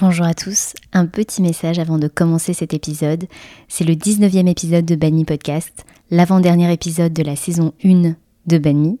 [0.00, 3.26] Bonjour à tous, un petit message avant de commencer cet épisode.
[3.68, 8.14] C'est le 19e épisode de Banmi Podcast, l'avant-dernier épisode de la saison 1
[8.46, 8.98] de Banmi.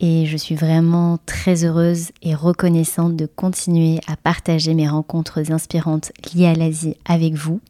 [0.00, 6.12] Et je suis vraiment très heureuse et reconnaissante de continuer à partager mes rencontres inspirantes
[6.34, 7.62] liées à l'Asie avec vous.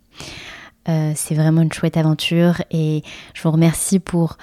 [0.89, 3.05] Euh, c'est vraiment une chouette aventure et
[3.35, 4.37] je vous remercie pour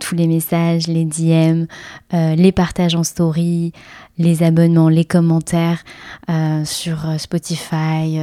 [0.00, 1.66] tous les messages, les DM,
[2.14, 3.72] euh, les partages en story,
[4.18, 5.84] les abonnements, les commentaires
[6.28, 8.18] euh, sur Spotify,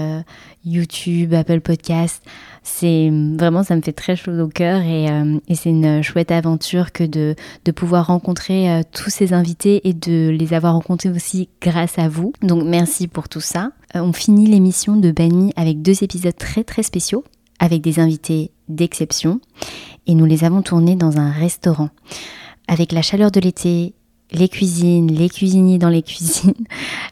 [0.66, 2.21] YouTube, Apple Podcast.
[2.64, 5.07] C'est vraiment, ça me fait très chaud au cœur et,
[5.55, 10.54] c'est une chouette aventure que de, de pouvoir rencontrer tous ces invités et de les
[10.54, 12.33] avoir rencontrés aussi grâce à vous.
[12.41, 13.71] Donc merci pour tout ça.
[13.96, 17.24] on finit l'émission de Bani avec deux épisodes très très spéciaux
[17.60, 19.39] avec des invités d'exception
[20.07, 21.89] et nous les avons tournés dans un restaurant.
[22.68, 23.93] Avec la chaleur de l'été,
[24.32, 26.54] les cuisines, les cuisiniers dans les cuisines,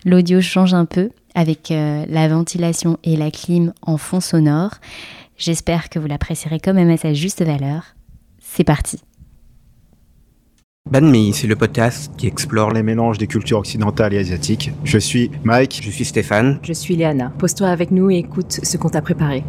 [0.06, 4.72] l'audio change un peu avec euh, la ventilation et la clim en fond sonore.
[5.38, 7.96] J'espère que vous l'apprécierez quand même à sa juste valeur.
[8.40, 9.02] C'est parti.
[10.90, 14.72] Banmi, c'est le podcast qui explore les mélanges des cultures occidentales et asiatiques.
[14.84, 15.82] Je suis Mike.
[15.84, 16.60] Je suis Stéphane.
[16.62, 17.34] Je suis Léana.
[17.40, 19.44] Pose-toi avec nous et écoute ce qu'on t'a préparé.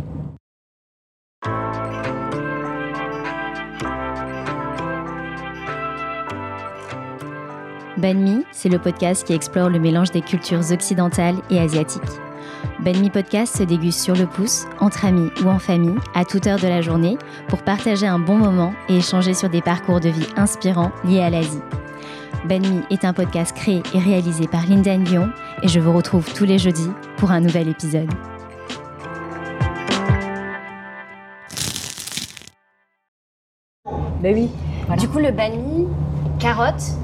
[7.99, 12.03] Banmi, c'est le podcast qui explore le mélange des cultures occidentales et asiatiques.
[12.81, 16.59] Banmi Podcast se déguste sur le pouce, entre amis ou en famille, à toute heure
[16.59, 17.17] de la journée,
[17.49, 21.31] pour partager un bon moment et échanger sur des parcours de vie inspirants liés à
[21.31, 21.63] l'Asie.
[22.47, 25.31] Banmi est un podcast créé et réalisé par Linda Lyon
[25.63, 28.11] et je vous retrouve tous les jeudis pour un nouvel épisode.
[34.21, 34.51] Ben oui.
[34.99, 35.87] Du coup, le banmi,
[36.39, 36.97] carotte,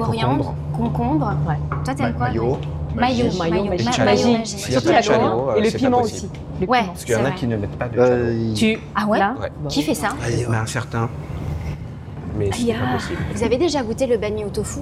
[0.00, 1.32] coriandre, concombre.
[1.46, 1.56] Ouais.
[1.84, 2.58] Toi, t'aimes quoi Maillot.
[2.94, 6.28] Maillot, maillot, maillot, maillot, Surtout la coriandre et le piment aussi.
[6.66, 6.84] Ouais.
[6.86, 9.20] Parce qu'il y en a qui ne mettent pas de euh, Tu ah ouais,
[9.68, 10.08] Qui fait ça
[10.52, 11.08] Un certain.
[12.36, 13.18] Mais c'est pas possible.
[13.34, 14.80] Vous avez déjà goûté le banh mi au tofu?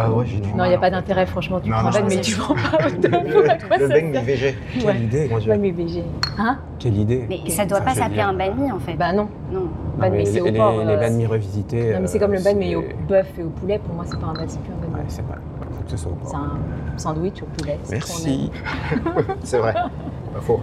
[0.00, 1.58] Ah ouais, non, il n'y a pas d'intérêt, franchement.
[1.60, 3.10] Tu prends pas, mais tu prends pas au tofu.
[3.10, 4.56] Le mi végé.
[4.80, 6.04] Quelle idée, mon végé.
[6.38, 7.26] Hein Quelle idée.
[7.28, 8.94] Mais ça doit pas s'appeler un banh mi en fait.
[8.94, 9.28] Bah non.
[9.50, 9.68] Non.
[9.98, 10.84] Banh mi c'est au porc.
[10.84, 11.94] Les banh mi revisités.
[11.94, 13.78] Non, mais c'est comme le banh mi au euh, bœuf et au poulet.
[13.78, 14.94] Pour moi, c'est pas un banh mi, c'est plus un banh mi.
[14.94, 15.34] Ouais, c'est pas.
[15.34, 16.30] Faut que ce soit au porc.
[16.30, 17.78] C'est un sandwich au poulet.
[17.90, 18.50] Merci.
[19.42, 19.74] C'est vrai.
[19.74, 20.60] Pas faux.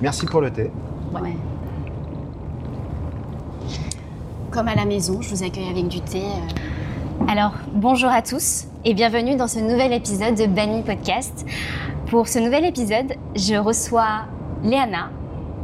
[0.00, 0.70] Merci pour le thé.
[1.14, 1.36] Ouais.
[4.50, 6.22] Comme à la maison, je vous accueille avec du thé.
[7.24, 11.44] Alors, bonjour à tous et bienvenue dans ce nouvel épisode de Banny Podcast.
[12.08, 14.26] Pour ce nouvel épisode, je reçois
[14.62, 15.10] Léana,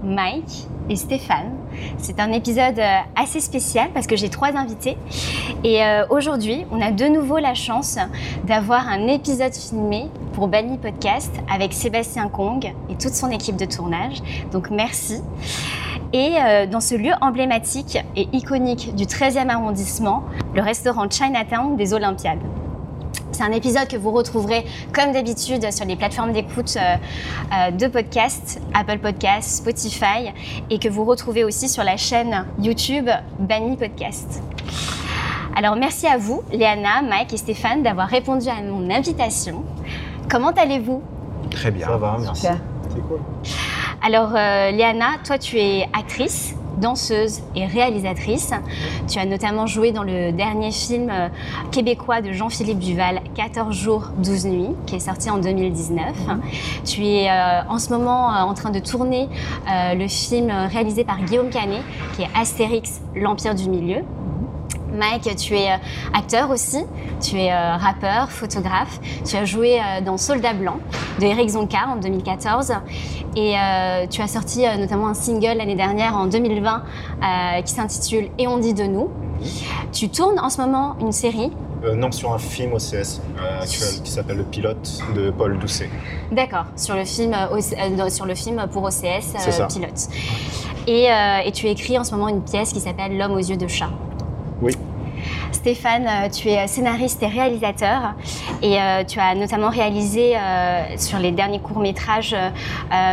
[0.02, 1.52] Mike et Stéphane.
[1.98, 4.96] C'est un épisode euh, assez spécial parce que j'ai trois invités.
[5.62, 7.96] Et euh, aujourd'hui, on a de nouveau la chance
[8.44, 13.66] d'avoir un épisode filmé pour Banny Podcast avec Sébastien Kong et toute son équipe de
[13.66, 14.16] tournage.
[14.50, 15.20] Donc merci.
[16.12, 20.24] Et euh, dans ce lieu emblématique et iconique du 13e arrondissement,
[20.54, 22.40] le restaurant Chinatown des Olympiades.
[23.32, 26.96] C'est un épisode que vous retrouverez comme d'habitude sur les plateformes d'écoute euh,
[27.52, 30.32] euh, de podcasts, Apple Podcasts, Spotify,
[30.68, 33.08] et que vous retrouvez aussi sur la chaîne YouTube
[33.38, 34.42] Banny Podcast.
[35.56, 39.64] Alors merci à vous, Léana, Mike et Stéphane, d'avoir répondu à mon invitation.
[40.30, 41.02] Comment allez-vous?
[41.50, 41.86] Très bien.
[41.86, 42.46] Ça va, merci.
[42.88, 43.20] C'est cool.
[44.04, 48.50] Alors, euh, Léana, toi, tu es actrice, danseuse et réalisatrice.
[49.08, 51.28] Tu as notamment joué dans le dernier film euh,
[51.70, 56.04] québécois de Jean-Philippe Duval, 14 jours, 12 nuits, qui est sorti en 2019.
[56.84, 59.28] Tu es euh, en ce moment en train de tourner
[59.68, 61.82] le film réalisé par Guillaume Canet,
[62.16, 64.02] qui est Astérix, l'Empire du Milieu.
[64.92, 65.76] Mike, tu es euh,
[66.12, 66.84] acteur aussi,
[67.20, 69.00] tu es euh, rappeur, photographe.
[69.24, 70.76] Tu as joué euh, dans Soldat Blanc
[71.20, 72.72] de Eric Zonka en 2014
[73.36, 73.54] et
[74.10, 76.82] tu as sorti notamment un single l'année dernière en 2020
[77.22, 79.08] euh, qui s'intitule Et on dit de nous.
[79.92, 81.50] Tu tournes en ce moment une série,
[81.84, 85.90] Euh, non, sur un film OCS euh, actuel qui s'appelle Le Pilote de Paul Doucet.
[86.30, 89.34] d'accord, sur le film, euh, sur le film pour OCS.
[89.68, 90.08] Pilote.
[90.86, 91.08] Et,
[91.44, 93.90] et tu écris en ce moment une pièce qui s'appelle L'homme aux yeux de chat.
[95.52, 98.14] Stéphane, euh, tu es scénariste et réalisateur
[98.62, 102.34] et euh, tu as notamment réalisé euh, sur les derniers courts-métrages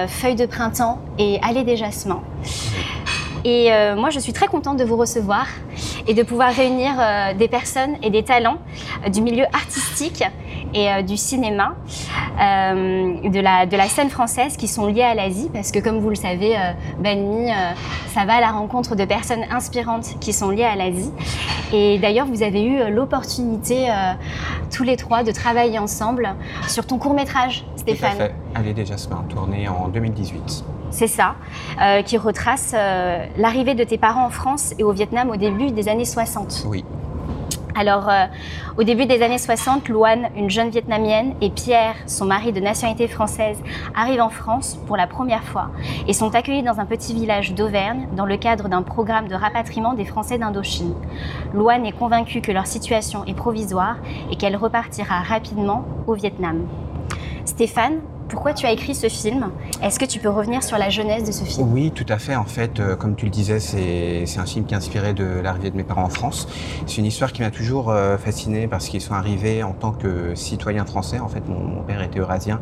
[0.07, 2.22] Feuilles de printemps et Allée des jasmins.
[3.46, 5.48] Et euh, moi, je suis très contente de vous recevoir
[6.08, 8.58] et de pouvoir réunir euh, des personnes et des talents
[9.06, 10.24] euh, du milieu artistique
[10.74, 11.74] et du cinéma,
[12.38, 16.10] de, la, de la scène française qui sont liées à l'Asie, parce que comme vous
[16.10, 16.56] le savez,
[17.00, 17.50] Banmi,
[18.14, 21.12] ça va à la rencontre de personnes inspirantes qui sont liées à l'Asie.
[21.74, 23.88] Et d'ailleurs, vous avez eu l'opportunité,
[24.72, 26.36] tous les trois, de travailler ensemble
[26.68, 28.18] sur ton court métrage, Tout à Stéphane.
[28.18, 28.36] fait.
[28.54, 30.66] Allez déjà Jasmin, tourné en 2018.
[30.92, 31.36] C'est ça,
[31.82, 35.72] euh, qui retrace euh, l'arrivée de tes parents en France et au Vietnam au début
[35.72, 36.66] des années 60.
[36.68, 36.84] Oui.
[37.76, 38.26] Alors, euh,
[38.78, 43.08] au début des années 60, Luan, une jeune Vietnamienne, et Pierre, son mari de nationalité
[43.08, 43.58] française,
[43.96, 45.70] arrivent en France pour la première fois
[46.08, 49.94] et sont accueillis dans un petit village d'Auvergne dans le cadre d'un programme de rapatriement
[49.94, 50.94] des Français d'Indochine.
[51.54, 53.96] Luan est convaincue que leur situation est provisoire
[54.30, 56.68] et qu'elle repartira rapidement au Vietnam.
[57.46, 59.52] Stéphane, pourquoi tu as écrit ce film?
[59.84, 61.74] Est-ce que tu peux revenir sur la jeunesse de ce film?
[61.74, 62.36] Oui, tout à fait.
[62.36, 65.72] En fait, euh, comme tu le disais, c'est un film qui est inspiré de l'arrivée
[65.72, 66.48] de mes parents en France.
[66.86, 70.36] C'est une histoire qui m'a toujours euh, fasciné parce qu'ils sont arrivés en tant que
[70.36, 71.20] citoyens français.
[71.20, 72.60] En fait, mon, père était eurasien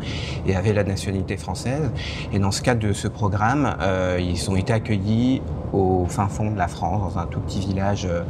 [0.47, 1.91] et avait la nationalité française.
[2.31, 5.41] Et dans ce cadre de ce programme, euh, ils ont été accueillis
[5.73, 8.23] au fin fond de la France, dans un tout petit village euh,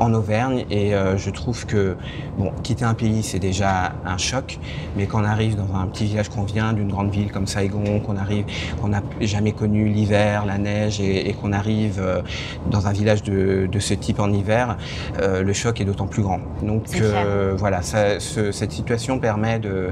[0.00, 0.64] en Auvergne.
[0.70, 1.96] Et je trouve que,
[2.38, 4.58] bon, quitter un pays, c'est déjà un choc,
[4.96, 8.00] mais quand on arrive dans un petit village qu'on vient d'une grande ville comme Saigon,
[8.00, 8.44] qu'on arrive,
[8.80, 12.22] qu'on n'a jamais connu l'hiver, la neige, et, et qu'on arrive euh,
[12.70, 14.76] dans un village de, de ce type en hiver,
[15.20, 16.40] euh, le choc est d'autant plus grand.
[16.62, 16.84] Donc
[17.26, 19.88] euh, voilà, ça- ce- cette situation permet de,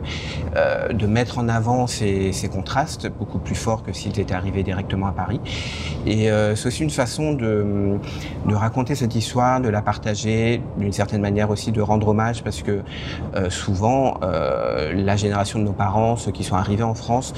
[0.56, 4.62] euh, de mettre en avant ces, ces contrastes beaucoup plus forts que s'ils étaient arrivés
[4.62, 5.40] directement à Paris.
[6.06, 7.98] Et c'est aussi une façon de,
[8.48, 12.62] de raconter cette histoire, de la partager, d'une certaine manière aussi de rendre hommage, parce
[12.62, 12.80] que
[13.48, 17.34] souvent, la génération de nos parents, ceux qui sont arrivés en France,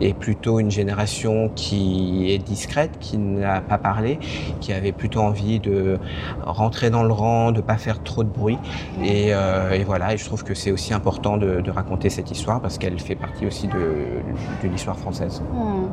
[0.00, 4.18] est plutôt une génération qui est discrète, qui n'a pas parlé,
[4.60, 5.98] qui avait plutôt envie de
[6.42, 8.58] rentrer dans le rang, de pas faire trop de bruit.
[9.02, 12.30] Et, euh, et voilà, et je trouve que c'est aussi important de, de raconter cette
[12.30, 14.22] histoire parce qu'elle fait partie aussi de,
[14.62, 15.42] de l'histoire française.
[15.52, 15.88] Hmm.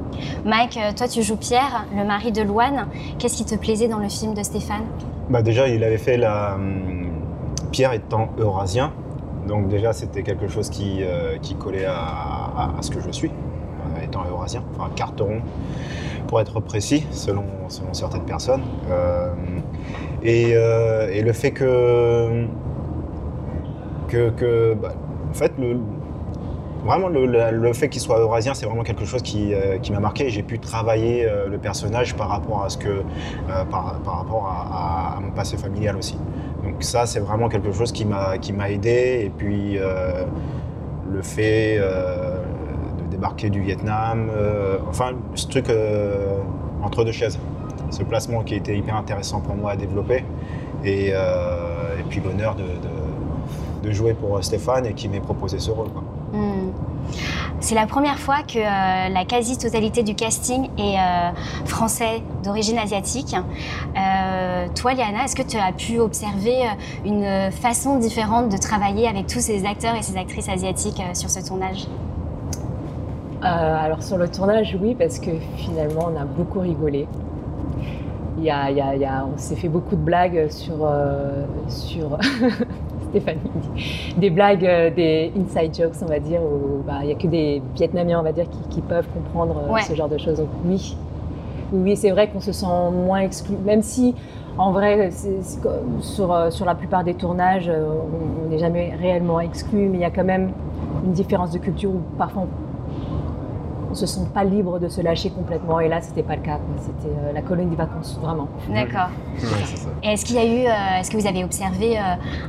[0.45, 2.87] Mike, euh, toi tu joues Pierre, le mari de Luan.
[3.19, 4.85] Qu'est-ce qui te plaisait dans le film de Stéphane?
[5.29, 6.55] Bah déjà, il avait fait la.
[6.55, 7.11] hum,
[7.71, 8.93] Pierre étant eurasien,
[9.47, 14.23] donc déjà c'était quelque chose qui, euh, collait à, ce que je suis, euh, étant
[14.29, 15.41] eurasien, enfin carteron
[16.27, 17.45] pour être précis, selon,
[17.93, 18.61] certaines personnes.
[18.91, 19.33] Euh,
[20.21, 22.45] et, le fait que.
[24.73, 24.93] bah,
[25.29, 25.79] en fait, le,
[26.85, 29.53] Vraiment, le, fait qu'il soit eurasien, c'est vraiment quelque chose qui,
[29.91, 30.29] m'a marqué.
[30.29, 33.03] J'ai pu travailler le personnage par rapport à ce que,
[33.69, 36.17] par, rapport à mon passé familial aussi.
[36.67, 39.21] Donc ça, c'est vraiment quelque chose qui m'a qui m'a aidé.
[39.25, 40.25] Et puis euh,
[41.09, 42.43] le fait euh,
[42.99, 45.67] de débarquer du Vietnam, euh, enfin ce truc
[46.83, 47.39] entre deux chaises,
[47.89, 50.25] ce placement qui été hyper intéressant pour moi à développer.
[50.83, 51.13] Et,
[52.09, 52.63] puis l'honneur de,
[53.83, 55.87] de- jouer pour Stéphane et qui m'ait proposé ce rôle.
[57.59, 61.31] C'est la première fois que euh, la quasi-totalité du casting est euh,
[61.65, 63.35] français d'origine asiatique.
[63.35, 66.55] Euh, toi, Liana, est-ce que tu as pu observer
[67.03, 71.45] une façon différente de travailler avec tous ces acteurs et ces actrices asiatiques sur ce
[71.45, 71.87] tournage?
[73.41, 77.07] Alors sur le tournage, oui, parce que finalement, on a beaucoup rigolé.
[78.39, 80.87] Y a, y a- on s'est fait beaucoup de blagues sur,
[81.67, 82.17] sur
[83.19, 83.39] Stéphanie
[84.17, 87.27] des blagues, euh, des inside jokes, on va dire, où bah, il n'y a que
[87.27, 89.81] des Vietnamiens, on va dire, qui, qui peuvent comprendre euh, Ouais.
[89.81, 90.37] ce genre de choses.
[90.37, 90.95] Donc oui,
[91.73, 92.65] oui, c'est vrai qu'on se sent
[93.05, 94.15] moins exclu, même si
[94.57, 95.09] en vrai,
[96.01, 100.05] sur, euh, sur la plupart des tournages, on n'est jamais réellement exclu, mais il y
[100.05, 100.49] a quand même
[101.05, 102.66] une différence de culture où parfois on
[103.97, 105.79] se sent pas libre de se lâcher complètement.
[105.81, 106.59] Et là, c'était pas le cas.
[106.79, 108.47] C'était euh, la colonie des vacances, vraiment.
[108.69, 109.09] D'accord.
[109.41, 109.47] Ouais.
[110.03, 112.01] Et est-ce qu'il y a eu, euh, est-ce que vous avez observé euh,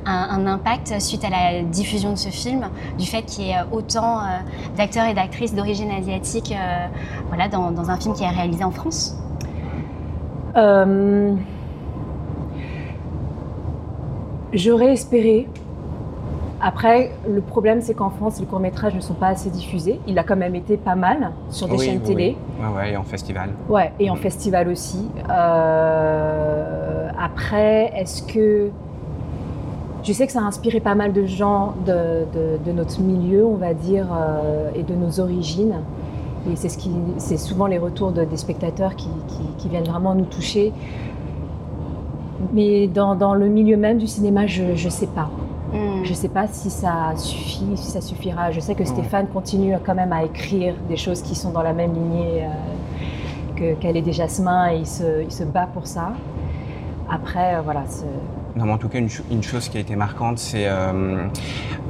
[0.07, 3.57] un, un impact suite à la diffusion de ce film, du fait qu'il y ait
[3.73, 4.25] autant euh,
[4.77, 6.87] d'acteurs et d'actrices d'origine asiatique euh,
[7.29, 9.17] voilà, dans, dans un film qui est réalisé en France?
[10.57, 11.35] Euh,
[14.53, 15.47] J'aurais espéré.
[16.61, 20.01] Après, le problème, c'est qu'en France, les courts-métrages ne sont pas assez diffusés.
[20.09, 22.37] Il a quand même été pas mal sur des Oui, chaînes oui, télé.
[22.61, 22.67] oui.
[22.67, 23.51] Ouais, ouais, et en festival.
[23.69, 25.09] Ouais, et en festival aussi.
[25.31, 28.71] Euh, après, est-ce que.
[30.03, 31.93] Je sais que ça a inspiré pas mal de gens de,
[32.33, 35.75] de- de notre milieu, on va dire, euh, et de nos origines.
[36.51, 39.85] Et c'est ce qui, c'est souvent les retours de- des spectateurs qui, qui- qui viennent
[39.89, 40.73] vraiment nous toucher.
[42.53, 45.29] Mais dans, dans le milieu même du cinéma, je ne sais pas.
[46.09, 48.51] Je ne sais pas si ça suffit, si ça suffira.
[48.51, 48.87] Je sais que Ouais.
[48.87, 52.49] Stéphane continue quand même à écrire des choses qui sont dans la même lignée euh,
[53.57, 56.13] que- qu'elle est des Jasmin et il se, il se bat pour ça.
[57.11, 57.83] Après, euh, voilà,
[58.59, 61.29] Non, mais en tout cas, une, une, chose qui a été marquante, c'est euh,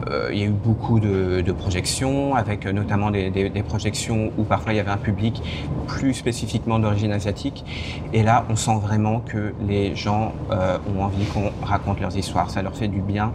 [0.07, 4.31] euh, il y a eu beaucoup de, de projections, avec notamment des, des, des, projections
[4.37, 5.43] où parfois il y avait un public
[5.87, 7.65] plus spécifiquement d'origine asiatique.
[8.13, 12.51] Et là, on sent vraiment que les gens euh, ont envie qu'on raconte leurs histoires.
[12.51, 13.33] Ça leur fait du bien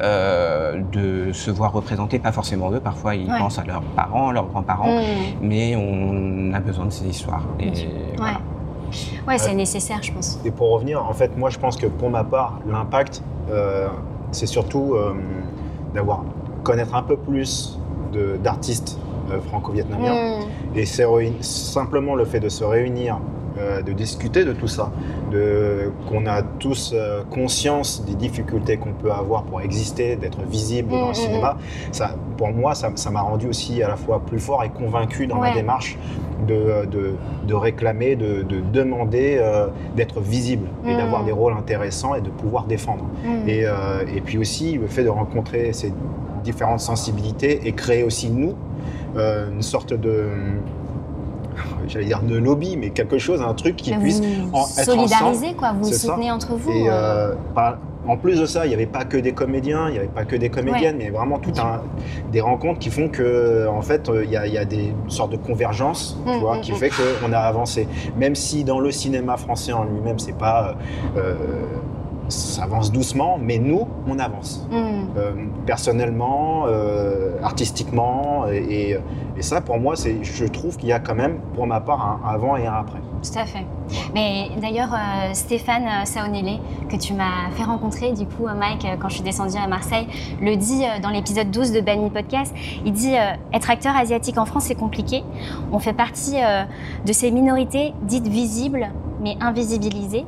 [0.00, 2.78] euh, de se voir représenter, pas forcément eux.
[2.80, 3.38] Parfois, ils ouais.
[3.38, 5.04] pensent à leurs parents, leurs grands-parents, mmh.
[5.42, 7.46] mais on a besoin de ces histoires.
[7.58, 7.72] Et,
[8.16, 8.34] voilà.
[8.34, 8.38] ouais.
[9.26, 10.38] Ouais, c'est nécessaire, je pense.
[10.44, 13.88] Et pour revenir, en fait, moi, je pense que pour ma part, l'impact, euh,
[14.32, 15.14] c'est surtout euh,
[15.94, 16.24] d'avoir
[16.62, 17.78] connaître un peu plus
[18.42, 18.98] d'artistes
[19.30, 20.40] euh, franco-vietnamiens.
[20.40, 20.76] Mm.
[20.78, 21.06] Et c'est
[21.40, 23.18] simplement le fait de se réunir,
[23.58, 24.90] euh, de discuter de tout ça,
[26.08, 31.00] qu'on a tous euh, conscience des difficultés qu'on peut avoir pour exister, d'être visible mmh,
[31.00, 31.56] dans le cinéma,
[31.92, 35.40] ça, pour moi, ça m'a rendu aussi à la fois plus fort et convaincu dans
[35.40, 35.50] ouais.
[35.50, 35.98] ma démarche
[36.46, 37.14] de, de,
[37.46, 40.98] de réclamer, de, de demander euh, d'être visible et mmh.
[40.98, 43.04] d'avoir des rôles intéressants et de pouvoir défendre.
[43.46, 43.64] Et,
[44.14, 45.92] et, puis aussi le fait de rencontrer ces
[46.44, 48.54] différentes sensibilités et créer aussi nous
[49.16, 50.28] euh, une sorte de
[51.86, 54.20] j'allais dire de lobby, mais quelque chose, un truc qui vous puisse
[54.52, 55.72] en, être solidariser, quoi.
[55.72, 56.34] Vous soutenez ça.
[56.34, 56.70] entre vous.
[56.70, 57.34] Et euh...
[57.54, 57.78] Par,
[58.08, 60.24] en plus de ça, il n'y avait pas que des comédiens, il n'y avait pas
[60.24, 61.04] que des comédiennes, ouais.
[61.06, 61.82] mais vraiment tout un,
[62.30, 65.36] des rencontres qui font que, en fait, il y a, y a des sortes de
[65.36, 66.76] convergence, mmh, tu vois, mmh, qui mmh.
[66.76, 67.88] fait qu'on a avancé.
[68.16, 70.76] Même si dans le cinéma français en lui-même, c'est pas
[71.16, 71.34] euh,
[72.28, 74.66] ça avance doucement, mais nous, on avance.
[74.70, 74.74] Mm.
[75.16, 75.32] Euh,
[75.66, 78.98] personnellement, euh, artistiquement, et, et,
[79.36, 82.20] et, ça, pour moi, c'est, je trouve qu'il y a quand même, pour ma part,
[82.24, 82.98] un avant et un après.
[83.22, 83.64] Tout à fait.
[84.14, 89.14] Mais d'ailleurs, euh, Stéphane Saonele, que tu m'as fait rencontrer, du coup, Mike, quand je
[89.14, 90.06] suis descendue à Marseille,
[90.40, 92.54] le dit dans l'épisode 12 de Banny Podcast.
[92.84, 93.14] Il dit
[93.52, 95.24] être acteur asiatique en France, c'est compliqué.
[95.72, 96.36] On fait partie
[97.04, 98.88] de ces minorités dites visibles,
[99.20, 100.24] mais invisibilisées.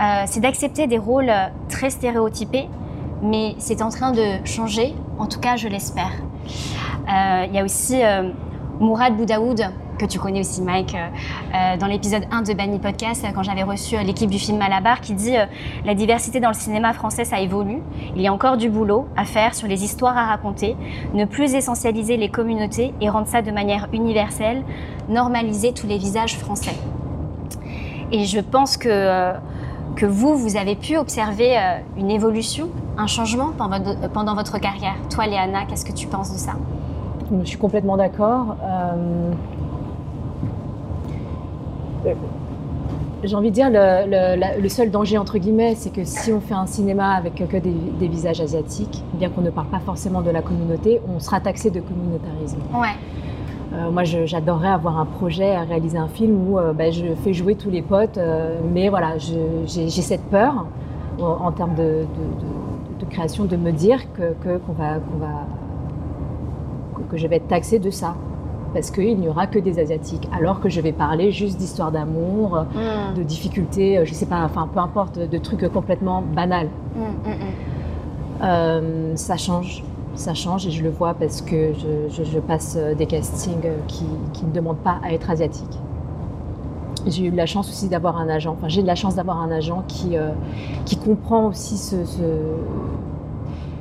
[0.00, 1.32] Euh, c'est d'accepter des rôles
[1.68, 2.68] très stéréotypés,
[3.22, 6.12] mais c'est en train de changer, en tout cas je l'espère.
[7.06, 8.30] Il euh, y a aussi euh,
[8.80, 9.60] Mourad Boudaoud,
[9.98, 13.96] que tu connais aussi Mike, euh, dans l'épisode 1 de Banny Podcast, quand j'avais reçu
[13.98, 15.34] l'équipe du film Malabar, qui dit
[15.84, 17.82] La diversité dans le cinéma français, ça évolue.
[18.16, 20.76] Il y a encore du boulot à faire sur les histoires à raconter,
[21.14, 24.64] ne plus essentialiser les communautés et rendre ça de manière universelle,
[25.08, 26.74] normaliser tous les visages français.
[28.12, 29.32] Et je pense que,
[29.96, 31.56] que vous, vous avez pu observer
[31.96, 33.52] une évolution, un changement
[34.12, 34.96] pendant votre carrière.
[35.10, 36.52] Toi, Léana, qu'est-ce que tu penses de ça?
[37.40, 38.56] Je suis complètement d'accord.
[38.62, 39.32] Euh...
[43.24, 46.40] J'ai envie de dire, le, le, le, seul danger, entre guillemets, c'est que si on
[46.40, 50.20] fait un cinéma avec que des, des visages asiatiques, bien qu'on ne parle pas forcément
[50.22, 52.58] de la communauté, on sera taxé de communautarisme.
[52.74, 52.96] Ouais.
[53.72, 57.32] Euh, moi, j'adorerais avoir un projet à réaliser un film où euh, ben, je fais
[57.32, 60.66] jouer tous les potes, euh, mais voilà, j'ai cette peur
[61.18, 64.34] en, termes de, de, de, de, création de me dire que,
[64.76, 65.46] va, va,
[67.10, 68.14] que, je vais être taxée de ça
[68.74, 72.64] parce qu'il n'y aura que des asiatiques, alors que je vais parler juste d'histoire d'amour,
[72.74, 73.14] mmh.
[73.14, 76.70] de difficultés, je sais pas, enfin peu importe, de trucs complètement banals.
[76.96, 77.32] Mmh, mmh,
[78.42, 82.76] euh, ça change, ça change et je le vois parce que je, je, je passe
[82.96, 85.78] des castings qui, qui, ne demandent pas à être asiatiques.
[87.06, 89.40] J'ai eu de la chance aussi d'avoir un agent, enfin j'ai de la chance d'avoir
[89.40, 90.30] un agent qui, euh,
[90.84, 92.22] qui comprend aussi ce, ce,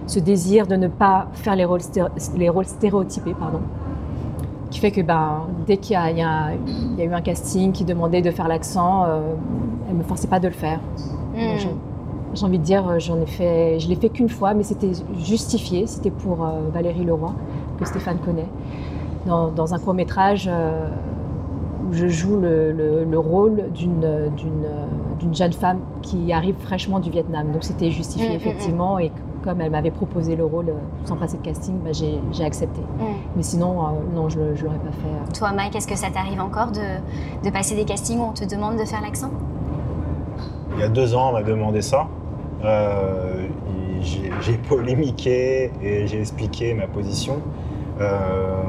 [0.08, 1.82] ce, désir de ne pas faire les rôles,
[2.36, 3.62] les rôles stéréotypés, pardon
[4.72, 6.54] qui fait que ben, dès qu'il y, y, y, a
[7.04, 9.20] eu un casting qui demandait de faire l'accent, euh,
[9.88, 10.80] elle ne me forçait pas de le faire.
[11.36, 11.58] Mm.
[12.34, 15.86] J'ai envie de dire, j'en ai fait, je l'ai fait qu'une fois, mais c'était justifié.
[15.86, 17.34] C'était pour euh, Valérie Leroy,
[17.78, 18.48] que Stéphane connaît,
[19.26, 20.88] dans, dans un court métrage euh,
[21.90, 27.52] où je joue le, le, le rôle d'une jeune femme qui arrive fraîchement du Vietnam.
[27.52, 29.02] Donc c'était justifié mmh, effectivement, mmh.
[29.02, 29.12] et
[29.44, 30.72] comme elle m'avait proposé le rôle
[31.04, 32.80] sans passer de casting, bah, j'ai accepté.
[32.80, 33.04] Mmh.
[33.36, 35.38] Mais sinon, euh, non, je ne l'aurais pas fait.
[35.38, 38.46] Toi, Mike, est-ce que ça t'arrive encore de, de passer des castings où on te
[38.50, 39.32] demande de faire l'accent?
[40.76, 42.08] Il y a deux ans, on m'a demandé ça.
[42.64, 43.48] Euh,
[44.42, 47.42] j'ai polémiqué et j'ai expliqué ma position.
[48.00, 48.64] Euh,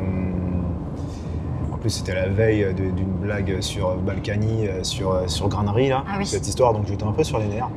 [1.73, 6.27] en plus, c'était la veille d'une blague sur Balkany, sur, sur Granerie, là, ah oui.
[6.27, 7.71] cette histoire, donc j'étais un peu sur les nerfs.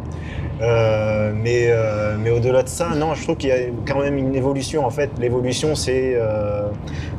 [0.62, 4.18] Euh, mais euh, mais au-delà de ça, non, je trouve qu'il y a quand même
[4.18, 4.86] une évolution.
[4.86, 6.70] En fait, l'évolution, c'est euh,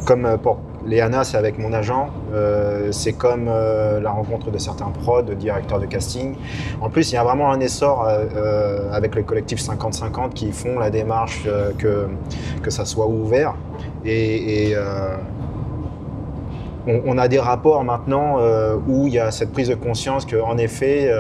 [0.07, 2.11] comme pour Léana, c'est avec mon agent.
[2.33, 6.35] Euh, c'est comme euh, la rencontre de certains prods, de directeurs de casting.
[6.81, 10.79] En plus, il y a vraiment un essor euh, avec le collectif 50-50 qui font
[10.79, 12.07] la démarche que,
[12.63, 13.55] que ça soit ouvert.
[14.05, 14.75] Et,
[16.89, 18.39] on, on, a des rapports maintenant
[18.87, 21.11] où il y a cette prise de conscience qu'en effet,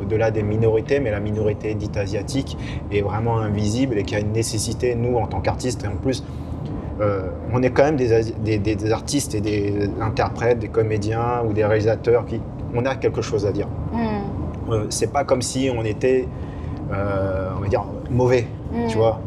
[0.00, 2.56] au-delà des minorités, mais la minorité dite asiatique
[2.90, 6.24] est vraiment invisible et qui a une nécessité, nous, en tant qu'artistes, et en plus,
[7.00, 11.64] euh, on est quand même des, des, artistes et des interprètes, des comédiens ou des
[11.64, 12.40] réalisateurs qui,
[12.74, 13.68] on a quelque chose à dire.
[13.92, 14.72] Mm.
[14.72, 16.26] Euh, c'est pas comme si on était,
[16.92, 18.86] euh, on va dire, mauvais, mm.
[18.88, 19.20] tu vois.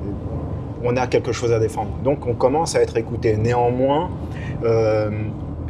[0.83, 1.91] On a quelque chose à défendre.
[2.03, 3.37] Donc on commence à être écouté.
[3.37, 4.09] Néanmoins,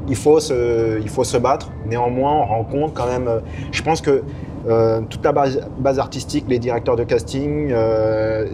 [0.07, 1.71] il, faut se, il faut se battre.
[1.85, 3.27] Néanmoins, on rencontre quand même.
[3.71, 4.23] je pense que
[5.09, 7.73] toute la base, base, artistique, les directeurs de casting,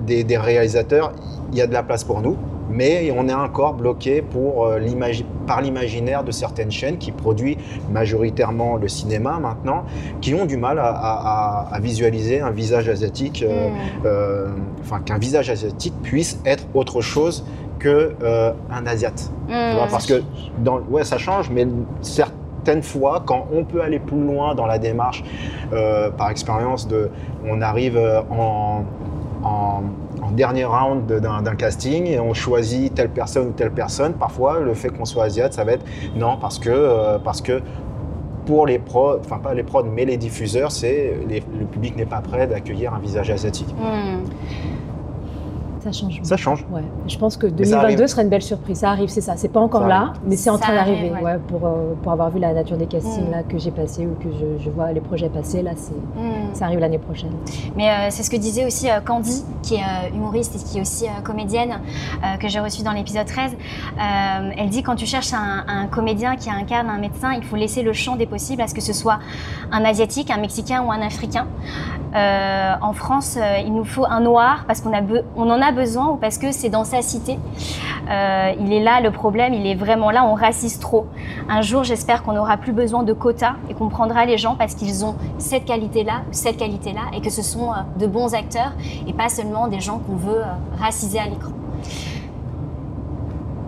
[0.01, 1.11] des, des, réalisateurs,
[1.51, 2.37] il y a de la place pour nous
[2.75, 4.79] mais on est encore bloqué pour, euh,
[5.47, 7.57] par l'imaginaire de certaines chaînes qui produisent
[7.89, 9.85] majoritairement le cinéma maintenant,
[10.21, 13.73] qui ont du mal à, visualiser un visage asiatique, euh, mm.
[14.05, 14.47] euh,
[14.81, 17.45] enfin qu'un visage asiatique puisse être autre chose
[17.79, 18.15] que
[18.71, 19.31] un asiate.
[19.47, 19.77] Mm.
[19.89, 20.21] parce que
[20.59, 21.67] dans, ouais, ça change, mais
[22.01, 25.23] certaines fois, quand on peut aller plus loin dans la démarche,
[26.17, 27.09] par expérience de,
[27.47, 28.83] on arrive en
[29.45, 29.83] en
[30.31, 34.13] dernier round d'un casting et on choisit telle personne ou telle personne.
[34.13, 37.61] Parfois, le fait qu'on soit asiate, ça va être non parce que, euh, parce que
[38.45, 42.21] pour les prods, enfin pas les prods, mais les diffuseurs, c'est le public n'est pas
[42.21, 43.73] prêt d'accueillir un visage asiatique.
[43.77, 44.23] Hmm.
[45.85, 46.19] Ça change.
[46.23, 46.65] Ça change.
[46.71, 46.81] Ouais.
[47.05, 48.79] Je pense que 2022 serait une belle surprise.
[48.79, 49.35] Ça arrive, c'est ça.
[49.35, 51.11] C'est pas encore là, mais c'est en train d'arriver.
[51.21, 53.31] Ouais, pour, euh, pour avoir vu la nature des castings mm.
[53.31, 56.53] là, que j'ai passé ou que je, je, vois les projets passer, là, c'est, mm.
[56.55, 57.29] ça arrive l'année prochaine.
[57.75, 60.81] Mais euh, c'est ce que disait aussi euh, Candy, qui est humoriste et qui est
[60.81, 61.79] aussi comédienne,
[62.39, 63.51] que j'ai reçue dans l'épisode 13.
[64.57, 67.83] elle dit quand tu cherches un, un, comédien qui incarne un médecin, il faut laisser
[67.83, 69.19] le champ des possibles à ce que ce soit
[69.71, 71.47] un asiatique, un mexicain ou un africain.
[72.13, 75.01] en France, il nous faut un noir parce qu'on a
[75.35, 77.37] on en a besoin ou parce que c'est dans sa cité.
[78.09, 81.05] Euh, il est là le problème, il est vraiment là, on raciste trop.
[81.49, 84.73] Un jour, j'espère qu'on n'aura plus besoin de quotas et qu'on prendra les gens parce
[84.73, 88.73] qu'ils ont cette qualité-là, cette qualité-là, et que ce sont euh, de bons acteurs
[89.07, 91.51] et pas seulement des gens qu'on veut euh, raciser à l'écran.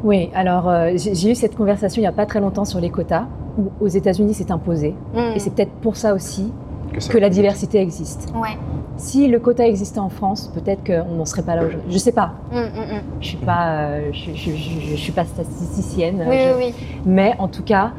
[0.04, 3.26] Oui, alors j'ai eu cette conversation il n'y a pas très longtemps sur les quotas,
[3.58, 4.96] où aux États-Unis c'est imposé.
[5.14, 5.36] Mm.
[5.36, 6.54] Et c'est peut-être pour ça aussi
[6.94, 8.32] que, la diversité existe.
[8.36, 8.58] Ouais.
[8.98, 11.92] Si le quota existait en France, peut-être qu'on n'en serait pas là aujourd'hui.
[11.92, 12.34] Je sais pas.
[12.52, 13.02] Mm, mm, mm.
[13.22, 16.26] Je suis pas, euh, je, je, suis pas statisticienne.
[16.28, 16.74] Oui, oui, oui.
[17.06, 17.92] Mais en tout cas.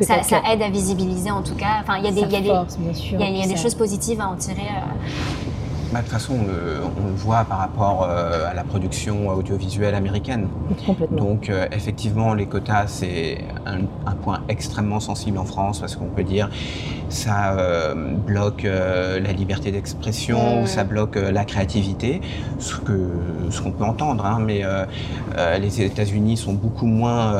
[0.00, 1.82] Ça, aide à visibiliser en tout cas.
[1.82, 4.62] Enfin, il y a des, y a des choses positives à en tirer.
[4.62, 5.39] Euh,
[5.92, 10.48] bah, de toute façon, on le, voit par rapport euh, à la production audiovisuelle américaine.
[11.10, 13.80] Donc, euh, effectivement, les quotas, c'est un,
[14.22, 16.50] point extrêmement sensible en France parce qu'on peut dire
[17.08, 22.20] ça euh, bloque la liberté d'expression, ou ça bloque la créativité,
[22.58, 24.24] ce qu'on ce qu'on peut entendre.
[24.26, 24.62] Hein, mais
[25.58, 27.34] les États-Unis sont beaucoup moins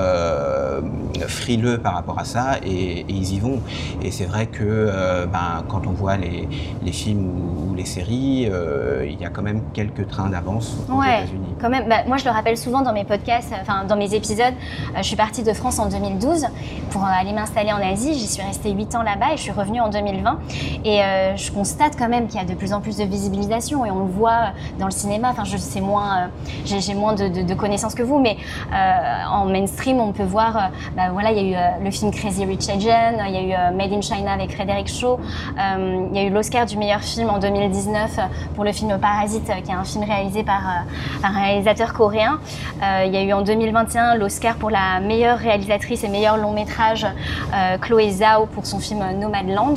[1.29, 3.61] frileux par rapport à ça et, ils y vont.
[4.03, 6.49] Et c'est vrai que ben, quand on voit les,
[6.83, 7.29] les films
[7.71, 11.55] ou les séries, euh, il y a quand même quelques trains d'avance aux États-Unis.
[11.61, 11.89] Quand même.
[11.89, 14.55] Bah, moi, je le rappelle souvent dans mes podcasts, enfin dans mes épisodes.
[14.95, 16.47] Euh, je suis partie de France en 2012
[16.91, 18.15] pour euh, aller m'installer en Asie.
[18.15, 20.39] J'y suis restée 8 ans là-bas et je suis revenue en 2020.
[20.85, 21.01] Et
[21.37, 24.01] je constate quand même qu'il y a de plus en plus de visibilisation et on
[24.01, 25.29] le voit dans le cinéma.
[25.31, 26.31] Enfin, je sais moins,
[26.65, 28.37] j'ai moins de, connaissances que vous, mais
[28.73, 30.71] en mainstream, on peut voir.
[30.97, 33.77] Bah, voilà, il y a eu le film Crazy Rich Asian, il y a eu
[33.77, 35.19] Made in China avec Frédéric Shaw,
[35.57, 38.21] il y a eu l'Oscar du meilleur film en 2019
[38.55, 42.41] pour le film Parasite, qui est un film réalisé par euh, un réalisateur coréen.
[42.83, 46.53] Euh, il y a eu en 2021 l'Oscar pour la meilleure réalisatrice et meilleur long
[46.53, 47.07] métrage,
[47.55, 49.77] euh, Chloé Zhao, pour son film Nomadland.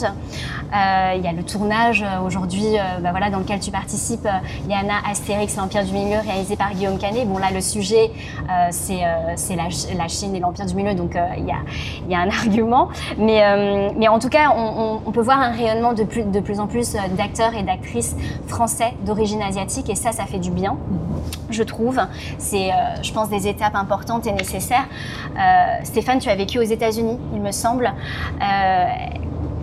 [1.15, 4.27] il y a le tournage aujourd'hui bah voilà, dans lequel tu participes,
[4.67, 7.27] Yana Astérix, l'Empire du Milieu, réalisé par Guillaume Canet.
[7.27, 8.11] Bon là, le sujet,
[8.71, 9.01] c'est
[9.55, 11.59] la, Chine et l'Empire du Milieu, donc il y a,
[12.09, 12.89] y, a, un argument.
[13.17, 16.59] Mais, mais en tout cas, on, on, peut voir un rayonnement de plus, de plus
[16.59, 18.15] en plus d'acteurs et d'actrices
[18.47, 20.77] français d'origine asiatique et ça, ça fait du bien,
[21.49, 21.99] je trouve.
[22.37, 24.87] C'est, euh, je pense, des étapes importantes et nécessaires.
[25.37, 27.91] Euh, Stéphane, tu as vécu aux États-Unis, il me semble.
[28.41, 28.85] Euh,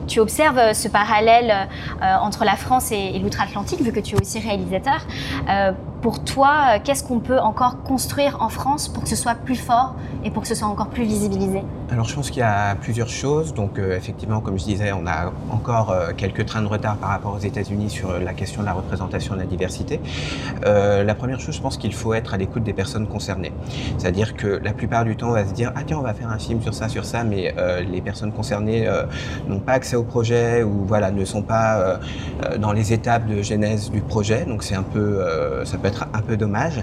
[0.06, 1.68] tu observes ce parallèle
[2.00, 5.06] entre la France et, l'outre-Atlantique, vu que tu es aussi réalisateur.
[6.00, 9.94] Pour toi, qu'est-ce qu'on peut encore construire en France pour que ce soit plus fort
[10.24, 11.62] et pour que ce soit encore plus visibilisé?
[11.90, 13.52] Alors je pense qu'il y a plusieurs choses.
[13.52, 17.10] Donc euh, effectivement, comme je disais, on a encore euh, quelques trains de retard par
[17.10, 20.00] rapport aux États-Unis sur la question de la représentation de la diversité.
[20.64, 23.52] Euh, la première chose, je pense qu'il faut être à l'écoute des personnes concernées.
[23.98, 26.30] C'est-à-dire que la plupart du temps, on va se dire ah tiens, on va faire
[26.30, 27.54] un film sur ça, sur ça, mais
[27.90, 28.88] les personnes concernées
[29.48, 31.98] n'ont pas accès au projet ou voilà ne sont pas
[32.58, 34.44] dans les étapes de genèse du projet.
[34.44, 35.24] Donc c'est un peu,
[35.64, 36.79] ça peut être un peu dommage.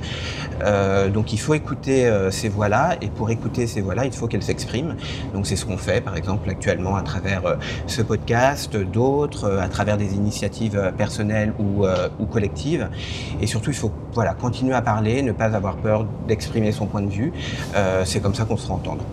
[0.64, 4.28] Euh, donc il faut écouter euh, ces voix-là, et pour écouter ces voix-là, il faut
[4.28, 4.96] qu'elles s'expriment.
[5.34, 7.56] Donc c'est ce qu'on fait, par exemple, actuellement à travers euh,
[7.88, 12.88] ce podcast, d'autres, euh, à travers des initiatives euh, personnelles ou, euh, ou collectives.
[13.42, 17.02] Et surtout, il faut voilà, continuer à parler, ne pas avoir peur d'exprimer son point
[17.02, 17.32] de vue.
[17.76, 19.04] Euh, c'est comme ça qu'on se fera entendre.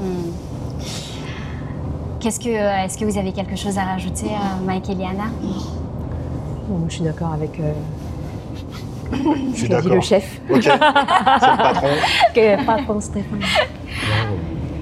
[0.00, 0.30] Hmm.
[2.20, 4.30] Qu'est-ce que, euh, est-ce que vous avez quelque chose à rajouter,
[4.66, 5.28] Mike et Liana?
[6.68, 7.60] Bon, je suis d'accord avec
[9.52, 9.94] Je suis d'accord.
[9.94, 11.86] le chef, Ok, c'est le patron.
[12.34, 13.40] que patron Stéphane.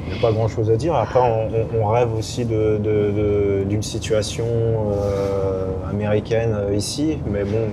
[0.07, 0.95] Il n'y a pas grand chose à dire.
[0.95, 7.69] Après, on, rêve aussi de- de- de- d'une situation euh, américaine euh, ici, mais bon.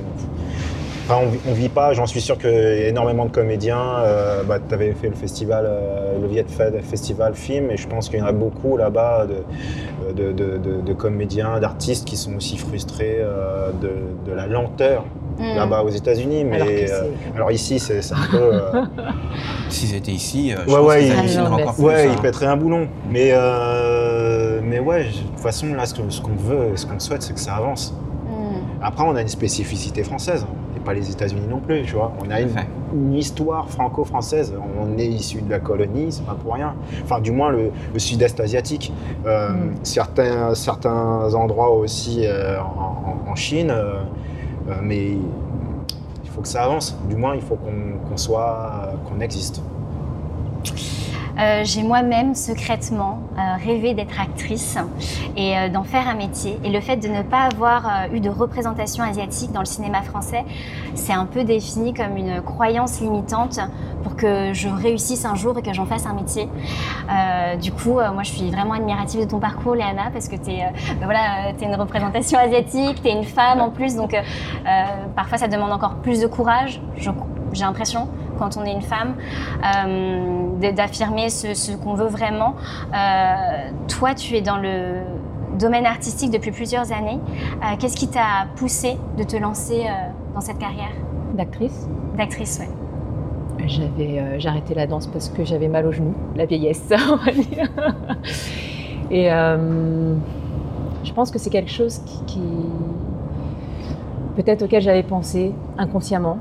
[1.12, 3.82] Enfin, on, ne vit pas, j'en suis sûr qu'il y a énormément de comédiens.
[4.04, 7.88] euh, bah, tu avais fait le festival, euh, le Viet Fed Festival Film, et je
[7.88, 12.16] pense qu'il y en a beaucoup là-bas de, de, de- de- de comédiens, d'artistes qui
[12.16, 15.04] sont aussi frustrés euh, de la lenteur
[15.40, 15.56] Hmm.
[15.56, 16.44] là-bas aux États-Unis.
[16.44, 18.38] Mais Alors euh, alors ici, c'est un peu.
[18.38, 18.86] euh,
[19.70, 21.84] S'ils étaient ici, euh, je Ouais, pense ouais, ils- encore c'est- plus.
[21.86, 22.12] Ouais, hein.
[22.16, 22.88] il pèterait un boulon.
[23.10, 27.22] Mais, euh, mais ouais, de toute façon, là, ce qu'on veut et ce qu'on souhaite,
[27.22, 27.94] c'est que ça avance.
[28.28, 28.58] Hmm.
[28.82, 32.12] Après, on a une spécificité française, et pas les États-Unis non plus, tu vois.
[32.26, 32.50] On a une,
[32.94, 34.54] une histoire franco-française.
[34.82, 36.74] On est issu de la colonie, c'est pas pour rien.
[37.04, 38.92] Enfin, du moins, le, le sud-est asiatique.
[39.26, 39.72] Euh, Mm.
[39.84, 43.72] certains, certains endroits aussi euh, en, en- en Chine.
[43.72, 44.02] euh,
[44.82, 45.12] mais
[46.24, 46.96] il faut que ça avance.
[47.08, 49.62] Du moins, il faut qu'on soit, qu'on existe.
[51.40, 54.78] Euh, j'ai moi-même secrètement euh, rêvé d'être actrice
[55.38, 56.60] et euh, d'en faire un métier.
[56.66, 60.02] Et le fait de ne pas avoir euh, eu de représentation asiatique dans le cinéma
[60.02, 60.44] français,
[60.96, 63.60] c'est un peu défini comme une croyance limitante
[64.20, 66.48] que je réussisse un jour et que j'en fasse un métier.
[67.10, 70.36] Euh, du coup, euh, moi, je suis vraiment admirative de ton parcours, Léana, parce que
[70.36, 70.72] tu es,
[71.04, 74.84] voilà, es une représentation asiatique, tu es une femme en plus, donc euh, euh,
[75.16, 76.82] parfois ça demande encore plus de courage,
[77.54, 79.16] j'ai l'impression, quand on est une femme,
[79.66, 82.56] euh, d'affirmer ce, ce qu'on veut vraiment.
[82.94, 85.02] Euh, toi, tu es dans le
[85.58, 87.20] domaine artistique depuis plusieurs années.
[87.64, 89.92] Euh, Qu'est-ce qui t'a poussé de te lancer euh,
[90.34, 90.92] dans cette carrière?
[91.34, 91.88] D'actrice.
[92.18, 92.70] d'actrice ouais.
[93.68, 97.32] J'avais, euh, arrêté la danse parce que j'avais mal au genou, la vieillesse, on va
[97.32, 97.70] dire.
[99.12, 100.16] Et euh,
[101.04, 102.42] je pense que c'est quelque chose qui,
[104.36, 106.38] peut-être auquel j'avais pensé inconsciemment,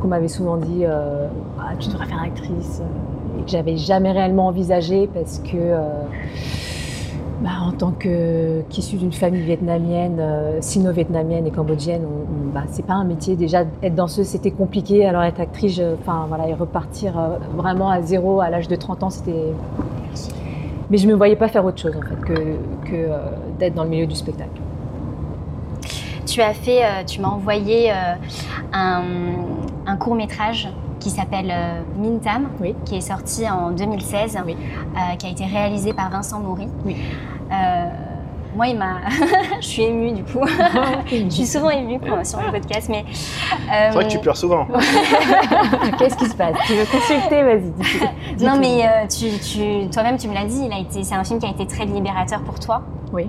[0.00, 1.26] qu'on m'avait souvent dit, euh,
[1.58, 2.82] Ah, tu devrais faire actrice,
[3.38, 5.74] et que j'avais jamais réellement envisagé parce que.
[7.42, 12.08] Bah, en tant qu'issue d'une famille vietnamienne, euh, sino-vietnamienne et cambodgienne, on,
[12.48, 13.34] on- bah, c'est pas un métier.
[13.36, 15.04] Déjà, être danseuse, c'était compliqué.
[15.06, 19.02] Alors être actrice, enfin voilà, et repartir euh, vraiment à zéro à l'âge de 30
[19.02, 19.52] ans, c'était.
[20.90, 22.34] Mais je me voyais pas faire autre chose en fait que,
[22.90, 23.18] que euh,
[23.58, 24.60] d'être dans le milieu du spectacle.
[26.26, 27.90] Tu as fait, tu m'as envoyé
[28.72, 29.02] un,
[29.86, 30.68] un court métrage
[31.02, 32.74] qui s'appelle euh, Mintam, Oui.
[32.84, 34.56] qui est sorti en 2016, Oui.
[34.96, 36.68] euh, qui a été réalisé par Vincent Maury.
[36.84, 36.96] Oui.
[37.50, 37.88] Euh,
[38.54, 38.96] moi, il m'a,
[39.60, 40.44] je suis émue du coup.
[41.10, 44.36] je suis souvent émue quand- sur le podcast, mais C'est vrai que tu euh, pleures
[44.36, 44.66] souvent.
[45.98, 46.54] Qu'est-ce qui se passe?
[46.66, 47.42] Tu veux consulter?
[47.42, 47.70] Vas-y.
[47.70, 48.36] dis-le.
[48.36, 51.14] Dis Non, mais euh, tu, tu- toi-même, tu me l'as dit, il a été, c'est
[51.14, 52.82] un film qui a été très libérateur pour toi.
[53.12, 53.28] Oui.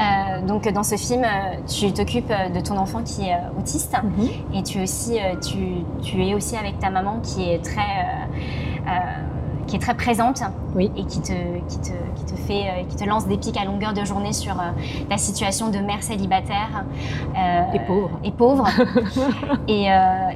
[0.00, 3.94] Euh, donc, dans ce film, euh, tu t'occupes euh, de ton enfant qui est autiste
[4.02, 4.28] Mhm.
[4.54, 5.58] et tu, aussi, tu,
[6.02, 7.80] tu es aussi avec ta maman qui est très,
[8.86, 8.90] euh,
[9.66, 10.42] qui est très présente
[10.74, 10.90] Oui.
[10.96, 11.32] et qui te,
[11.68, 14.56] qui, te, qui, te fait, qui te lance des pics à longueur de journée sur
[15.08, 16.84] ta situation de mère célibataire.
[17.38, 18.10] euh, Et pauvre.
[18.24, 18.66] Et pauvre.
[19.68, 19.86] et,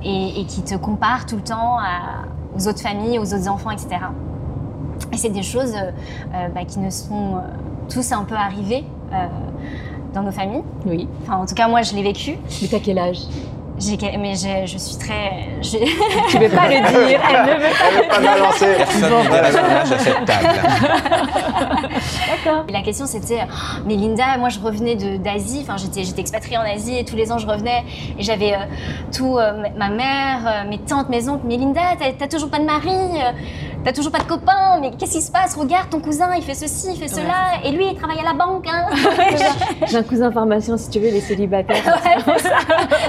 [0.04, 3.70] et, et qui te compare tout le temps à- aux autres familles, aux autres enfants,
[3.70, 3.96] etc.
[5.12, 5.90] Et c'est des choses euh,
[6.34, 7.40] euh, bah, qui ne sont euh,
[7.92, 9.26] tous un peu arrivées euh,
[10.12, 10.62] dans nos familles.
[10.86, 11.08] Oui.
[11.22, 12.36] Enfin, en tout cas, moi, je l'ai vécu.
[12.62, 13.18] Mais t'as quel âge?
[13.76, 15.48] J'ai, mais je suis très.
[15.60, 15.84] j'ai-
[16.28, 17.84] Tu veux pas le dire Elle ne veut pas.
[17.90, 18.66] Elle veut pas me balancer.
[18.76, 20.48] Personne ne dira son âge à cette table.
[22.28, 22.64] D'accord.
[22.70, 23.40] La question c'était,
[23.86, 27.32] mais Linda, moi je revenais d'Asie, enfin j'étais, j'étais expatriée en Asie et tous les
[27.32, 27.82] ans je revenais
[28.18, 28.58] et j'avais euh,
[29.12, 31.80] tout, euh, ma mère, euh, mes tantes, mes oncles, mais Linda,
[32.18, 33.32] t'as, toujours pas de mari, euh,
[33.84, 35.54] t'as toujours pas de copain, mais qu'est-ce qui se passe?
[35.56, 38.32] Regarde ton cousin, il fait ceci, il fait cela, et lui il travaille à la
[38.32, 38.66] banque.
[38.66, 38.86] Hein.
[39.86, 41.82] J'ai un cousin pharmacien, si tu veux, les célibataires.
[42.04, 42.56] Ouais, ça.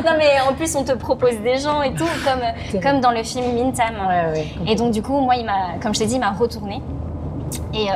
[0.06, 3.24] non mais en plus on te propose des gens et tout, comme, comme dans le
[3.24, 3.96] film Mintam.
[4.08, 4.48] Ouais, ouais.
[4.68, 6.82] Et donc du coup, moi, il m'a, comme je t'ai dit, il m'a retourné.
[7.74, 7.94] Et, euh,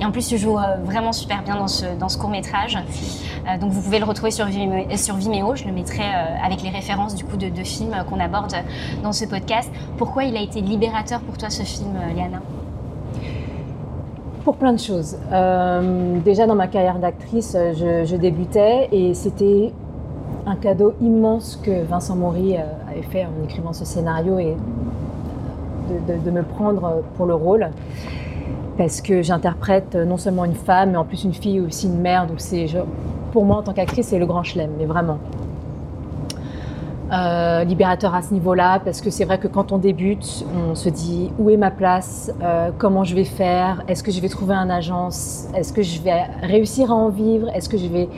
[0.00, 2.76] et en plus, tu joues euh, vraiment super bien dans ce, court métrage.
[2.76, 5.56] Euh, donc vous pouvez le retrouver sur Vimeo, sur Vimeo.
[5.56, 6.04] Je le mettrai
[6.44, 8.54] avec les références du coup de, de films qu'on aborde
[9.02, 9.70] dans ce podcast.
[9.96, 12.40] Pourquoi il a été libérateur pour toi ce film, Liana?
[14.44, 15.16] Pour plein de choses.
[16.24, 19.72] Déjà dans ma carrière d'actrice, je, débutais et c'était
[20.46, 24.56] un cadeau immense que Vincent Maury avait fait en écrivant ce scénario et
[26.08, 27.70] de me prendre pour le rôle.
[28.78, 32.26] Parce que j'interprète non seulement une femme, mais en plus une fille aussi une mère.
[32.26, 32.66] Donc c'est,
[33.32, 35.18] pour moi, en tant qu'actrice, c'est le grand chelem, mais vraiment.
[37.10, 40.90] Euh, libérateur à ce niveau-là, parce que c'est vrai que quand on débute, on se
[40.90, 44.54] dit où est ma place, Euh, comment je vais faire, est-ce que je vais trouver
[44.54, 48.08] un agence, est-ce que je vais réussir à en vivre, est-ce que je vais,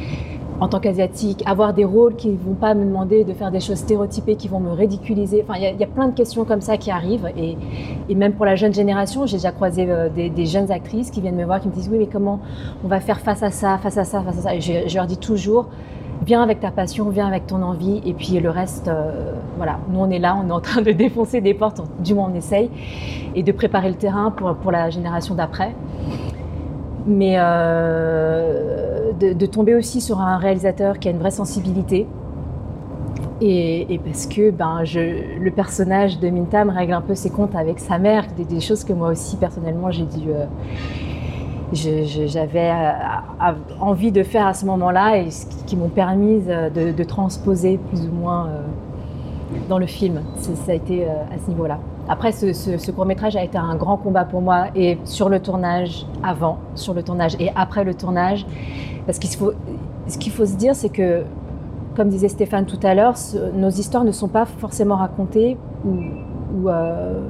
[0.60, 3.60] en tant qu'asiatique, avoir des rôles qui ne vont pas me demander de faire des
[3.60, 5.44] choses stéréotypées, qui vont me ridiculiser.
[5.46, 8.54] Enfin, il y, a- plein de questions comme ça qui arrivent, et, même pour la
[8.56, 11.72] jeune génération, j'ai déjà croisé euh, des, jeunes actrices qui viennent me voir, qui me
[11.72, 12.40] disent oui, mais comment
[12.84, 14.54] on va faire face à ça, face à ça, face à ça?
[14.54, 15.66] Et je, je leur dis toujours
[16.24, 20.00] viens avec ta passion, viens avec ton envie, et puis le reste, euh, voilà, nous
[20.00, 22.70] on est là, on est en train de défoncer des portes, du moins on essaye,
[23.34, 25.74] et de préparer le terrain pour, pour la génération d'après.
[27.06, 32.06] Mais euh, de, tomber aussi sur un réalisateur qui a une vraie sensibilité,
[33.42, 37.98] et, parce que ben, le personnage de Mintam règle un peu ses comptes avec sa
[37.98, 40.28] mère, des, choses que moi aussi personnellement j'ai dû...
[40.28, 40.44] euh,
[42.26, 47.04] j'avais euh, envie de faire à ce moment-là et ce qui, m'ont permis de, de
[47.04, 48.48] transposer plus ou moins
[49.68, 50.20] dans le film.
[50.36, 51.78] Ça a été à ce niveau-là.
[52.08, 55.40] Après, ce, ce- ce court-métrage a été un grand combat pour moi et sur le
[55.40, 58.46] tournage avant, sur le tournage et après le tournage.
[59.06, 59.52] Parce qu'il faut,
[60.08, 61.22] ce qu'il faut se dire, c'est que,
[61.96, 63.14] comme disait Stéphane tout à l'heure,
[63.54, 65.90] nos histoires ne sont pas forcément racontées ou,
[66.56, 67.20] ou, euh,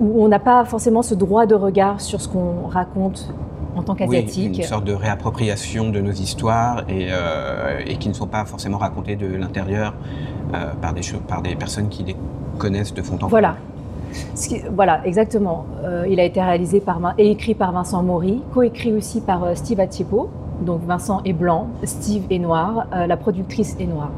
[0.00, 3.34] où on n'a pas forcément ce droit de regard sur ce qu'on raconte
[3.76, 4.58] en tant Oui, qu'asiatique.
[4.58, 8.78] une sorte de réappropriation de nos histoires et, euh, et qui ne sont pas forcément
[8.78, 9.94] racontées de l'intérieur
[10.54, 12.16] euh, par, des, par des personnes qui les
[12.60, 13.56] connaissent de fond en Voilà.
[14.34, 15.64] Qui- voilà, exactement.
[15.84, 19.54] Euh, il a été réalisé par, et écrit par Vincent Maury, coécrit aussi par euh,
[19.54, 20.28] Steve Atiepo.
[20.62, 24.10] Donc Vincent est blanc, Steve est noir, euh, la productrice est noire.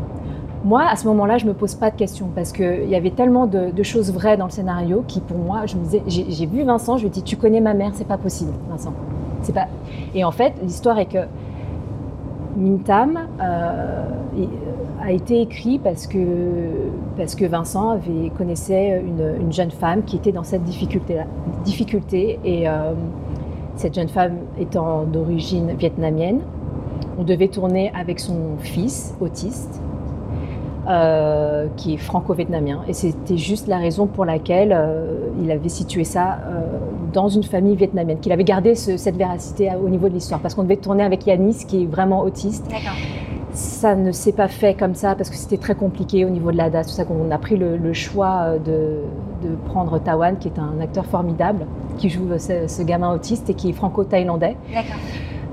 [0.64, 3.46] Moi, à ce moment-là, je me pose pas de questions parce qu'il y avait tellement
[3.46, 6.46] de, de choses vraies dans le scénario qui, pour moi, je me disais, j'ai j'ai
[6.46, 8.92] vu Vincent, je lui ai dit, tu connais ma mère, c'est pas possible, Vincent.
[9.42, 9.66] C'est pas.
[10.14, 11.18] Et en fait, l'histoire est que
[12.56, 14.04] Mintam euh,
[14.36, 14.48] il-
[15.04, 16.18] a été écrit parce que,
[17.16, 21.16] parce que Vincent avait, connaissait une, une jeune femme qui était dans cette difficulté,
[21.64, 22.92] difficulté et euh,
[23.74, 26.38] cette jeune femme étant d'origine vietnamienne,
[27.18, 29.82] on devait tourner avec son fils autiste
[30.88, 32.80] euh, qui est franco-vietnamien.
[32.88, 36.60] Et c'était juste la raison pour laquelle euh, il avait situé ça euh,
[37.12, 40.40] dans une famille vietnamienne, qu'il avait gardé ce- cette véracité au niveau de l'histoire.
[40.40, 42.66] Parce qu'on devait tourner avec Yanis, qui est vraiment autiste.
[43.54, 46.56] Ça ne s'est pas fait comme ça parce que c'était très compliqué au niveau de
[46.56, 46.86] la date.
[46.88, 49.02] C'est pour ça qu'on a pris le, le choix de,
[49.46, 51.66] de prendre Tawan, qui est un acteur formidable,
[51.98, 54.56] qui joue ce, ce gamin autiste et qui est franco-thaïlandais.
[54.72, 54.96] D'accord.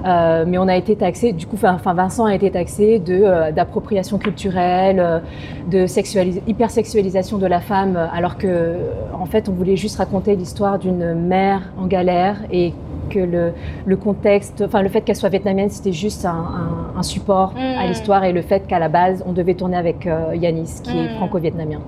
[0.05, 3.51] Euh, mais on a été taxé, du coup, enfin Vincent a été taxé de euh,
[3.51, 5.19] d'appropriation culturelle, euh,
[5.69, 8.75] de sexualis- hypersexualisation de la femme, alors que
[9.13, 12.73] en fait, on voulait juste raconter l'histoire d'une mère en galère et
[13.09, 13.53] que le,
[13.85, 17.85] le contexte, enfin le fait qu'elle soit vietnamienne, c'était juste un, un- un support à
[17.85, 17.87] Mm.
[17.89, 21.05] l'histoire et le fait qu'à la base, on devait tourner avec euh, Yanis, qui est
[21.13, 21.15] Mm.
[21.17, 21.79] franco-vietnamien.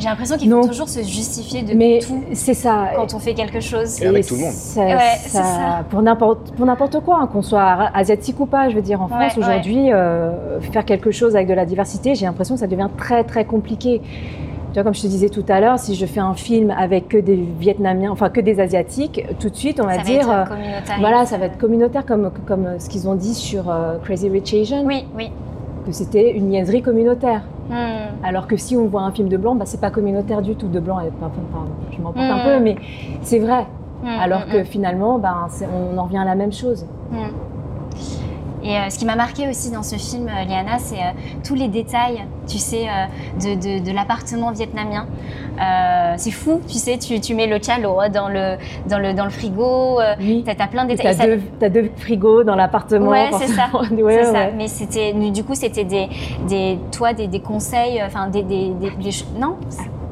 [0.00, 2.88] J'ai l'impression qu'il faut toujours se justifier de Mais tout c'est ça.
[2.96, 4.00] quand on fait quelque chose.
[4.02, 4.52] Et avec tout le monde.
[4.52, 5.84] ça- Ouais, ça- c'est ça.
[5.90, 9.04] Pour n'importe pour n'importe quoi, hein, qu'on soit asiatique ou pas, je veux dire, en
[9.04, 9.42] Ouais, France ouais.
[9.44, 13.22] aujourd'hui, euh, faire quelque chose avec de la diversité, j'ai l'impression que ça devient très
[13.24, 14.00] très compliqué.
[14.72, 17.08] Tu vois, comme je te disais tout à l'heure, si je fais un film avec
[17.08, 20.38] que des Vietnamiens, enfin que des Asiatiques, tout de suite on va ça dire, va
[20.38, 20.96] euh, être communautaire.
[21.00, 24.28] voilà, ça va être communautaire comme, comme euh, ce qu'ils ont dit sur euh, Crazy
[24.28, 25.30] Rich Asian, Oui, oui.
[25.86, 27.42] Que c'était une niaiserie communautaire.
[27.68, 28.24] Hmm.
[28.24, 30.68] Alors que si on voit un film de blanc, bah, c'est pas communautaire du tout.
[30.68, 31.30] De blanc, enfin,
[31.92, 32.42] je m'emporte un Mm.
[32.44, 32.76] peu, mais
[33.22, 33.66] c'est vrai.
[34.02, 35.46] Hmm, Alors hmm, que finalement, ben,
[35.94, 36.86] on en revient à la même chose.
[37.12, 37.16] hmm.
[38.62, 41.12] Et euh, ce qui m'a marqué aussi dans ce film, euh, Liana, c'est euh,
[41.42, 42.86] tous les détails, tu sais,
[43.42, 45.06] de, de- de l'appartement vietnamien.
[45.58, 48.56] Euh, c'est fou, tu sais, tu, tu mets le chalo dans le,
[48.88, 50.44] dans le, dans le frigo, euh, Oui.
[50.46, 51.12] as plein de Tu détails.
[51.12, 53.10] as, ça- deux, t'as deux frigos dans l'appartement.
[53.10, 53.68] Ouais, c'est ça.
[53.90, 54.48] Ouais, ça.
[54.56, 56.08] Mais c'était, du coup, c'était des,
[56.48, 59.56] des, toi, des, des conseils, enfin, des, des, des- des non,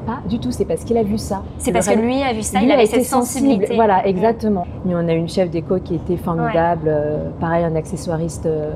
[0.09, 1.43] Pas du tout, c'est parce qu'il a vu ça.
[1.59, 3.45] c'est parce que lui a vu ça, lui il a avait été cette sensible.
[3.47, 3.75] sensibilité.
[3.75, 4.65] Voilà, exactement.
[4.85, 6.87] Mais on a une chef d'éco qui était formidable.
[6.87, 8.71] euh, pareil, un accessoiriste, euh,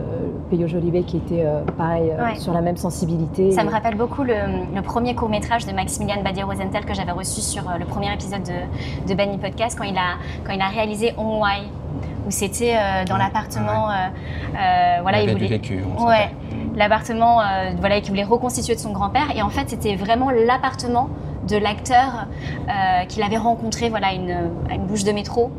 [0.49, 2.35] Peyo Jolivet, qui était euh, pareil euh, Ouais.
[2.39, 3.51] sur la même sensibilité.
[3.51, 4.35] Ça Et- me rappelle beaucoup le,
[4.75, 8.43] le premier court métrage de Maximilian Badier-Rosenthal que j'avais reçu sur euh, le premier épisode
[8.43, 11.63] de, de Banny Podcast quand il a, quand il a réalisé On Why,
[12.27, 13.89] où c'était euh, dans Ouais, l'appartement.
[13.89, 13.93] euh,
[14.55, 15.57] euh, voilà, il il avait du voulait.
[15.57, 15.83] vécu.
[15.97, 16.29] on Ouais.
[16.75, 19.35] L'appartement euh, voilà, qu'il voulait reconstituer de son grand-père.
[19.35, 21.09] Et en fait, c'était vraiment l'appartement
[21.47, 22.27] de l'acteur
[22.69, 24.49] euh, qu'il avait rencontré voilà, à une,
[24.87, 25.51] bouche de métro.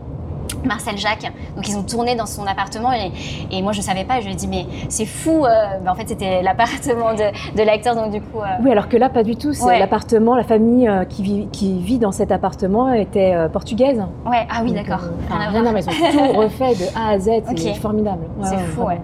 [0.65, 1.31] Marcel Jacques.
[1.57, 3.11] Donc ils ont tourné dans son appartement et,
[3.51, 4.21] et moi je savais pas.
[4.21, 5.45] Je lui ai dit mais c'est fou.
[5.45, 5.49] euh,
[5.83, 8.41] ben, en fait c'était l'appartement de, de l'acteur donc du coup.
[8.41, 9.53] euh, Oui, alors que là, pas du tout.
[9.53, 9.79] C'est Ouais.
[9.79, 14.03] l'appartement, la famille euh, qui, vit, qui vit dans cet appartement était portugaise.
[14.27, 15.01] Ouais ah oui d'accord.
[15.31, 15.75] Rien à voir.
[15.79, 17.31] Ils ont tout refait de A à Z.
[17.57, 18.25] C'est formidable.
[18.39, 19.01] Ouais, C'est ouais, fou ouais.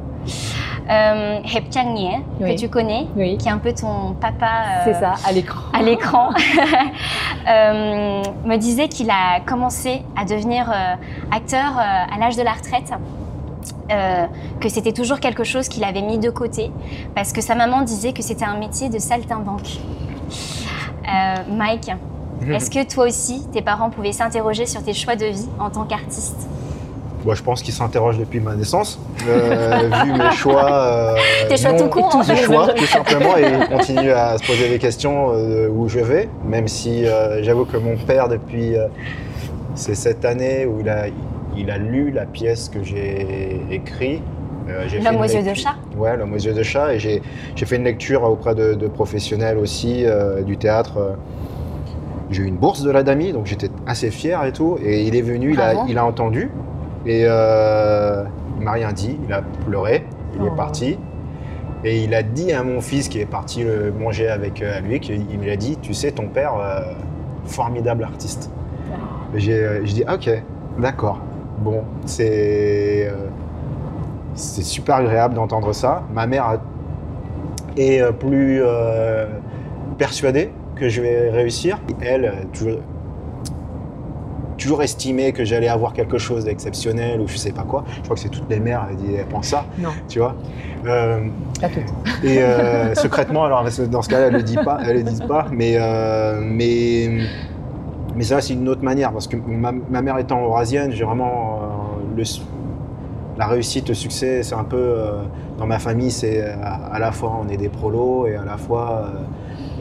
[0.88, 2.54] Euh, Hep Chang Nie, Oui.
[2.54, 3.36] que tu connais, Oui.
[3.38, 4.46] qui est un peu ton papa.
[4.46, 5.60] euh, C'est ça, à l'écran.
[5.72, 6.30] à l'écran,
[7.48, 10.94] euh, me disait qu'il a commencé à devenir euh,
[11.30, 12.92] acteur euh, à l'âge de la retraite.
[13.92, 14.26] euh,
[14.60, 16.70] que c'était toujours quelque chose qu'il avait mis de côté
[17.14, 19.78] parce que sa maman disait que c'était un métier de saltimbanque.
[21.08, 21.90] Euh, Mike,
[22.50, 25.84] est-ce que toi aussi, tes parents pouvaient s'interroger sur tes choix de vie en tant
[25.84, 26.48] qu'artiste?
[27.24, 30.72] Moi, je pense qu'il s'interroge depuis ma naissance, euh, vu mes choix.
[30.72, 31.14] euh,
[31.48, 32.36] Tes choix non- tout court, en Mes fait.
[32.44, 36.28] choix, tout simplement, et il continue à se poser des questions euh, où je vais,
[36.46, 38.86] même si euh, j'avoue que mon père, depuis euh,
[39.74, 41.06] c'est cette année où il a,
[41.56, 44.22] il a lu la pièce que j'ai écrite.
[45.04, 47.20] L'homme aux yeux de chat Ouais, l'homme aux yeux de chat, et j'ai
[47.66, 50.04] fait une lecture auprès de, de professionnels aussi
[50.46, 51.16] du théâtre.
[52.30, 54.78] j'ai eu une bourse de la DAMI, donc j'étais assez fier et tout.
[54.82, 55.88] Et il est venu, il a, Bravo.
[55.90, 56.50] il a entendu,
[57.06, 58.24] et euh,
[58.58, 59.18] il m'a rien dit.
[59.26, 60.56] Il a pleuré, il est Oh.
[60.56, 60.98] parti.
[61.82, 65.00] Et il a dit à mon fils qui est parti le manger avec euh, lui,
[65.00, 66.92] qu'il il me l'a dit, tu sais, ton père, euh,
[67.46, 68.50] formidable artiste.
[69.34, 70.30] Et J'ai euh, dit, ok,
[70.78, 71.20] d'accord.
[71.58, 73.28] Bon, c'est euh,
[74.34, 76.02] c'est super agréable d'entendre ça.
[76.12, 76.60] Ma mère
[77.76, 78.62] est plus
[79.98, 81.78] persuadée que je vais réussir.
[82.00, 82.78] Elle, toujours,
[84.60, 87.84] toujours estimé que j'allais avoir quelque chose d'exceptionnel ou je sais pas quoi.
[87.96, 90.36] Je crois que c'est toutes les mères, elles, disent- elles pensent ça, Non, tu vois.
[90.86, 91.20] Euh,
[91.60, 91.84] pas toutes.
[92.24, 95.46] et euh, secrètement, alors dans ce cas-là, elle le dit pas, elle le dit pas,
[95.50, 97.10] mais euh, mais
[98.14, 101.60] mais ça c'est une autre manière parce que ma, ma mère étant eurasienne, j'ai vraiment
[102.16, 102.22] le
[103.38, 104.96] la réussite, le succès, c'est un peu
[105.58, 108.56] dans ma famille, c'est à, à la fois on est des prolos et à la
[108.58, 109.08] fois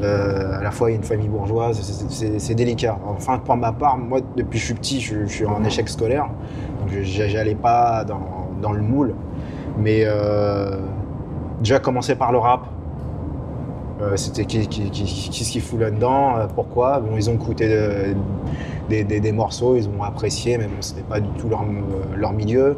[0.04, 2.98] à la fois une famille bourgeoise, c'est- délicat.
[3.08, 6.30] Enfin pour ma part, moi depuis que je suis petit, je, suis en échec scolaire,
[6.80, 9.16] donc j'allais pas dans, le moule,
[9.78, 10.78] mais euh,
[11.62, 12.68] déjà commencer par le rap.
[14.02, 17.00] Euh, C'était qui, ce qu'il fout là-dedans, euh, pourquoi?
[17.02, 21.28] Bon, ils ont écouté de- des, morceaux, ils ont apprécié, mais bon, c'était pas du
[21.38, 22.78] tout leur, euh, milieu.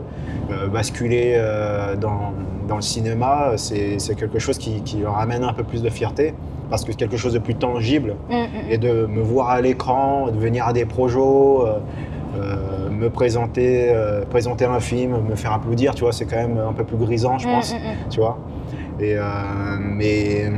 [0.52, 2.34] Euh, basculer euh, dans,
[2.68, 6.34] dans le cinéma, c'est quelque chose qui leur amène un peu plus de fierté,
[6.72, 8.16] parce que c'est quelque chose de plus tangible.
[8.30, 8.48] Mm, mm.
[8.72, 11.78] Et de me voir à l'écran, de venir à des projets, euh,
[12.38, 16.58] euh, me présenter, euh, présenter un film, me faire applaudir, tu vois, c'est quand même
[16.58, 18.10] un peu plus grisant, je Mm, pense mm, mm.
[18.10, 18.38] tu vois.
[19.00, 19.22] Et, euh,
[19.80, 20.50] mais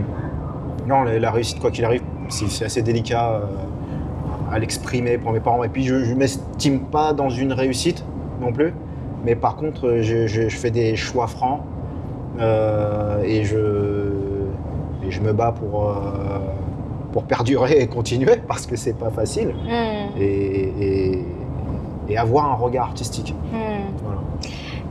[0.88, 3.41] non, la, la réussite, quoi qu'il arrive, c'est assez délicat
[4.52, 5.63] à l'exprimer pour mes parents.
[5.63, 8.06] Et puis, je ne m'estime pas dans une réussite
[8.39, 8.73] non plus.
[9.26, 11.62] Mais par contre, je, je- je fais des choix francs
[12.39, 13.56] euh, et, je,
[15.05, 15.93] et je me bats pour, euh,
[17.11, 19.49] pour perdurer et continuer parce que c'est pas facile.
[19.65, 21.25] Mm, Et, et-
[22.09, 23.33] et avoir un regard artistique.
[23.51, 23.57] mm.
[24.03, 24.19] Voilà.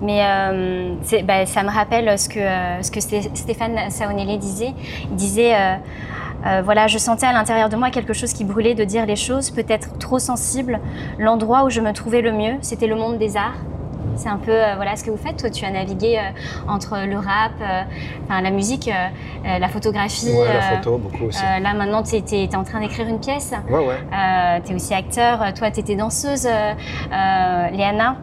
[0.01, 0.95] Mais euh,
[1.25, 4.73] bah, ça me rappelle ce que, euh, ce que Sté- Stéphane Saonele disait.
[5.11, 8.83] Il disait, euh, voilà, je sentais à l'intérieur de moi quelque chose qui brûlait de
[8.85, 10.81] dire les choses, peut-être trop sensible.
[11.19, 13.55] L'endroit où je me trouvais le mieux, c'était le monde des arts.
[14.17, 15.37] C'est un peu euh, voilà ce que vous faites.
[15.39, 17.83] Toi, tu as navigué euh, entre le rap, euh,
[18.29, 18.91] enfin la musique,
[19.45, 20.31] la photographie.
[20.33, 21.43] Ouais, la photo, beaucoup aussi.
[21.43, 23.53] euh, là, maintenant, tu es, en train d'écrire une pièce.
[23.71, 24.61] ouais, ouais.
[24.65, 25.39] tu es aussi acteur.
[25.55, 26.73] Toi, tu étais danseuse, euh,
[27.13, 28.17] euh, Léana.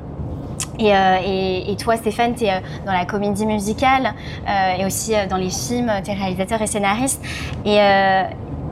[0.78, 4.14] Et, euh, et- et toi, Stéphane, tu es dans la comédie musicale
[4.48, 5.92] euh, et aussi dans les films.
[6.06, 7.22] Tu es réalisateur et scénariste.
[7.66, 8.24] Et, euh,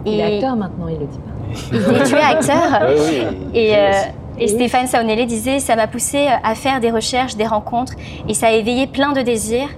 [0.06, 1.96] Il et- est acteur maintenant, il le dit pas.
[2.00, 2.82] et tu es acteur.
[2.88, 3.92] Ouais, oui, Et, euh.
[4.40, 7.94] Et Stéphane Saonele disait Ça m'a poussé à faire des recherches, des rencontres,
[8.28, 9.70] et ça a éveillé plein de désirs.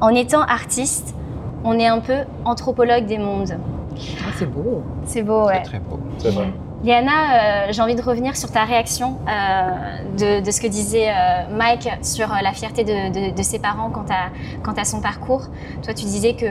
[0.00, 1.14] En étant artiste,
[1.64, 3.58] on est un peu anthropologue des mondes.
[4.26, 4.82] Ah, c'est beau.
[5.04, 5.62] C'est beau, ouais.
[5.62, 6.00] Très, très beau.
[6.18, 6.48] C'est vrai.
[6.82, 9.70] Liana, euh, j'ai envie de revenir sur ta réaction euh,
[10.40, 13.58] de, de ce que disait euh, Mike sur euh, la fierté de, de- de ses
[13.58, 14.30] parents quant à,
[14.62, 15.42] quant à son parcours.
[15.82, 16.46] Toi, tu disais que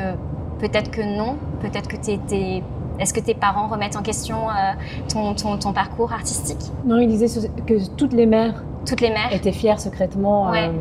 [0.60, 2.62] peut-être que non, peut-être que t'es- t'es-
[3.00, 4.74] Est-ce que tes parents remettent en question euh,
[5.12, 6.60] ton, ton- ton parcours artistique?
[6.86, 7.28] Non, il disait
[7.66, 9.32] que toutes les mères Toutes les mères?
[9.32, 10.50] étaient fières secrètement.
[10.52, 10.68] Ouais.
[10.68, 10.72] euh,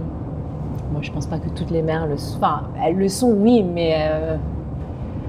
[0.93, 2.39] moi, je pense pas que toutes les mères le sont.
[2.39, 3.95] Enfin, elles le sont, oui, mais.
[3.99, 4.37] euh,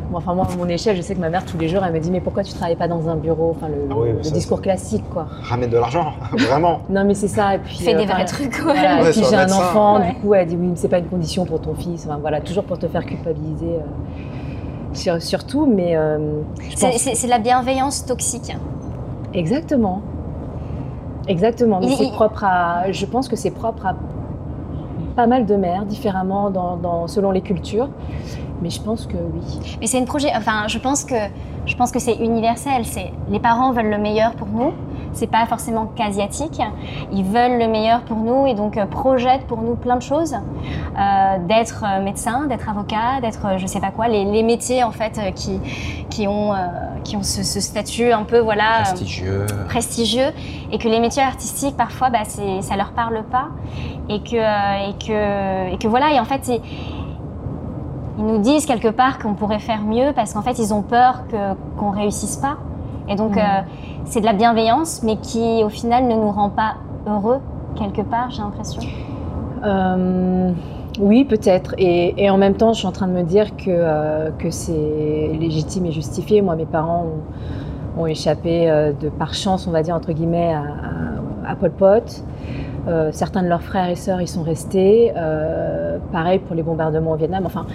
[0.09, 1.93] bon, enfin, moi, à mon échelle, je sais que ma mère, tous les jours, elle
[1.93, 3.53] me dit Mais pourquoi tu travailles pas dans un bureau?
[3.55, 5.27] Enfin, le, Ah oui, le ça, discours classique, quoi.
[5.43, 6.79] Ramène de l'argent, vraiment.
[6.89, 7.55] Non, mais c'est ça.
[7.55, 7.77] Et puis.
[7.77, 8.73] Fais euh, des enfin, vrais trucs, quoi.
[8.73, 10.07] Voilà, Ouais, et puis j'ai un enfant, Ouais.
[10.09, 12.05] du coup, elle dit oui, mais c'est pas une condition pour ton fils.
[12.07, 13.75] Enfin, voilà, toujours pour te faire culpabiliser.
[13.75, 13.79] euh,
[14.93, 16.41] sur- surtout, mais euh,
[16.75, 18.55] C'est pense- la bienveillance toxique.
[19.33, 20.01] exactement.
[21.27, 22.91] Exactement, mais il- propre à.
[22.91, 23.95] Je pense que c'est propre à
[25.15, 27.89] pas mal de mères, différemment dans, dans- selon les cultures.
[28.61, 29.77] Mais je pense que oui.
[29.79, 30.29] Mais c'est une projet.
[30.35, 31.15] Enfin, je pense que
[31.65, 32.83] je pense que c'est universel.
[32.83, 34.71] C'est les parents veulent le meilleur pour nous.
[35.13, 36.61] C'est pas forcément qu'asiatique.
[37.11, 40.33] Ils veulent le meilleur pour nous et donc euh, projettent pour nous plein de choses.
[40.35, 44.07] Euh, d'être euh, médecin, d'être avocat, d'être je sais pas quoi.
[44.07, 45.59] Les, les métiers en fait qui
[46.09, 46.57] qui ont euh,
[47.03, 48.81] qui ont ce, ce statut un peu voilà.
[48.83, 49.45] Prestigieux.
[49.67, 50.31] prestigieux
[50.71, 53.47] et que les métiers artistiques parfois bah, ça leur parle pas
[54.09, 54.35] et que,
[54.89, 56.61] et que, et que voilà et en fait c'est-
[58.17, 61.23] ils nous disent quelque part qu'on pourrait faire mieux parce qu'en fait ils ont peur
[61.77, 62.57] qu'on réussisse pas
[63.09, 63.41] et donc euh,
[64.05, 66.75] c'est de la bienveillance mais qui au final ne nous rend pas
[67.07, 67.39] heureux
[67.77, 68.81] quelque part j'ai l'impression
[69.65, 70.51] Euh,
[71.01, 71.75] oui, peut-être.
[71.77, 74.49] Et, et en même temps, je suis en train de me dire que, euh, que
[74.49, 76.41] c'est légitime et justifié.
[76.41, 77.05] Moi, mes parents
[77.97, 78.67] ont, ont échappé
[79.01, 80.61] de par chance, on va dire, entre guillemets, à,
[81.45, 82.23] à, à Pol Pot.
[83.11, 85.13] Certains de leurs frères et sœurs y sont restés.
[86.11, 87.43] Pareil pour les bombardements au Vietnam.
[87.45, 87.65] Enfin,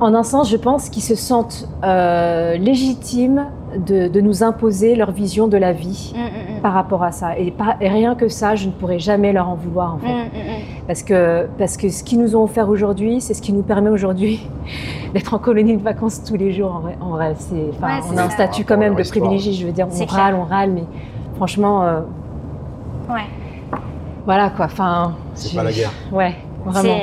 [0.00, 3.46] en un sens, je pense qu'ils se sentent euh, légitimes
[3.76, 6.60] de, de nous imposer leur vision de la vie Mm, mm, mm.
[6.62, 7.36] par rapport à ça.
[7.38, 10.06] Et, pas- et rien que ça, je ne pourrais jamais leur en vouloir, en fait.
[10.86, 13.90] Parce, que, parce que ce qu'ils nous ont offert aujourd'hui, c'est ce qui nous permet
[13.90, 14.40] aujourd'hui
[15.14, 16.72] d'être en colonie de vacances tous les jours.
[16.76, 19.52] En vrai, en vrai, c'est, Ouais, on a un statut quand même de privilégié.
[19.52, 20.38] Je veux dire, on râle, clair.
[20.40, 20.84] on râle, mais
[21.36, 22.00] franchement, euh,
[23.10, 23.22] Ouais.
[24.24, 24.66] voilà quoi.
[24.66, 25.92] Enfin, C'est pas la guerre.
[26.12, 26.34] Ouais,
[26.64, 26.94] vraiment.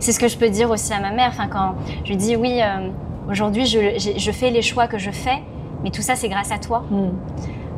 [0.00, 1.28] C'est, ce que je peux dire aussi à ma mère.
[1.30, 1.74] Enfin, quand
[2.04, 2.88] je lui dis oui, euh,
[3.30, 5.42] aujourd'hui je, fais les choix que je fais,
[5.82, 6.84] mais tout ça c'est grâce à toi.
[6.90, 7.10] Hmm.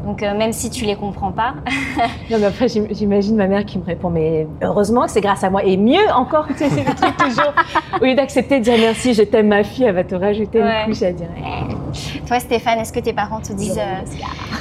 [0.07, 1.55] Donc euh, même si tu les comprends pas,
[2.31, 5.43] Non, mais après, j'im- j'imagine ma mère qui me répond, mais heureusement que c'est grâce
[5.45, 5.65] à moi.
[5.65, 7.53] Et mieux encore, tu sais, c'est le truc toujours.
[8.01, 10.83] Au lieu d'accepter de dire merci, je t'aime ma fille, elle va te rajouter Ouais.
[10.87, 11.29] une couche à dire.
[11.39, 14.01] eh, toi Stéphane, est-ce que tes parents te disent euh,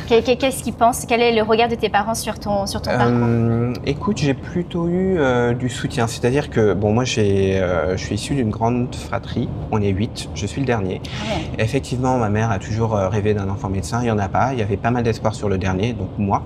[0.07, 1.05] qu'est- qu'est- qu'est-ce qu'ils pensent?
[1.07, 3.15] Quel est le regard de tes parents sur ton sur ton parcours?
[3.21, 6.07] Euh, écoute, j'ai plutôt eu euh, du soutien.
[6.07, 9.47] C'est-à-dire que, bon, moi, euh, je suis issu d'une grande fratrie.
[9.71, 10.29] On est huit.
[10.35, 11.01] Je suis le dernier.
[11.05, 11.63] Ah ouais.
[11.63, 13.99] Effectivement, ma mère a toujours rêvé d'un enfant médecin.
[14.01, 14.49] Il n'y en a pas.
[14.53, 16.43] Il y avait pas mal d'espoir sur le dernier, donc moi.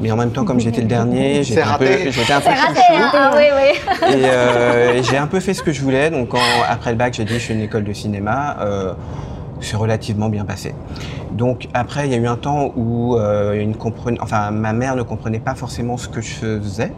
[0.00, 2.12] Mais en même temps, comme j'étais le dernier, j'étais un peu, raté.
[2.12, 3.10] j'étais un peu raté, hein?
[3.12, 4.14] Ah oui, oui.
[4.14, 6.10] Et, euh, et j'ai un peu fait ce que je voulais.
[6.10, 8.56] Donc, quand- après le bac, j'ai dit je suis une école de cinéma.
[8.60, 8.92] Euh,
[9.60, 10.74] c'est relativement bien passé.
[11.32, 14.96] Donc après, il y a eu un temps où euh, une compren- enfin, ma mère
[14.96, 16.92] ne comprenait pas forcément ce que je faisais.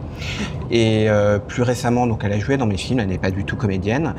[0.71, 3.43] Et euh, plus récemment, donc, elle a joué dans mes films, elle n'est pas du
[3.45, 4.15] tout comédienne.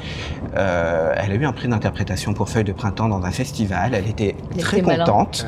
[0.56, 3.92] Euh, elle a eu un prix d'interprétation pour Feuille de printemps dans un festival.
[3.94, 5.44] Elle était Il très était contente.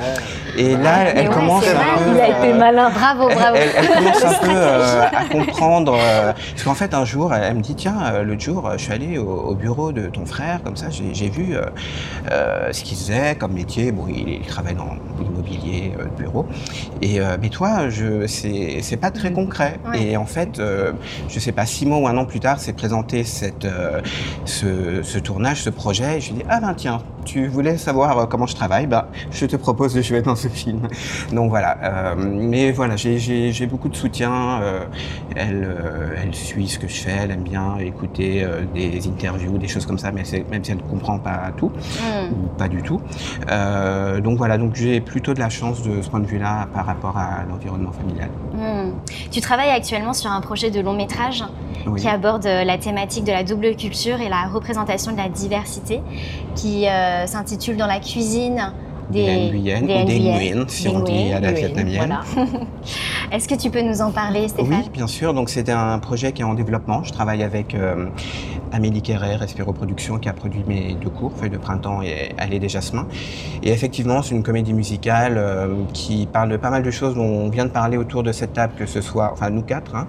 [0.56, 2.90] Et là, Mais elle ouais, commence un peu, Il a été malin.
[2.90, 3.56] Bravo, bravo.
[3.56, 5.96] elle- elle commence un peu euh, à comprendre.
[6.00, 9.18] euh, parce qu'en fait, un jour, elle, me dit Tiens, l'autre jour, je suis allée
[9.18, 11.62] au, au bureau de ton frère, comme ça, j'ai j'ai vu euh,
[12.32, 13.92] euh, ce qu'il faisait comme métier.
[13.92, 16.46] Bon, il, il travaille dans l'immobilier euh, de bureau.
[17.02, 19.78] Et, euh, mais toi, je- c'est c'est pas très concret.
[19.92, 20.02] Ouais.
[20.02, 20.92] Et en fait, euh,
[21.28, 24.00] je sais pas, six mois ou un an plus tard, c'est présenté cette, euh,
[24.46, 26.16] ce, ce tournage, ce projet.
[26.16, 28.86] Et je lui dis Ah ben tiens, tu voulais savoir comment je travaille?
[28.86, 30.80] Bah, je te propose de jouer dans ce film.
[31.32, 32.14] Donc voilà.
[32.16, 34.60] mais voilà, j'ai- j'ai j'ai beaucoup de soutien.
[35.44, 35.68] elle,
[36.22, 37.16] elle suit ce que je fais.
[37.24, 40.78] Elle aime bien écouter des interviews, des choses comme ça, mais c'est- même si elle
[40.86, 42.32] ne comprend pas tout Hmm.
[42.32, 43.00] ou pas du tout.
[44.24, 47.16] Donc voilà, donc j'ai plutôt de la chance de ce point de vue-là par rapport
[47.16, 48.30] à l'environnement familial.
[48.54, 48.92] Hmm.
[49.30, 51.44] Tu travailles actuellement sur un projet de long métrage
[51.86, 52.00] Oui.
[52.00, 56.00] qui aborde euh, la thématique de la double culture et la représentation de la diversité,
[56.54, 58.72] qui euh, s'intitule Dans la cuisine
[59.10, 62.18] des, Des Nguyen ou des Nguyen, si on dit à la Nguyen, vietnamienne.
[62.34, 62.48] voilà.
[63.32, 64.82] Est-ce que tu peux nous en parler, Stéphane?
[64.84, 65.34] Oui, bien sûr.
[65.34, 67.02] Donc c'est un projet qui est en développement.
[67.04, 68.06] Je travaille avec euh,
[68.72, 72.58] Amélie Quéret, Respiro Productions, qui a produit mes deux cours, Feuille de printemps et Allée
[72.58, 73.06] des Jasmins.
[73.62, 77.24] Et effectivement, c'est une comédie musicale euh, qui parle de pas mal de choses dont
[77.24, 80.06] on vient de parler autour de cette table, que ce soit, enfin nous quatre, hein,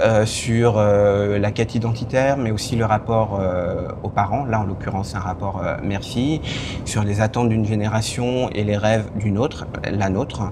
[0.00, 3.40] euh, sur la quête identitaire, mais aussi le rapport
[4.02, 4.44] aux parents.
[4.44, 6.40] Là, en l'occurrence, c'est un rapport mère-fille,
[6.84, 10.42] sur les attentes d'une génération et les rêves d'une autre, la nôtre,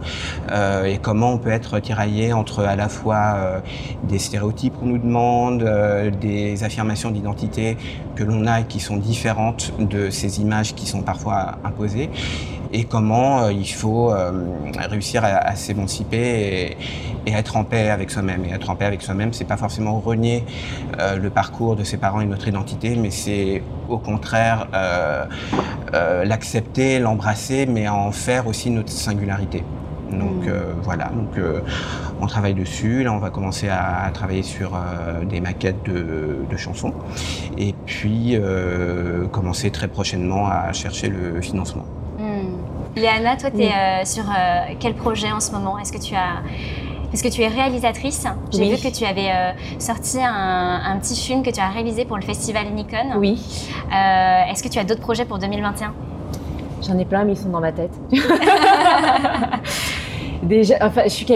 [0.51, 3.61] euh, et comment on peut être tiraillé entre à la fois euh,
[4.05, 7.77] des stéréotypes qu'on nous demande, euh, des affirmations d'identité
[8.14, 12.11] que l'on a et qui sont différentes de ces images qui sont parfois imposées,
[12.79, 14.33] et comment euh, il faut euh,
[14.91, 16.77] réussir à, à s'émanciper et,
[17.27, 18.45] et être en paix avec soi-même.
[18.45, 20.45] Et être en paix avec soi-même, c'est pas forcément renier
[21.01, 24.59] euh, le parcours de ses parents et notre identité, mais c'est au contraire
[26.25, 29.62] l'accepter, l'embrasser, mais en faire aussi notre singularité.
[30.11, 30.49] Donc Mm.
[30.49, 31.61] euh, voilà, donc euh,
[32.20, 33.03] on travaille dessus.
[33.05, 36.93] Là, on va commencer à, à travailler sur euh, des maquettes de, de chansons,
[37.59, 38.37] et puis
[39.33, 41.85] commencer très prochainement à chercher le financement.
[42.97, 44.07] Léana, toi, tu es Oui.
[44.07, 45.78] sur euh, quel projet en ce moment?
[45.78, 46.42] Est-ce que tu as.
[47.11, 48.26] Parce que tu es réalisatrice?
[48.53, 48.74] J'ai Oui.
[48.74, 52.16] vu que tu avais euh, sorti un, un petit film que tu as réalisé pour
[52.16, 53.16] le festival Nikon.
[53.18, 53.40] Oui,
[53.92, 55.92] Euh, Est-ce que tu as d'autres projets pour 2021
[56.86, 57.92] j'en ai plein, mais ils sont dans ma tête.
[60.42, 61.26] Déjà, enfin, je suis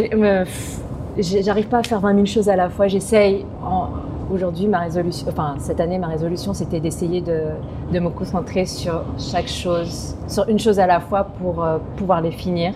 [1.42, 2.86] j'arrive pas à faire 20 000 choses à la fois.
[2.86, 3.46] J'essaye.
[3.64, 3.88] en-
[4.30, 9.48] Aujourd'hui, ma résolution, enfin cette année, ma résolution, c'était d'essayer de, me concentrer sur chaque
[9.48, 12.74] chose, sur une chose à la fois pour euh, pouvoir les finir.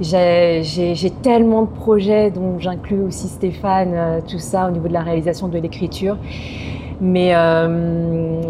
[0.00, 5.02] J'ai tellement de projets, dont j'inclus aussi Stéphane, euh, tout ça au niveau de la
[5.02, 6.16] réalisation de l'écriture.
[7.00, 8.40] Mais euh,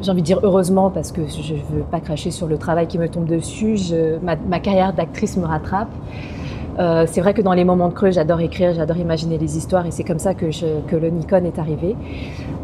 [0.00, 2.86] j'ai envie de dire heureusement parce que je ne veux pas cracher sur le travail
[2.86, 3.76] qui me tombe dessus.
[4.22, 5.90] Ma carrière d'actrice me rattrape.
[6.78, 9.84] Euh, c'est vrai que dans les moments de creux, j'adore écrire, j'adore imaginer les histoires
[9.86, 11.96] et c'est comme ça que, je- que le Nikon est arrivé.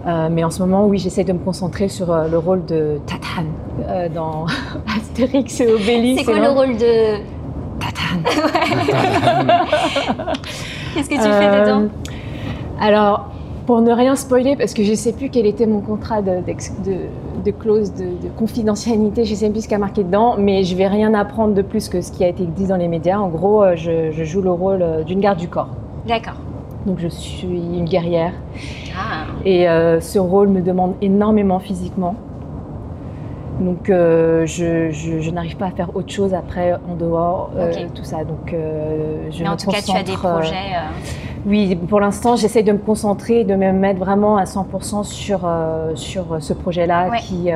[0.06, 2.98] Euh, mais en ce moment, oui, j'essaie de me concentrer sur euh, le rôle de
[3.06, 4.46] Tatane dans
[4.96, 6.20] Astérix et Obélix.
[6.24, 7.18] C'est quoi le rôle de.
[7.78, 8.24] Tatane
[10.94, 11.88] Qu'est-ce que tu fais dedans
[12.80, 13.28] Alors,
[13.66, 16.40] pour ne rien spoiler, parce que je ne sais plus quel était mon contrat de-
[17.52, 20.36] de clause de, de confidentialité, je ne sais plus ce qu'il y a marqué dedans,
[20.38, 22.88] mais je vais rien apprendre de plus que ce qui a été dit dans les
[22.88, 23.18] médias.
[23.18, 25.70] En gros, euh, je, je joue le rôle euh, d'une garde du corps.
[26.06, 26.34] D'accord.
[26.86, 28.32] Donc je suis une guerrière
[28.96, 29.24] Ah.
[29.44, 32.14] et euh, ce rôle me demande énormément physiquement.
[33.60, 37.72] Donc euh, je, je- je n'arrive pas à faire autre chose après en dehors, euh,
[37.72, 37.92] Ok.
[37.94, 38.18] tout ça.
[38.24, 40.54] Donc euh, je Mais me en tout cas, tu as des projets.
[41.44, 45.40] oui, pour l'instant, j'essaie de me concentrer, de me mettre vraiment à 100% sur,
[45.96, 47.18] sur ce projet-là Ouais.
[47.18, 47.48] qui,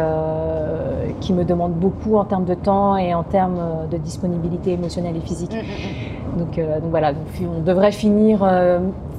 [1.21, 5.21] qui me demande beaucoup en termes de temps et en termes de disponibilité émotionnelle et
[5.21, 5.53] physique.
[5.53, 5.57] mm,
[6.37, 7.23] mm, Donc, euh, donc voilà, donc
[7.57, 8.39] on devrait finir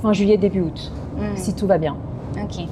[0.02, 1.38] fin juillet, début août, mm, mm.
[1.38, 1.96] si tout va bien.
[2.42, 2.66] Ok.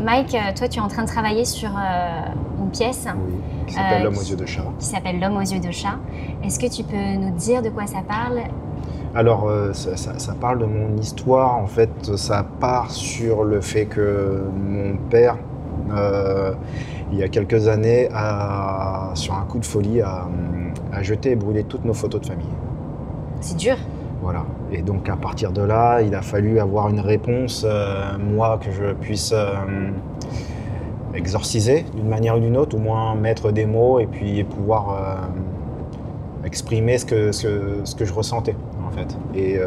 [0.00, 2.20] Mike, euh, toi, tu es en train de travailler sur euh,
[2.62, 3.34] une pièce Oui,
[3.66, 4.64] qui s'appelle Euh, L'homme aux qui- yeux de chat.
[4.78, 5.96] qui s'appelle L'homme aux yeux de chat.
[6.44, 8.40] Est-ce que tu peux nous dire de quoi ça parle?
[9.14, 11.56] Alors, euh, ça, ça- ça parle de mon histoire.
[11.56, 15.36] En fait, ça part sur le fait que mon père,
[15.90, 16.52] euh,
[17.10, 20.28] il y a quelques années, a, sur un coup de folie, a,
[20.92, 22.46] a jeté et brûlé toutes nos photos de famille.
[23.40, 23.76] C'est dur.
[24.22, 24.44] Voilà.
[24.70, 28.70] Et donc, à partir de là, il a fallu avoir une réponse, euh, moi, que
[28.70, 29.54] je puisse euh,
[31.14, 36.46] exorciser d'une manière ou d'une autre, au moins mettre des mots et puis pouvoir euh,
[36.46, 38.56] exprimer ce que, je ressentais,
[38.86, 39.16] en fait.
[39.34, 39.58] Et,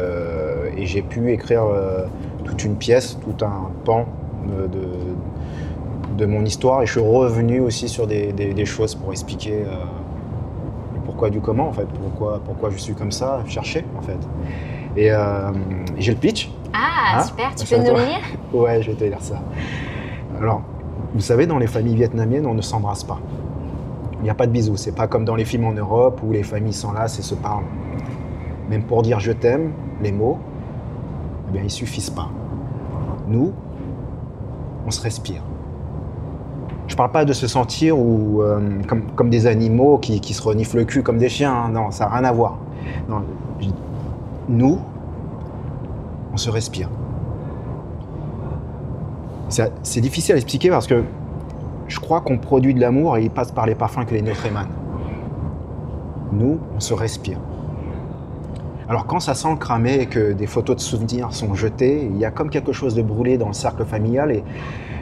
[0.86, 1.64] j'ai pu écrire
[2.44, 4.06] toute une pièce, tout un pan
[6.16, 6.82] de, mon histoire.
[6.82, 9.64] Et je suis revenu aussi sur des, choses pour expliquer
[10.94, 11.86] le pourquoi du comment, en fait.
[11.86, 14.18] Pourquoi, pourquoi je suis comme ça, chercher, en fait.
[14.96, 15.50] Et euh,
[15.98, 16.50] j'ai le pitch.
[16.72, 17.50] Ah, Ah, super.
[17.56, 18.18] Tu c'est peux nous lire?
[18.52, 19.40] Ouais, je vais te lire ça.
[20.38, 20.62] Alors,
[21.14, 23.18] vous savez, dans les familles vietnamiennes, on ne s'embrasse pas.
[24.20, 24.76] Il n'y a pas de bisous.
[24.76, 27.64] C'est pas comme dans les films en Europe où les familles s'enlacent et se parlent.
[28.70, 30.38] Même pour dire je t'aime, les mots,
[31.48, 32.28] eh bien, ils suffisent pas.
[33.28, 33.52] Nous,
[34.86, 35.42] on se respire.
[36.86, 40.42] Je parle pas de se sentir ou, euh, comme, comme des animaux qui, qui se
[40.42, 41.52] reniflent le cul comme des chiens.
[41.54, 41.68] hein.
[41.70, 42.58] Non, ça n'a rien à voir.
[43.08, 43.22] Non,
[43.60, 43.68] je-
[44.48, 44.78] nous,
[46.32, 46.88] on se respire.
[49.48, 51.04] C'est difficile à expliquer parce que
[51.86, 54.46] je crois qu'on produit de l'amour et il passe par les parfums que les nôtres
[54.46, 54.68] émanent.
[56.32, 57.38] Nous, on se respire.
[58.88, 62.16] Alors quand ça sent le cramé et que des photos de souvenirs sont jetées, il
[62.16, 64.42] y a comme quelque chose de brûlé dans le cercle familial et,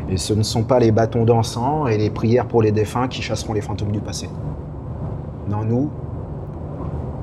[0.08, 3.22] et ce ne sont pas les bâtons d'encens et les prières pour les défunts qui
[3.22, 4.28] chasseront les fantômes du passé.
[5.48, 5.90] Non, nous,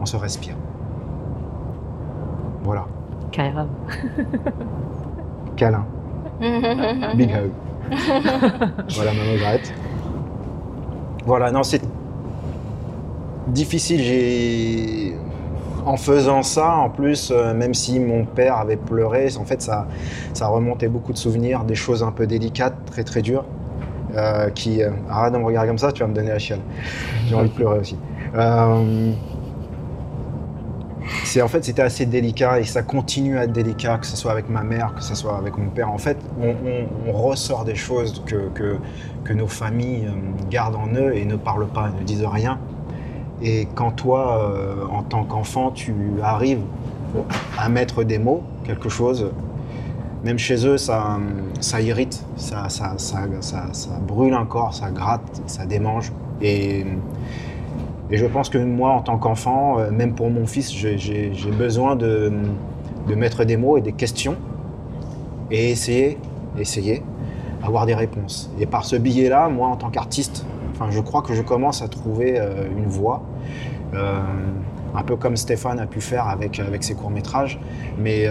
[0.01, 0.55] on se respire.
[2.67, 2.85] Voilà.
[5.55, 5.85] Câlin.
[7.15, 7.51] Big hug.
[8.89, 9.73] voilà, maman Grete.
[11.25, 11.81] Voilà, non, c'est
[13.47, 14.01] difficile.
[14.01, 15.15] J'ai.
[15.85, 19.87] En faisant ça, en plus, euh, même si mon père avait pleuré, en fait, ça,
[20.33, 23.45] ça remontait beaucoup de souvenirs, des choses un peu délicates, très très dures,
[24.17, 24.83] euh, qui.
[24.83, 26.59] euh, arrête de me regarder comme ça, tu vas me donner la chienne.
[27.27, 27.97] J'ai envie de pleurer aussi.
[31.27, 34.31] C'est en fait c'était assez délicat et ça continue à être délicat, que ce soit
[34.31, 35.91] avec ma mère, que ce soit avec mon père.
[35.91, 41.35] En fait, on, ressort des choses que, nos familles euh, gardent en eux et ne
[41.35, 42.59] parlent pas, ne disent rien.
[43.41, 46.61] Et quand toi, euh, en tant qu'enfant, tu arrives
[47.57, 49.29] à mettre des mots, quelque chose,
[50.23, 51.19] même chez eux, ça,
[51.59, 56.13] ça irrite, ça, ça, ça brûle un corps, ça gratte, ça démange.
[56.41, 56.85] Et,
[58.09, 61.95] et je pense que moi, en tant qu'enfant, euh, même pour mon fils, j'ai- besoin
[61.95, 62.31] de,
[63.15, 64.35] mettre des mots et des questions
[65.49, 66.17] et essayer,
[66.57, 67.03] essayer,
[67.63, 68.51] avoir des réponses.
[68.59, 70.45] Et par ce billet-là, moi, en tant qu'artiste,
[70.79, 73.23] Enfin, je crois que je commence à trouver euh, une voie,
[73.95, 74.19] euh,
[74.93, 77.59] un peu comme Stéphane a pu faire avec, ses courts-métrages,
[77.97, 78.27] mais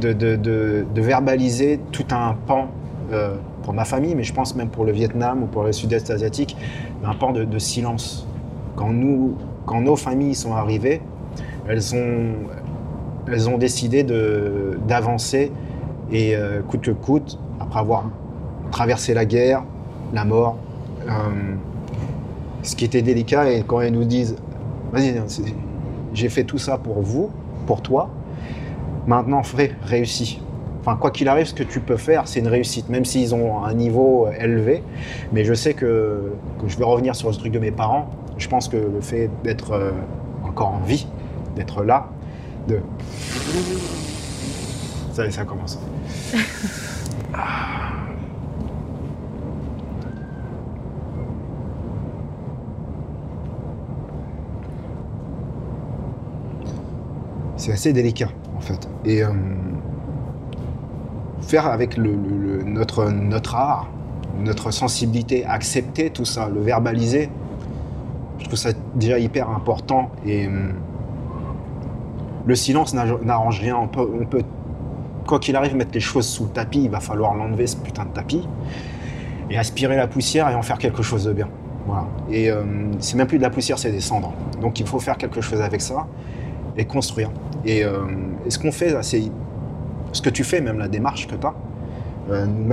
[0.00, 2.68] de, verbaliser tout un pan
[3.68, 6.56] pour ma famille, mais je pense même pour le Vietnam ou pour le sud-est asiatique,
[7.04, 8.26] un pan de, de silence.
[8.76, 9.34] Quand, nous,
[9.66, 11.02] quand nos familles sont arrivées,
[11.68, 12.48] elles ont,
[13.30, 14.04] elles ont décidé
[14.86, 15.52] d'avancer
[16.10, 18.04] et euh, coûte que coûte, après avoir
[18.70, 19.62] traversé la guerre,
[20.14, 20.56] la mort,
[21.06, 21.10] euh,
[22.62, 24.36] ce qui était délicat, et quand elles nous disent,
[24.92, 25.14] vas-y,
[26.14, 27.28] j'ai fait tout ça pour vous,
[27.66, 28.08] pour toi,
[29.06, 30.40] maintenant fais, réussis.
[30.88, 33.62] Enfin, quoi qu'il arrive, ce que tu peux faire, c'est une réussite, même s'ils ont
[33.62, 34.82] un niveau euh, élevé.
[35.34, 36.32] Mais je sais que,
[36.66, 38.08] je vais revenir sur le truc de mes parents.
[38.38, 39.90] Je pense que le fait d'être euh,
[40.44, 41.06] encore en vie,
[41.56, 42.08] d'être là,
[42.68, 42.80] de.
[45.12, 45.78] Ça, ça commence.
[57.58, 58.88] C'est assez délicat, en fait.
[59.04, 59.28] Et euh,
[61.42, 63.88] faire avec notre, art,
[64.40, 67.30] notre sensibilité, accepter tout ça, le verbaliser,
[68.38, 70.10] je trouve ça déjà hyper important.
[70.24, 70.70] Et euh,
[72.46, 73.76] le silence n'arrange rien.
[73.76, 74.42] On peut,
[75.26, 76.84] quoi qu'il arrive, mettre les choses sous le tapis.
[76.84, 78.46] Il va falloir l'enlever, ce putain de tapis,
[79.50, 81.48] et aspirer la poussière et en faire quelque chose de bien.
[81.86, 82.06] Voilà.
[82.30, 82.62] Et euh,
[83.00, 84.32] c'est même plus de la poussière, c'est des cendres.
[84.60, 86.06] Donc il faut faire quelque chose avec ça
[86.76, 87.30] et construire.
[87.64, 89.22] Et, et ce qu'on fait, c'est
[90.18, 91.54] ce que tu fais, même la démarche que tu as,
[92.46, 92.64] nous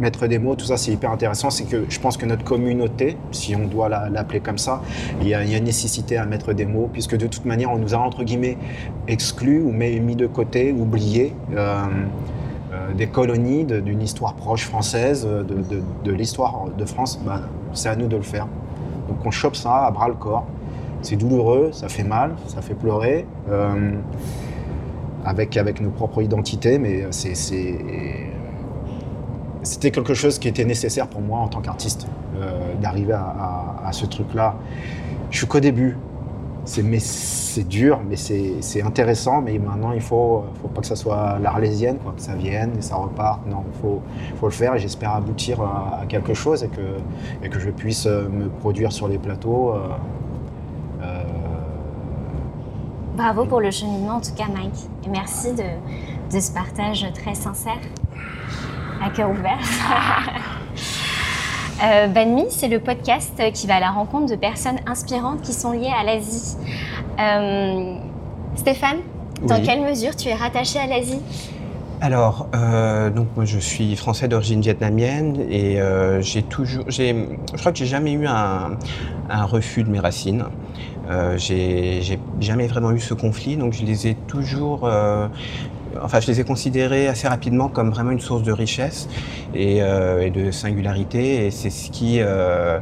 [0.00, 1.50] mettre, des mots, tout ça, c'est hyper intéressant.
[1.50, 4.80] C'est que je pense que notre communauté, si on doit la- l'appeler comme ça,
[5.22, 7.98] il y, a, nécessité à mettre des mots, puisque de toute manière, on nous a
[7.98, 8.58] entre guillemets
[9.08, 11.34] exclus ou mis de côté, oubliés.
[11.56, 11.84] euh,
[12.74, 17.40] euh, des colonies, d'une histoire proche française, de, l'histoire de France, bah,
[17.72, 18.46] c'est à nous de le faire.
[19.08, 20.46] Donc on chope ça à bras le corps.
[21.02, 23.92] C'est douloureux, ça fait mal, ça fait pleurer, euh,
[25.24, 27.34] avec, nos propres identités, mais c'est-
[29.64, 32.06] c'était quelque chose qui était nécessaire pour moi en tant qu'artiste,
[32.36, 34.56] euh, d'arriver à, ce truc-là.
[35.30, 35.96] Je suis qu'au début,
[36.64, 41.98] c'est, dur, mais c'est, intéressant, mais maintenant il faut, faut pas que ça soit l'arlésienne,
[41.98, 43.46] que ça vienne et ça reparte.
[43.46, 43.80] Non, il
[44.38, 48.48] faut, le faire et j'espère aboutir à, quelque chose et que, je puisse euh, me
[48.48, 49.72] produire sur les plateaux.
[49.72, 50.23] euh, euh,
[53.14, 54.74] Bravo pour le cheminement en tout cas Mike.
[55.06, 55.62] Et merci de,
[56.34, 57.78] de ce partage très sincère,
[59.04, 59.58] à cœur ouvert.
[61.84, 65.72] Euh, Banmi, c'est le podcast qui va à la rencontre de personnes inspirantes qui sont
[65.72, 66.56] liées à l'Asie.
[67.20, 67.96] Euh,
[68.54, 68.98] Stéphane,
[69.42, 69.62] dans Oui.
[69.66, 71.18] quelle mesure tu es rattaché à l'Asie?
[72.00, 77.24] Alors, euh, donc moi je suis français d'origine vietnamienne et euh, j'ai toujours, je
[77.58, 78.78] crois que j'ai jamais eu un,
[79.28, 80.44] un refus de mes racines.
[81.10, 82.00] Euh, j'ai,
[82.40, 85.28] jamais vraiment eu ce conflit, donc je les ai toujours, euh,
[86.02, 89.08] enfin je les ai considérés assez rapidement comme vraiment une source de richesse
[89.54, 92.80] et, euh, et de singularité et c'est ce qui euh,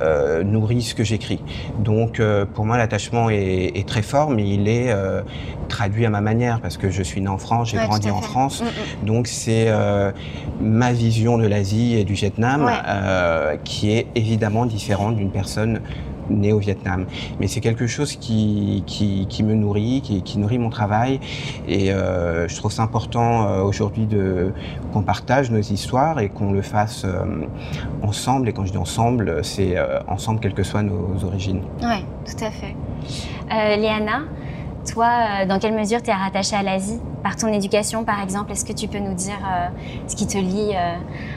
[0.00, 1.40] euh, nourrit ce que j'écris.
[1.78, 2.20] Donc
[2.54, 4.94] pour moi l'attachement est, est très fort, mais il est
[5.68, 8.20] traduit à ma manière parce que je suis né en France, j'ai Ouais, grandi en.
[8.20, 8.62] France.
[8.62, 9.06] Mm, mm.
[9.06, 9.68] Donc c'est
[10.60, 13.58] ma vision de l'Asie et du Vietnam Ouais.
[13.64, 15.80] qui est évidemment différente d'une personne
[16.30, 17.06] née au Vietnam.
[17.38, 21.20] Mais c'est quelque chose qui, qui, me nourrit, qui, qui nourrit mon travail.
[21.68, 24.08] Et euh, je trouve ça important euh, aujourd'hui
[24.92, 27.46] qu'on partage nos histoires et qu'on le fasse euh,
[28.02, 28.48] ensemble.
[28.48, 29.76] Et quand je dis ensemble, c'est
[30.08, 31.62] ensemble quelles que soient nos origines.
[31.82, 32.74] Oui, tout à fait.
[33.52, 34.22] Euh, Léana,
[34.86, 35.06] toi,
[35.42, 37.00] euh, dans quelle mesure tu es rattachée à l'Asie?
[37.22, 39.68] Par ton éducation, par exemple, est-ce que tu peux nous dire euh,
[40.06, 40.94] ce qui te lie euh,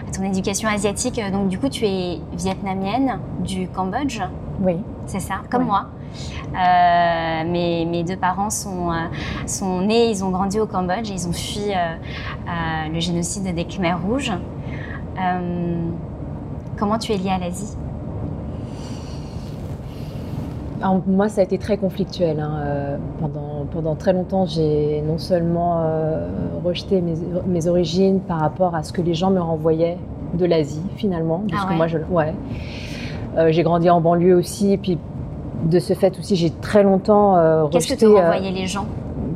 [0.07, 1.19] à ton éducation asiatique?
[1.31, 4.21] Donc, du coup, tu es vietnamienne du Cambodge,
[4.61, 4.77] Oui.
[5.07, 5.67] c'est ça Comme Ouais.
[5.67, 5.85] moi.
[6.55, 8.91] Euh, mes, mes deux parents sont,
[9.47, 11.71] sont nés, ils ont grandi au Cambodge et ils ont fui
[12.93, 14.31] le génocide des Khmers rouges.
[16.77, 17.75] Comment tu es liée à l'Asie?
[20.83, 22.41] Alors, moi, ça a été très conflictuel.
[22.41, 22.51] hein.
[22.65, 26.27] Euh, pendant, pendant très longtemps, j'ai non seulement euh,
[26.63, 27.13] rejeté mes,
[27.47, 29.97] mes origines par rapport à ce que les gens me renvoyaient
[30.33, 31.41] de l'Asie, finalement.
[31.49, 32.33] Parce Ah que moi, je, ouais.
[33.37, 34.73] Euh, j'ai grandi en banlieue aussi.
[34.73, 34.97] Et puis,
[35.63, 38.85] de ce fait aussi, j'ai très longtemps euh, Qu'est-ce que rejeté te renvoyaient les gens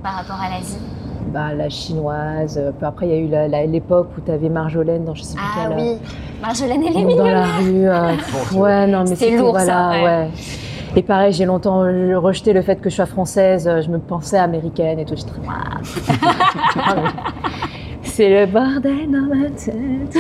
[0.04, 0.78] par rapport à l'Asie?
[1.34, 2.60] bah, la chinoise.
[2.78, 5.36] Puis après, il y a eu la- l'époque où tu avais Marjolaine dans je sais
[5.36, 5.78] plus Ah quelle.
[5.78, 5.98] oui,
[6.42, 7.90] Marjolaine et les dans la rue.
[8.60, 10.04] ouais, non, mais C'était c'était lourd, voilà, ça, ouais.
[10.04, 10.28] ouais.
[10.96, 13.68] Et pareil, j'ai longtemps rejeté le fait que je sois française.
[13.68, 15.16] euh, Je me pensais américaine et tout.
[15.16, 15.32] J'étais.
[18.04, 20.18] C'est le bordel dans ma tête.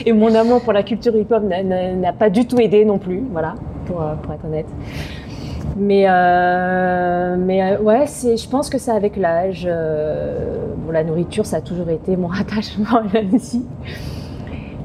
[0.06, 3.54] et mon amour pour la culture hip-hop n'a- pas du tout aidé non plus, voilà,
[3.86, 4.66] pour, euh, pour être honnête.
[5.76, 9.68] Mais, euh, mais ouais, je pense que c'est avec l'âge.
[9.68, 13.66] bon, la nourriture, ça a toujours été mon rattachement à l'Asie.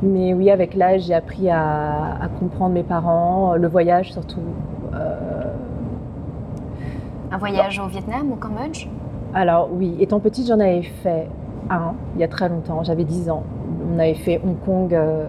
[0.05, 4.39] Mais oui, avec l'âge, j'ai appris à, à comprendre mes parents, le voyage surtout.
[4.93, 5.51] Euh,
[7.31, 8.87] Un voyage au Vietnam, au Cambodge?
[9.33, 11.27] Alors oui, étant petite, j'en avais fait
[11.69, 13.43] un il y a très longtemps, j'avais 10 ans.
[13.93, 15.25] On avait fait Hong Kong, euh,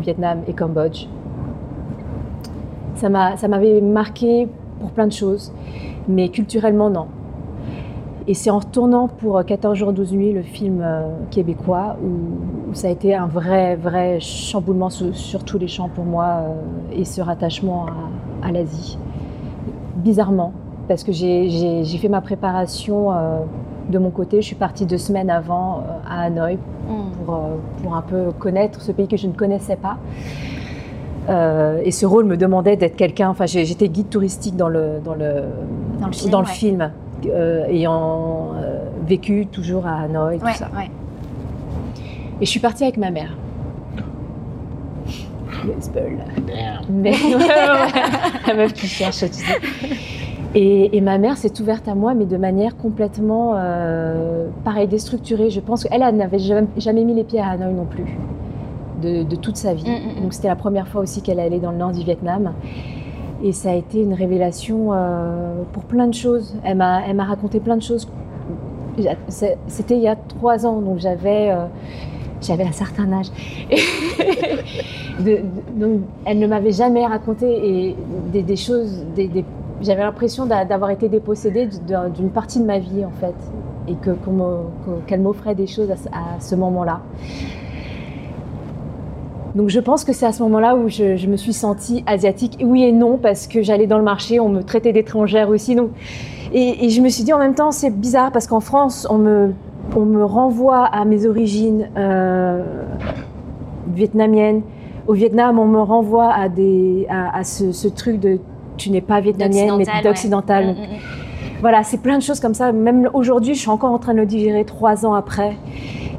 [0.00, 1.06] Vietnam et Cambodge.
[2.94, 4.48] Ça m'avait marqué
[4.80, 5.52] pour plein de choses,
[6.08, 7.06] mais culturellement non.
[8.30, 12.88] Et c'est en retournant pour 14 jours 12 nuits, le film euh, québécois, où, ça
[12.88, 16.54] a été un vrai, vrai chamboulement sur, sur tous les champs pour moi euh,
[16.92, 17.86] et ce rattachement
[18.42, 18.98] à, à l'Asie.
[19.96, 20.52] Bizarrement,
[20.88, 23.38] parce que j'ai- fait ma préparation euh,
[23.88, 24.42] de mon côté.
[24.42, 26.58] Je suis partie deux semaines avant euh, à Hanoï
[26.88, 27.10] Hmm.
[27.26, 27.38] pour, euh,
[27.82, 29.98] pour un peu connaître ce pays que je ne connaissais pas.
[31.28, 33.28] Euh, et ce rôle me demandait d'être quelqu'un.
[33.28, 35.42] Enfin, j'étais guide touristique dans le, dans le,
[36.00, 36.52] Dans le film, dans le ouais.
[36.52, 36.90] film,
[37.26, 40.68] euh, ayant euh, vécu toujours à Hanoï, tout ça.
[40.76, 40.90] ouais.
[42.40, 43.36] Et je suis partie avec ma mère.
[45.64, 46.18] Le spoil.
[46.88, 47.12] Mais
[48.46, 49.60] la meuf qui cherche, tu sais.
[50.54, 55.50] Et, et ma mère s'est ouverte à moi, mais de manière complètement, euh, pareil, déstructurée.
[55.50, 58.06] Je pense qu'elle elle n'avait jamais, jamais mis les pieds à Hanoï non plus,
[59.02, 59.84] de, de toute sa vie.
[59.84, 60.22] Mm, mm, mm.
[60.22, 62.52] Donc c'était la première fois aussi qu'elle allait dans le nord du Vietnam.
[63.42, 66.54] Et ça a été une révélation euh, pour plein de choses.
[66.64, 68.08] Elle m'a elle m'a raconté plein de choses.
[69.28, 71.66] C'était il y a trois ans, donc j'avais euh,
[72.40, 73.28] j'avais un certain âge.
[75.20, 77.46] Donc, elle ne m'avait jamais raconté
[77.90, 77.96] et
[78.32, 79.04] des, choses.
[79.16, 79.44] Des,
[79.80, 83.34] j'avais l'impression d'a- d'avoir été dépossédée d'un- d'une partie de ma vie en fait,
[83.88, 84.10] et que
[85.06, 87.00] qu'elle m'offrait des choses à ce moment-là.
[89.58, 92.58] Donc je pense que c'est à ce moment-là où je, je me suis sentie asiatique.
[92.62, 95.74] Oui et non, parce que j'allais dans le marché, on me traitait d'étrangère aussi.
[95.74, 95.90] Donc,
[96.52, 99.18] et, et je me suis dit en même temps, c'est bizarre parce qu'en France, on
[99.18, 99.52] me,
[99.96, 102.62] on me renvoie à mes origines euh,
[103.92, 104.62] vietnamiennes.
[105.08, 108.38] Au Vietnam, on me renvoie à, des, à, à ce, ce truc de
[108.76, 110.72] tu n'es pas vietnamienne, mais D'occidental, ouais.
[110.72, 111.60] Mm, mm.
[111.62, 112.70] voilà, c'est plein de choses comme ça.
[112.70, 115.56] Même aujourd'hui, je suis encore en train de le digérer trois ans après.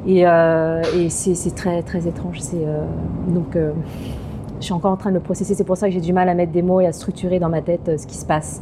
[0.06, 2.38] Et, euh, c'est très, très étrange.
[2.54, 2.84] Euh,
[3.28, 3.72] donc, euh,
[4.58, 5.54] je suis encore en train de le processer.
[5.54, 7.48] C'est pour ça que j'ai du mal à mettre des mots et à structurer dans
[7.48, 8.60] ma tête ce qui se passe.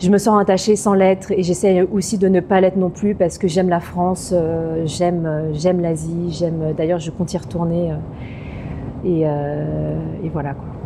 [0.00, 3.14] Je me sens attachée sans l'être et j'essaie aussi de ne pas l'être non plus
[3.14, 4.34] parce que j'aime la France,
[4.84, 6.74] j'aime, j'aime l'Asie, j'aime.
[6.76, 7.92] D'ailleurs, je compte y retourner.
[9.04, 10.83] et, et voilà quoi.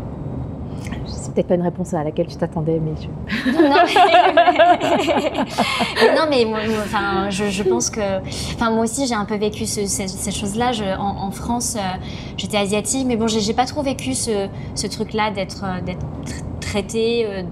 [1.39, 3.07] Peut-être pas une réponse à laquelle tu t'attendais, mais je...
[6.17, 8.01] non, mais, moi, enfin, je, pense que,
[8.57, 9.83] enfin, moi aussi, j'ai un peu vécu ce-.
[10.73, 11.81] Je- En, en France, euh,
[12.37, 14.49] j'étais asiatique, mais bon, j'ai pas trop vécu ce,
[14.89, 17.25] truc-là d'être euh, d'être tr- traitée.
[17.25, 17.43] euh,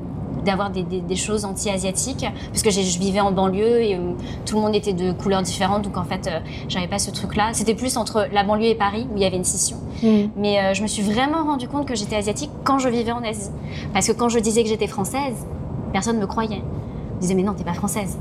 [0.44, 4.12] d'avoir des, des- des choses anti-asiatiques parce que je vivais en banlieue et euh,
[4.44, 7.36] tout le monde était de couleurs différentes donc en fait euh, j'avais pas ce truc
[7.36, 9.78] là c'était plus entre la banlieue et Paris où il y avait une scission
[10.36, 13.24] mais euh, je me suis vraiment rendu compte que j'étais asiatique quand je vivais en
[13.24, 13.50] Asie.
[13.92, 15.46] Parce que quand je disais que j'étais française,
[15.92, 16.62] personne ne me croyait.
[17.16, 18.18] On disait, mais non, t'es pas française.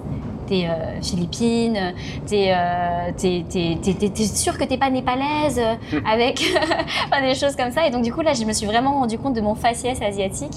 [0.48, 1.94] T'es euh, philippine,
[2.28, 6.42] t'es euh, t'es- t'es- t'es- t'es- t'es sûre que t'es pas népalaise, euh, avec
[7.12, 7.88] enfin, des choses comme ça.
[7.88, 10.54] Et donc, du coup, là, je me suis vraiment rendu compte de mon faciès asiatique.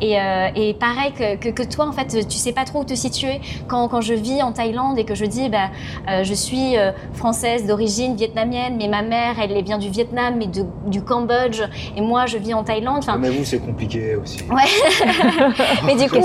[0.00, 2.84] Et, euh, et pareil que, que, que toi, en fait, tu sais pas trop où
[2.84, 3.40] te situer.
[3.68, 5.68] Quand, quand je vis en Thaïlande et que je dis, bah,
[6.08, 10.34] euh, je suis euh, française d'origine vietnamienne, mais ma mère, elle elle vient du Vietnam,
[10.38, 11.62] mais de- du Cambodge,
[11.96, 12.98] et moi, je vis en Thaïlande.
[12.98, 14.38] Enfin, Mais vous, c'est compliqué aussi.
[15.86, 16.16] mais du coup,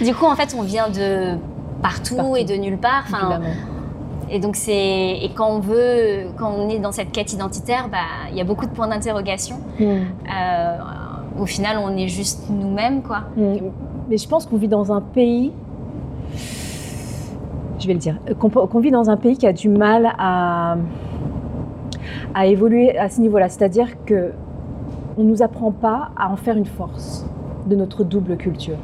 [0.00, 1.09] du coup, en fait, on vient de
[1.82, 2.36] partout, Partout.
[2.36, 3.04] et de nulle part.
[3.06, 3.40] Enfin,
[4.30, 7.98] et donc c'est et quand on veut, quand on est dans cette quête identitaire, bah,
[8.30, 9.56] il y a beaucoup de points d'interrogation.
[9.78, 9.84] Mm.
[9.84, 10.76] Euh,
[11.38, 13.22] au final, on est juste nous-mêmes, quoi.
[13.36, 13.56] Mm.
[14.08, 15.52] Mais je pense qu'on vit dans un pays,
[17.78, 20.76] je vais le dire, qu'on qu'on vit dans un pays qui a du mal à,
[22.34, 23.48] à évoluer à ce niveau-là.
[23.48, 24.32] C'est-à-dire que
[25.18, 27.26] on nous apprend pas à en faire une force
[27.66, 28.76] de notre double culture.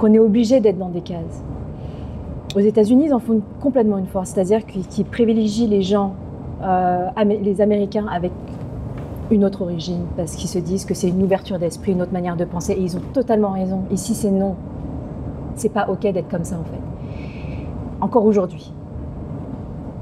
[0.00, 1.42] Qu'on est obligé d'être dans des cases.
[2.56, 6.14] Aux États-Unis, ils en font complètement une force, c'est-à-dire qu'ils privilégient les gens,
[6.62, 8.32] euh, les Américains avec
[9.30, 12.36] une autre origine, parce qu'ils se disent que c'est une ouverture d'esprit, une autre manière
[12.36, 13.82] de penser, et ils ont totalement raison.
[13.92, 14.56] Ici, c'est non.
[15.54, 16.80] C'est pas OK d'être comme ça, en fait.
[18.00, 18.72] Encore aujourd'hui.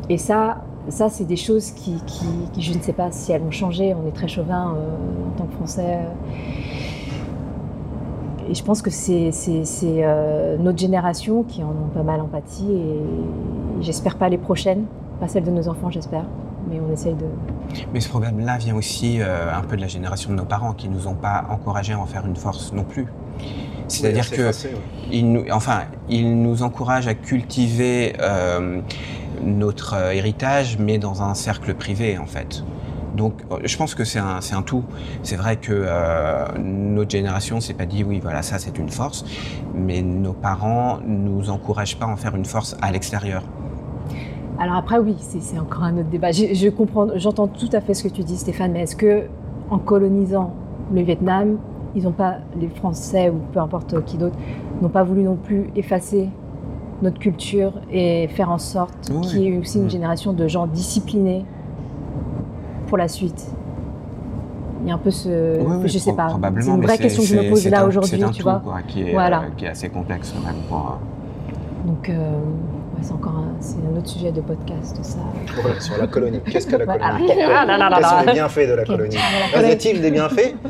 [0.09, 3.51] Et ça, ça c'est des choses qui, qui- je ne sais pas si elles vont
[3.51, 3.95] changer.
[3.95, 5.99] On est très chauvin euh, en tant que Français.
[8.51, 9.31] Et je pense que c'est
[9.85, 14.85] euh, notre génération qui en ont pas mal empathie, et j'espère pas les prochaines.
[15.21, 16.25] Pas celle de nos enfants, j'espère,
[16.71, 17.27] mais on essaye de.
[17.93, 20.89] Mais ce problème-là vient aussi euh, un peu de la génération de nos parents qui
[20.89, 23.07] nous ont pas encouragés à en faire une force non plus.
[23.89, 24.81] C'est-à-dire Oui, que assez effacé, ouais.
[25.13, 28.81] ils nous, enfin, ils nous encouragent à cultiver euh,
[29.43, 32.65] notre héritage, mais dans un cercle privé en fait.
[33.19, 34.85] Donc, euh, je pense que c'est un, tout.
[35.23, 39.25] C'est vrai que euh, notre génération s'est pas dit oui, voilà, ça c'est une force,
[39.75, 43.43] mais nos parents nous encouragent pas à en faire une force à l'extérieur.
[44.61, 46.31] Alors après, oui, c'est encore un autre débat.
[46.33, 49.25] Je, je comprends, j'entends tout à fait ce que tu dis, Stéphane, mais est-ce que
[49.71, 50.55] en colonisant
[50.95, 51.59] le Vietnam,
[51.97, 54.37] ils n'ont pas, les Français ou peu importe qui d'autre,
[54.81, 56.29] n'ont pas voulu non plus effacer
[57.03, 59.21] notre culture et faire en sorte Oui.
[59.27, 59.91] qu'il y ait aussi une Mm.
[59.91, 61.45] génération de gens disciplinés
[62.89, 63.47] pour la suite
[64.83, 65.59] Il y a un peu ce.
[65.61, 66.27] Oui, oui, je sais pas.
[66.27, 66.65] Probablement.
[66.65, 68.61] C'est une vraie question que je me pose là aujourd'hui, tu tout, vois.
[68.65, 69.41] quoi, qui est, Voilà.
[69.41, 70.79] euh, qui est assez complexe même pour.
[70.79, 75.19] euh, Donc, euh, ouais, c'est encore un, c'est un autre sujet de podcast, ça.
[75.63, 76.41] Voilà, sur la colonie.
[76.51, 77.03] Qu'est-ce que la colonie
[77.45, 78.25] Ah là là là Quels sont là.
[78.27, 79.17] les bienfaits de la colonie.
[79.17, 80.55] Y a-t-il des bienfaits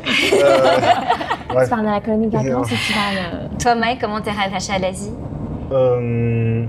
[1.51, 1.63] Euh, ouais.
[1.63, 2.29] Tu parles de la colonie
[2.65, 3.49] si tu parles.
[3.59, 5.11] Toi, Mike, comment t'es rattaché à l'Asie?
[5.71, 6.65] Euh,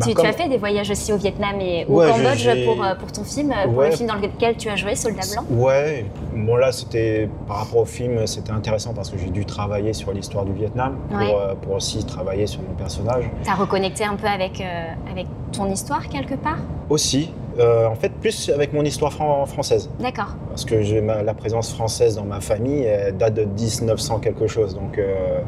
[0.00, 2.94] bah, tu, as fait des voyages aussi au Vietnam et au Ouais, Cambodge pour, euh,
[2.94, 3.90] pour ton film, pour Ouais.
[3.90, 5.44] le film dans lequel tu as joué, Soldat Blanc?
[5.50, 9.92] Ouais, bon là c'était par rapport au film, c'était intéressant parce que j'ai dû travailler
[9.92, 11.34] sur l'histoire du Vietnam pour, Ouais.
[11.34, 13.24] euh, pour aussi travailler sur mon personnage.
[13.44, 14.64] T'as reconnecté un peu avec, euh,
[15.10, 16.58] avec ton histoire quelque part?
[16.88, 20.34] Aussi, euh, en fait plus avec mon histoire fran- française D'accord.
[20.48, 22.86] parce que ma- la présence française dans ma famille
[23.18, 24.98] date de 1900 quelque chose donc.
[24.98, 25.40] euh,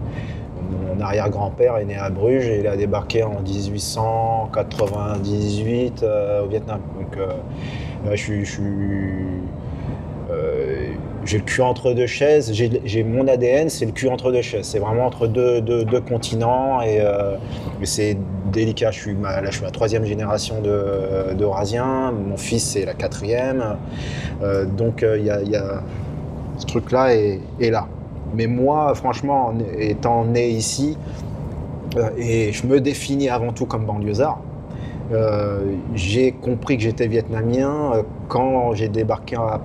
[0.72, 6.80] mon arrière-grand-père est né à Bruges et il a débarqué en 1898 euh, au Vietnam.
[6.98, 7.26] Donc, euh,
[8.04, 8.60] là, je suis,
[10.30, 10.92] euh,
[11.24, 12.52] j'ai le cul entre deux chaises.
[12.52, 14.66] J'ai mon ADN, c'est le cul entre deux chaises.
[14.66, 15.60] C'est vraiment entre deux,
[16.08, 17.00] continents et,
[17.84, 18.16] c'est
[18.52, 18.90] délicat.
[18.90, 22.12] Je suis, ma, je suis troisième génération de- d'Eurasiens.
[22.12, 23.76] Mon fils, c'est la quatrième.
[24.76, 25.82] Donc, il y a-
[26.58, 27.86] ce truc-là est, est là.
[28.34, 30.96] Mais moi, franchement, en étant né ici,
[31.96, 34.38] euh, et je me définis avant tout comme banlieusard,
[35.12, 39.60] euh, j'ai compris que j'étais vietnamien euh, quand j'ai débarqué à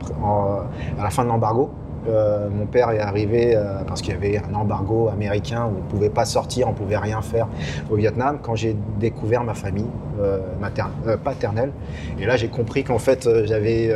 [1.02, 1.70] la fin de l'embargo.
[2.10, 5.90] Euh, mon père est arrivé parce qu'il y avait un embargo américain où on ne
[5.90, 7.48] pouvait pas sortir, on ne pouvait rien faire
[7.90, 8.40] au Vietnam.
[8.42, 9.90] Quand j'ai découvert ma famille
[10.62, 11.72] materne- paternelle,
[12.18, 13.92] et là j'ai compris qu'en fait j'avais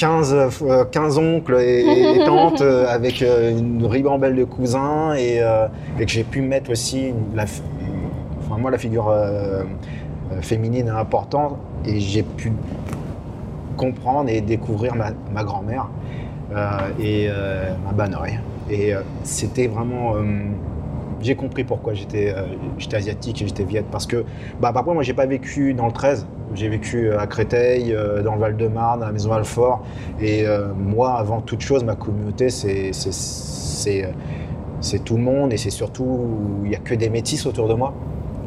[0.00, 5.42] 15, euh, 15 oncles et, et tantes euh, avec euh, une ribambelle de cousins et,
[5.42, 5.66] euh,
[5.98, 9.62] et que j'ai pu mettre aussi la, enfin, moi la figure euh,
[10.32, 12.50] euh, féminine est importante et j'ai pu
[13.76, 15.88] comprendre et découvrir ma, ma grand-mère
[16.54, 18.38] euh, et euh, ma banoï.
[18.70, 20.16] Et euh, c'était vraiment.
[20.16, 20.22] euh,
[21.20, 22.44] j'ai compris pourquoi j'étais euh,
[22.78, 23.86] j'étais asiatique et j'étais viette.
[23.90, 24.24] Parce que,
[24.60, 26.26] bah, par contre, moi, j'ai pas vécu dans le 13.
[26.54, 29.82] J'ai vécu à Créteil, euh, dans le Val-de-Marne, à la Maison Alfort.
[30.20, 32.90] Et euh, moi, avant toute chose, ma communauté, c'est
[34.04, 36.20] euh, tout le monde et c'est surtout
[36.64, 37.94] il n'y a que des métis autour de moi.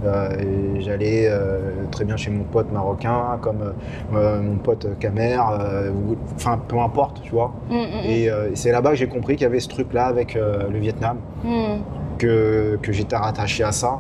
[0.06, 3.72] Euh, et J'allais euh, très bien chez mon pote marocain, comme euh,
[4.18, 5.92] euh, mon pote Kamer, euh,
[6.36, 7.54] enfin peu importe, tu vois.
[7.70, 10.36] Mm, mm, Et euh, c'est là-bas que j'ai compris qu'il y avait ce truc-là avec
[10.36, 11.78] euh, le Vietnam, mm.
[12.18, 14.00] que, que j'étais rattaché à ça.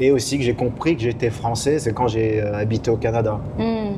[0.00, 3.40] Et aussi que j'ai compris que j'étais français, c'est quand j'ai euh, habité au Canada.
[3.58, 3.96] Mm.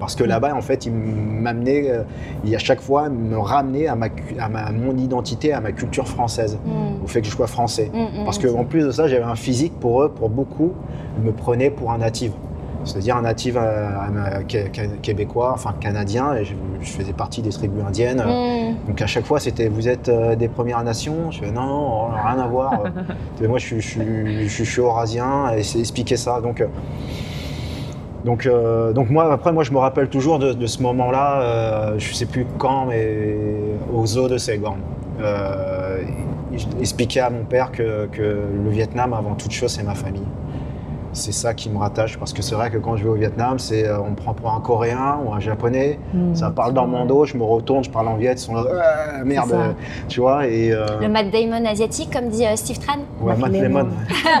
[0.00, 2.02] Parce que là-bas, en fait, ils m'amenaient, euh,
[2.44, 4.06] ils à chaque fois me ramenaient à, ma,
[4.38, 7.04] à ma, mon identité, à ma culture française, Mm.
[7.04, 7.90] au fait que je sois français.
[7.92, 8.24] Mm, mm.
[8.24, 10.72] Parce qu'en plus de ça, j'avais un physique pour eux, pour beaucoup,
[11.18, 12.32] ils me prenaient pour un natif.
[12.88, 13.90] C'est-à-dire un natif euh,
[14.48, 14.70] qué-
[15.02, 18.24] québécois, enfin canadien, et je, je faisais partie des tribus indiennes.
[18.26, 18.88] Mm.
[18.88, 21.30] Donc à chaque fois, c'était vous êtes euh, des Premières Nations?
[21.30, 22.72] Je fais non, non, rien à voir.
[23.40, 23.80] Euh, moi, je, suis-
[24.48, 26.40] je, je, eurasien et c'est expliquer ça.
[26.40, 26.66] Donc, euh,
[28.24, 31.40] donc, euh, donc moi, après, moi, je me rappelle toujours de, de ce moment-là.
[31.40, 33.36] euh, je sais plus quand, mais
[33.94, 34.74] au zoo de Saigon.
[35.20, 35.98] Euh,
[36.80, 40.26] expliquer à mon père que, que le Vietnam, avant toute chose, c'est ma famille.
[41.12, 43.58] C'est ça qui me rattache parce que c'est vrai que quand je vais au Vietnam,
[43.58, 45.98] c'est euh, on me prend pour un Coréen ou un Japonais.
[46.12, 46.34] Mm.
[46.34, 48.64] Ça parle dans mon dos, je me retourne, je parle en viet, ils sont là,
[49.20, 49.72] Ah, merde, euh,
[50.08, 52.98] tu vois, et euh, Le Matt Damon asiatique, comme dit euh, Steve Tran.
[53.20, 53.52] ouais, Matt.
[53.52, 53.88] Damon.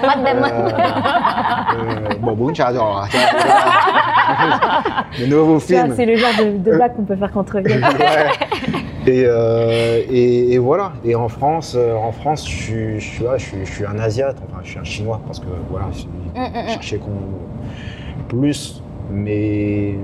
[0.02, 0.48] Matt Damon.
[2.20, 3.06] Bon, bon, j'adore.
[5.18, 5.92] Le nouveau film.
[5.96, 7.80] C'est le genre de, de blague qu'on peut faire contre Viet.
[7.98, 9.12] Ouais.
[9.14, 10.92] Et, euh, et, et voilà.
[11.04, 14.36] Et en France, en France, je suis, je je suis un asiate.
[14.46, 15.86] Enfin, je suis un chinois parce que voilà,
[16.34, 16.68] je Mm, mm, mm.
[16.68, 18.82] cherchais qu'on plus.
[19.10, 19.94] Mais,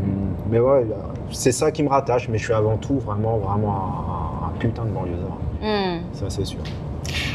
[0.51, 0.87] mais ouais,
[1.31, 2.29] c'est ça qui me rattache.
[2.29, 5.37] Mais je suis avant tout vraiment, vraiment un, un putain de banlieusard.
[5.61, 6.01] Mm.
[6.15, 6.61] Ça, c'est sûr.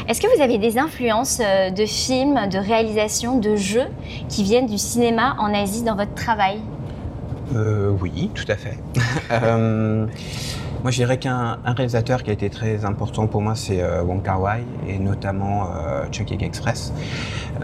[0.08, 3.86] Est-ce que vous avez des influences euh, de films, de réalisations, de jeux
[4.28, 6.58] qui viennent du cinéma en Asie dans votre travail?
[7.54, 8.78] Euh, oui, tout à fait.
[9.32, 10.06] Euh,
[10.82, 14.02] moi, je dirais qu'un un réalisateur qui a été très important pour moi, c'est euh,
[14.02, 16.92] Wong Kar Wai et notamment euh, Chungking Express.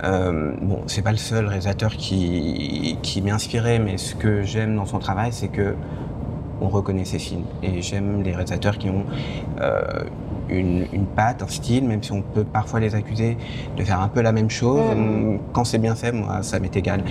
[0.05, 4.77] Euh, bon, c'est pas le seul réalisateur qui, qui m'est inspiré, mais ce que j'aime
[4.77, 5.75] dans son travail, c'est que
[6.61, 7.45] on reconnaît ses films.
[7.63, 9.05] Et j'aime les réalisateurs qui ont
[9.61, 9.83] euh,
[10.49, 13.37] une, une patte, un style, même si on peut parfois les accuser
[13.77, 14.81] de faire un peu la même chose.
[14.95, 15.39] Mm.
[15.53, 17.03] Quand c'est bien fait, moi, ça m'est égal.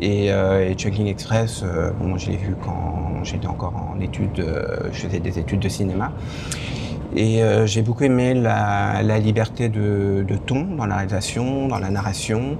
[0.00, 4.40] Et, euh, et Express, euh, bon, moi, je l'ai vu quand j'étais encore en études,
[4.40, 6.12] euh, je faisais des études de cinéma.
[7.16, 11.78] Et euh, j'ai beaucoup aimé la, la liberté de, de ton dans la réalisation, dans
[11.78, 12.58] la narration,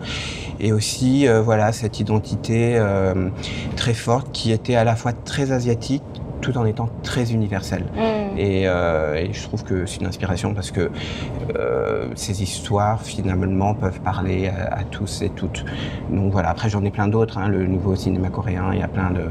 [0.61, 3.31] et aussi euh, voilà cette identité euh,
[3.75, 6.05] très forte qui était à la fois très asiatique
[6.45, 7.85] tout en étant très universelle.
[7.95, 8.39] Mm.
[8.39, 10.91] Et, euh, et je trouve que c'est une inspiration parce que
[11.57, 15.65] euh, ces histoires finalement peuvent parler à, à tous et toutes.
[16.11, 18.89] Donc voilà, après j'en ai plein d'autres, hein, le nouveau cinéma coréen, il y a
[18.89, 19.27] plein de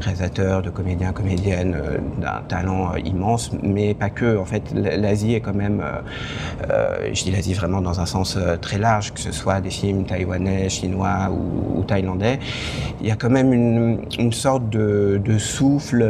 [0.00, 4.36] réalisateurs, de comédiens, comédiennes euh, d'un talent immense, mais pas que.
[4.36, 5.82] En fait, l'Asie est quand même,
[7.12, 10.68] je dis l'Asie vraiment dans un sens très large, que ce soit des films taïwanais,
[10.68, 12.38] chinois ou, ou thaïlandais,
[13.00, 16.02] il y a quand même une, une sorte de, de souffle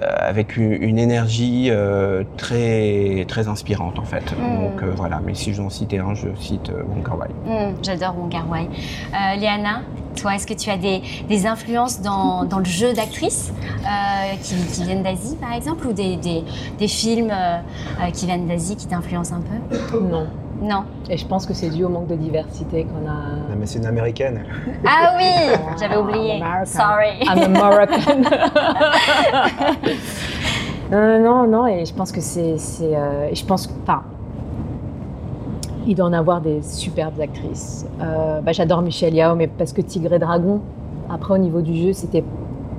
[0.00, 4.24] avec une, une énergie euh, très très inspirante en fait.
[4.32, 4.60] Mm.
[4.60, 7.18] Donc euh, voilà, mais si je dois en citer un, je cite euh, Wong Kar
[7.18, 7.28] Wai.
[7.46, 8.68] Mm, J'adore Wong Kar Wai.
[8.68, 9.82] Euh, Léana,
[10.16, 14.54] toi, est-ce que tu as des, des influences dans, dans le jeu d'actrice euh, qui,
[14.54, 16.44] qui viennent d'Asie, par exemple, ou des, des,
[16.78, 17.58] des films euh,
[18.00, 19.98] euh, qui viennent d'Asie qui t'influencent un peu?
[19.98, 20.26] Non.
[20.62, 20.84] Non.
[21.10, 23.14] Et je pense que c'est dû au manque de diversité qu'on a.
[23.50, 24.44] Non, mais c'est une américaine.
[24.86, 26.40] Ah oui, j'avais oublié.
[26.40, 26.66] American.
[26.66, 27.18] Sorry.
[27.22, 28.22] I'm American.
[30.92, 32.58] non, non, non, et je pense que c'est.
[32.58, 33.68] c'est, euh, je pense.
[33.82, 34.02] Enfin.
[35.84, 37.84] Il doit en avoir des superbes actrices.
[38.00, 40.60] Euh, bah, J'adore Michelle Yao, mais parce que Tigre et Dragon,
[41.10, 42.22] après au niveau du jeu, c'était.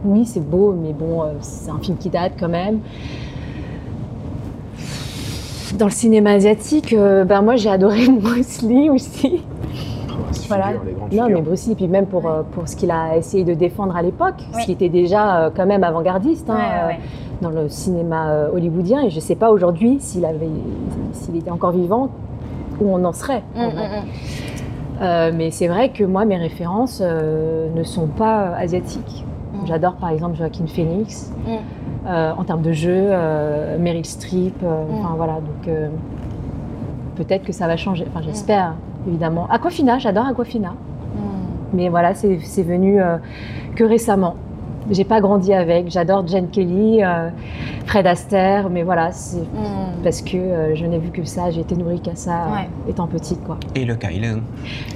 [0.05, 2.79] Oui, c'est beau, mais bon, euh, c'est un film qui date quand même.
[5.77, 9.41] Dans le cinéma asiatique, euh, ben moi j'ai adoré Bruce Lee aussi.
[10.31, 10.67] Ces Voilà.
[10.67, 11.41] figures, grandes Non, mais.
[11.41, 14.35] Bruce Lee, puis même pour, euh, pour ce qu'il a essayé de défendre à l'époque,
[14.53, 14.61] Oui.
[14.61, 16.99] ce qui était déjà euh, quand même avant-gardiste hein, Ouais, ouais, euh, ouais.
[17.41, 19.01] dans le cinéma euh, hollywoodien.
[19.01, 20.47] Et je ne sais pas aujourd'hui s'il avait,
[21.13, 22.09] s'il était encore vivant,
[22.79, 23.43] où on en serait.
[23.55, 23.87] en Mm, vrai.
[23.87, 24.05] mm, mm.
[25.01, 29.25] Euh, mais c'est vrai que moi, mes références euh, ne sont pas asiatiques.
[29.65, 31.31] J'adore par exemple Joaquin Phoenix.
[32.03, 32.07] Mm.
[32.07, 34.93] Euh, en termes de jeu, euh, Meryl Streep, euh, Mm.
[34.99, 35.73] enfin voilà, donc
[37.15, 38.05] peut-être que ça va changer.
[38.09, 38.73] Enfin, j'espère,
[39.07, 39.47] évidemment.
[39.49, 40.69] Aquafina, j'adore Aquafina.
[40.69, 41.19] Mm.
[41.73, 42.99] Mais voilà, c'est c'est venu
[43.75, 44.35] que récemment.
[44.91, 45.89] J'ai pas grandi avec.
[45.89, 47.29] J'adore Jen Kelly, euh,
[47.85, 50.03] Fred Astaire, mais voilà, c'est Mm.
[50.03, 51.51] parce que euh, je n'ai vu que ça.
[51.51, 52.67] J'ai été nourrie qu'à ça euh, Ouais.
[52.89, 53.57] étant petite, quoi.
[53.75, 54.39] Et le Kylan.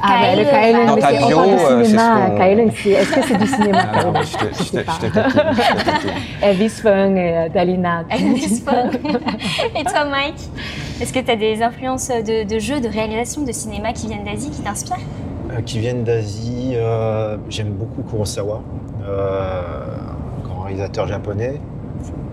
[0.02, 2.72] Ah, bah, le Kylan, Kylan, Dans mais ta bio, euh, c'est cinéma.
[2.72, 4.92] ce c'est- est-ce que c'est du cinéma Ah, non, je te, je Je te, pas.
[5.02, 6.10] je te taquine, je te taquine.
[6.42, 8.04] Elvis Fung et euh, Dalina.
[8.10, 8.92] Elvis Fung.
[9.76, 10.36] Et toi, Mike
[11.02, 14.24] Est-ce que tu as des influences de, de jeux, de réalisation, de cinéma qui viennent
[14.24, 14.98] d'Asie, qui t'inspirent?
[15.52, 16.72] Euh, qui viennent d'Asie.
[16.76, 18.87] euh, J'aime beaucoup Kurosawa, euh,
[20.44, 21.60] grand réalisateur japonais.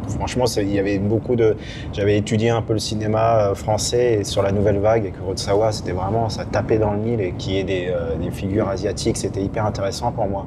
[0.09, 1.57] Franchement, il y avait beaucoup de.
[1.95, 5.73] J'avais étudié un peu le cinéma euh, français et sur la nouvelle vague et Kurosawa,
[5.73, 8.69] c'était vraiment ça tapait dans le mille et qu'il y ait des, euh, des figures
[8.69, 10.45] asiatiques, c'était hyper intéressant pour moi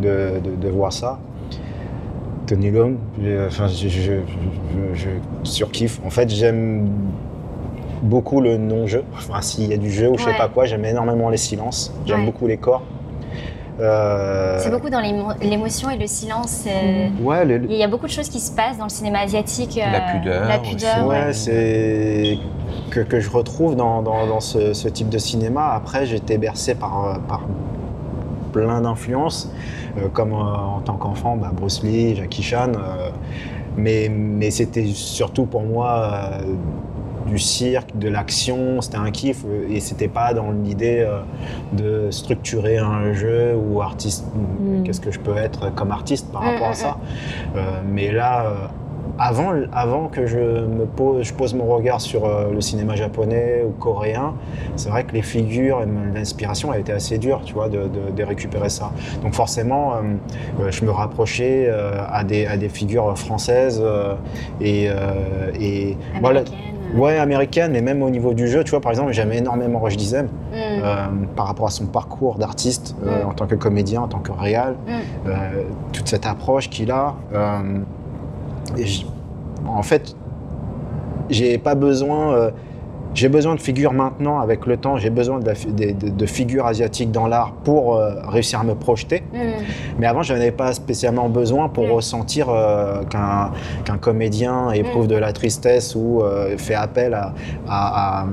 [0.00, 1.18] de, de- de voir ça.
[2.46, 4.12] Tony euh, enfin, je, je,
[4.94, 5.08] je- je
[5.42, 6.00] surkiffe.
[6.06, 6.88] En fait, j'aime
[8.02, 9.02] beaucoup le non-jeu.
[9.14, 10.38] Enfin, s'il y a du jeu ou je sais Ouais.
[10.38, 11.92] pas quoi, j'aime énormément les silences.
[12.06, 12.26] J'aime Ouais.
[12.26, 12.82] beaucoup les corps.
[13.78, 16.64] Euh, C'est beaucoup dans l'émo- l'émotion et le silence.
[16.66, 19.20] euh, Ouais, le- Il y a beaucoup de choses qui se passent dans le cinéma
[19.20, 19.76] asiatique.
[19.76, 21.32] La euh, pudeur La pudeur, Ouais, ouais.
[21.34, 22.38] c'est
[22.90, 25.72] que, que je retrouve dans, dans- dans ce, ce type de cinéma.
[25.74, 27.42] Après, j'ai été bercé par, par
[28.52, 29.50] plein d'influences,
[29.98, 32.72] euh, comme euh, en tant qu'enfant, bah, Bruce Lee, Jackie Chan.
[32.76, 33.10] euh,
[33.78, 36.54] mais mais c'était surtout pour moi euh,
[37.26, 39.44] du cirque, de l'action, c'était un kiff.
[39.46, 41.20] euh, Et c'était pas dans l'idée euh,
[41.72, 44.24] de structurer un jeu ou artiste.
[44.34, 44.82] Mm.
[44.84, 46.96] Qu'est-ce que je peux être comme artiste par Mm, rapport mm, à ça
[47.56, 48.70] euh, mais là,
[49.18, 53.64] avant, avant que je me pose, je pose mon regard sur euh, le cinéma japonais
[53.66, 54.34] ou coréen,
[54.76, 58.10] c'est vrai que les figures et l'inspiration a été assez dure, tu vois, de, de-
[58.14, 58.92] de récupérer ça.
[59.22, 59.94] Donc forcément,
[60.60, 63.82] euh, je me rapprochais euh, à, des, à des figures françaises
[64.60, 64.88] et,
[65.60, 66.42] et voilà.
[66.88, 67.00] Américaine.
[67.00, 69.96] Ouais, américaines, mais même au niveau du jeu, tu vois, par exemple, j'aimais énormément Roche
[69.96, 70.28] Dizem Mm.
[70.54, 73.28] euh, par rapport à son parcours d'artiste euh, Mm.
[73.28, 74.90] en tant que comédien, en tant que réal, Mm.
[75.28, 75.32] euh,
[75.92, 77.14] toute cette approche qu'il a.
[78.76, 78.84] et
[79.68, 80.14] en fait,
[81.30, 82.50] j'ai pas besoin.
[83.16, 84.96] J'ai besoin de figures maintenant avec le temps.
[84.98, 88.60] J'ai besoin de, la fi- de- de- de figures asiatiques dans l'art pour euh, réussir
[88.60, 89.22] à me projeter.
[89.32, 89.38] Mm.
[89.98, 91.92] Mais avant, je n'en avais pas spécialement besoin pour Mm.
[91.92, 93.02] ressentir euh,
[93.84, 95.08] qu'un comédien éprouve Mm.
[95.08, 97.32] de la tristesse ou euh, fait appel à,
[97.68, 98.26] à- à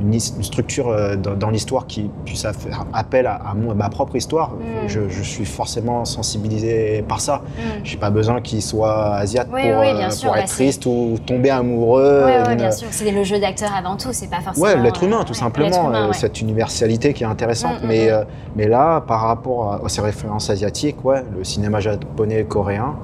[0.00, 4.14] une, structure euh, dans, dans l'histoire qui puisse faire appel à, à mon- ma propre
[4.16, 4.52] histoire.
[4.86, 7.42] Je, je suis forcément sensibilisé par ça.
[7.82, 10.48] Je n'ai pas besoin qu'il soit asiate Oui, pour, oui, bien pour sûr, bah, être
[10.48, 12.24] c'est- triste ou tomber amoureux.
[12.46, 12.86] D'une- bien sûr.
[12.92, 14.66] C'est le jeu d'acteur avant tout, c'est pas forcément.
[14.66, 15.88] Ouais, l'être humain, euh, tout simplement.
[15.90, 16.12] humain, euh, ouais.
[16.14, 17.80] Cette universalité qui est intéressante.
[17.82, 18.10] Mm, mm, mais, mm.
[18.12, 18.24] euh,
[18.56, 22.94] mais là, par rapport à, à ces références asiatiques, ouais, le cinéma japonais et coréen,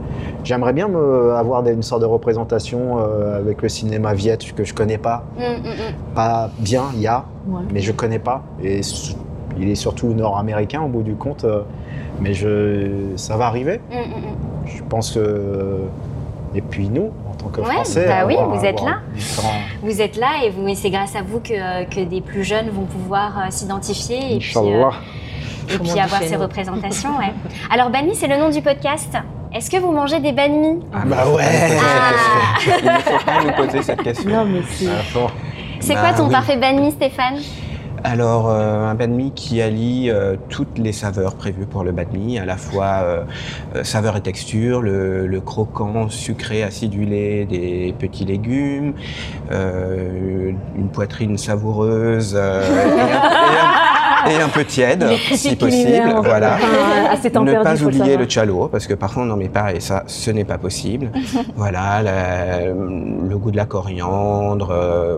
[0.44, 2.98] j'aimerais bien me, avoir des- une sorte de représentation
[3.36, 5.24] avec le cinéma viet que je connais pas.
[6.14, 7.60] Pas bien, il y a, Ouais.
[7.72, 8.42] mais je connais pas.
[8.62, 8.80] Et
[9.58, 11.44] il est surtout nord-américain au bout du compte.
[12.20, 13.80] mais je, ça va arriver.
[14.66, 15.80] Je pense que.
[16.54, 17.10] Et puis nous,
[17.44, 18.06] tant que Ouais, Français.
[18.06, 18.96] bah oui, avoir- vous êtes là.
[19.14, 22.44] différents- Vous êtes là et, vous, et c'est grâce à vous que, que des plus
[22.44, 24.90] jeunes vont pouvoir euh, s'identifier et puis, euh,
[25.74, 27.16] et puis avoir ces représentations.
[27.18, 27.32] Ouais.
[27.70, 29.16] Alors, Banmi, c'est le nom du podcast.
[29.52, 30.80] Est-ce que vous mangez des banh mi?
[30.92, 31.44] Ah bah ouais
[31.80, 32.58] Ah.
[32.82, 34.28] Il ne faut pas nous poser cette question.
[34.30, 34.86] Non, mais c'est.
[35.12, 35.28] Fond.
[35.80, 36.32] C'est Bah quoi ton oui.
[36.32, 37.36] parfait banh mi, Stéphane?
[38.06, 42.12] Alors, euh, un banh mi qui allie euh, toutes les saveurs prévues pour le banh
[42.12, 43.24] mi, à la fois euh,
[43.76, 48.92] euh, saveur et texture, le, croquant sucré acidulé des petits légumes,
[49.50, 52.38] une poitrine savoureuse
[54.30, 55.04] et un peu tiède,
[55.34, 56.14] si possible.
[56.22, 56.56] Voilà.
[57.12, 60.04] Enfin, ne pas oublier le chalo, parce que parfois on n'en met pas et ça,
[60.06, 61.10] ce n'est pas possible.
[61.56, 65.16] voilà, la- le goût de la coriandre, euh,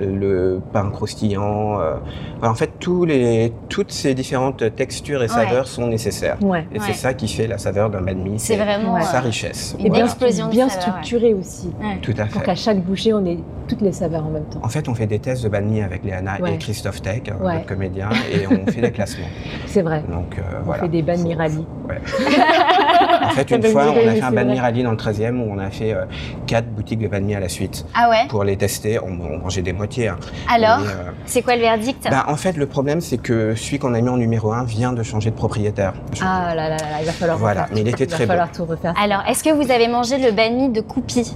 [0.00, 1.80] le pain croustillant.
[1.80, 1.94] euh,
[2.38, 6.36] voilà, en fait, tous les, toutes ces différentes textures et saveurs sont nécessaires.
[6.42, 6.66] Ouais.
[6.72, 6.84] Et Ouais.
[6.86, 9.76] c'est ça qui fait la saveur d'un banh mi, C'est vraiment sa euh, richesse.
[9.78, 10.06] Et bien,
[10.50, 11.68] bien structuré aussi.
[11.80, 11.98] ouais.
[12.02, 12.46] Tout à Pour fait.
[12.46, 13.38] qu'à chaque bouchée, on ait
[13.68, 14.60] toutes les saveurs en même temps.
[14.62, 16.54] En fait, on fait des tests de banh mi avec Léana Ouais.
[16.54, 17.54] et Christophe Tech, Ouais.
[17.54, 19.26] notre comédien, et on fait des classements.
[19.66, 20.02] C'est vrai.
[20.08, 20.82] Donc, euh, On voilà.
[20.82, 21.66] fait des banh mi Faut- rallye.
[21.88, 22.00] Ouais.
[23.24, 24.60] en fait, une fois, on a fait un c'est banh mi vrai.
[24.60, 26.04] rallye dans le 13e où on a fait euh,
[26.46, 27.84] quatre boutiques de banh mi à la suite.
[27.94, 28.26] Ah ouais?
[28.28, 30.08] Pour les tester, on, on mangeait des moitiés.
[30.08, 30.16] hein.
[30.52, 32.06] Alors, euh, c'est quoi le verdict?
[32.10, 34.92] Bah, en fait, le problème, c'est que celui qu'on a mis en numéro 1 vient
[34.92, 35.94] de changer de propriétaire.
[36.12, 38.02] Je- Ah là là là, là, il va falloir Voilà, refaire mais il tout.
[38.02, 38.32] était Il va très bon.
[38.32, 38.94] falloir tout refaire.
[39.02, 41.34] Alors, est-ce que vous avez mangé le banh mi de Coupi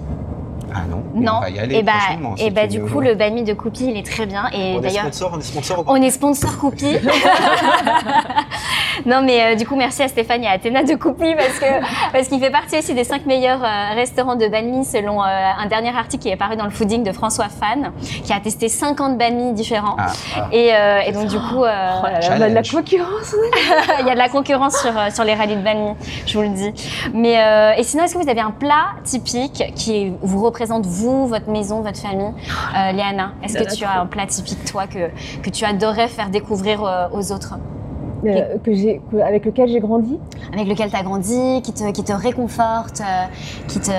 [0.75, 1.33] Ah non, mais Non.
[1.39, 3.43] on va y aller et bah, prochainement, et si bah du coup, le banh mi
[3.45, 4.45] de Coupi, il est très bien.
[4.53, 5.85] Et On est d'ailleurs, sponsor, on est sponsor.
[5.87, 6.87] On est sponsor Coupi.
[9.07, 12.13] non, mais euh, du coup, merci à Stéphane et à Athéna de Coupi parce que
[12.13, 15.27] parce qu'il fait partie aussi des 5 meilleurs euh, restaurants de banh mi selon euh,
[15.27, 17.93] un dernier article qui est paru dans le fooding de François Fan,
[18.25, 19.97] qui a testé 50 banh mi différents.
[19.99, 20.13] Ah,
[20.53, 23.35] Et, euh, et donc, du coup, euh, Oh là là, on a de la concurrence.
[24.01, 25.91] il y a de la concurrence sur, sur les rallyes de banh mi,
[26.27, 26.73] je vous le dis.
[27.15, 31.27] Mais, euh, et sinon, est-ce que vous avez un plat typique qui vous représente, vous,
[31.27, 32.27] votre maison, votre famille
[32.77, 35.09] euh, Léana, est-ce que tu as un plat typique, toi, que,
[35.43, 37.59] que tu adorerais faire découvrir euh, aux autres
[38.27, 40.19] Euh, que j'ai, que- avec lequel j'ai grandi.
[40.53, 43.25] avec lequel tu as grandi, qui te, qui te réconforte, euh,
[43.69, 43.91] qui te...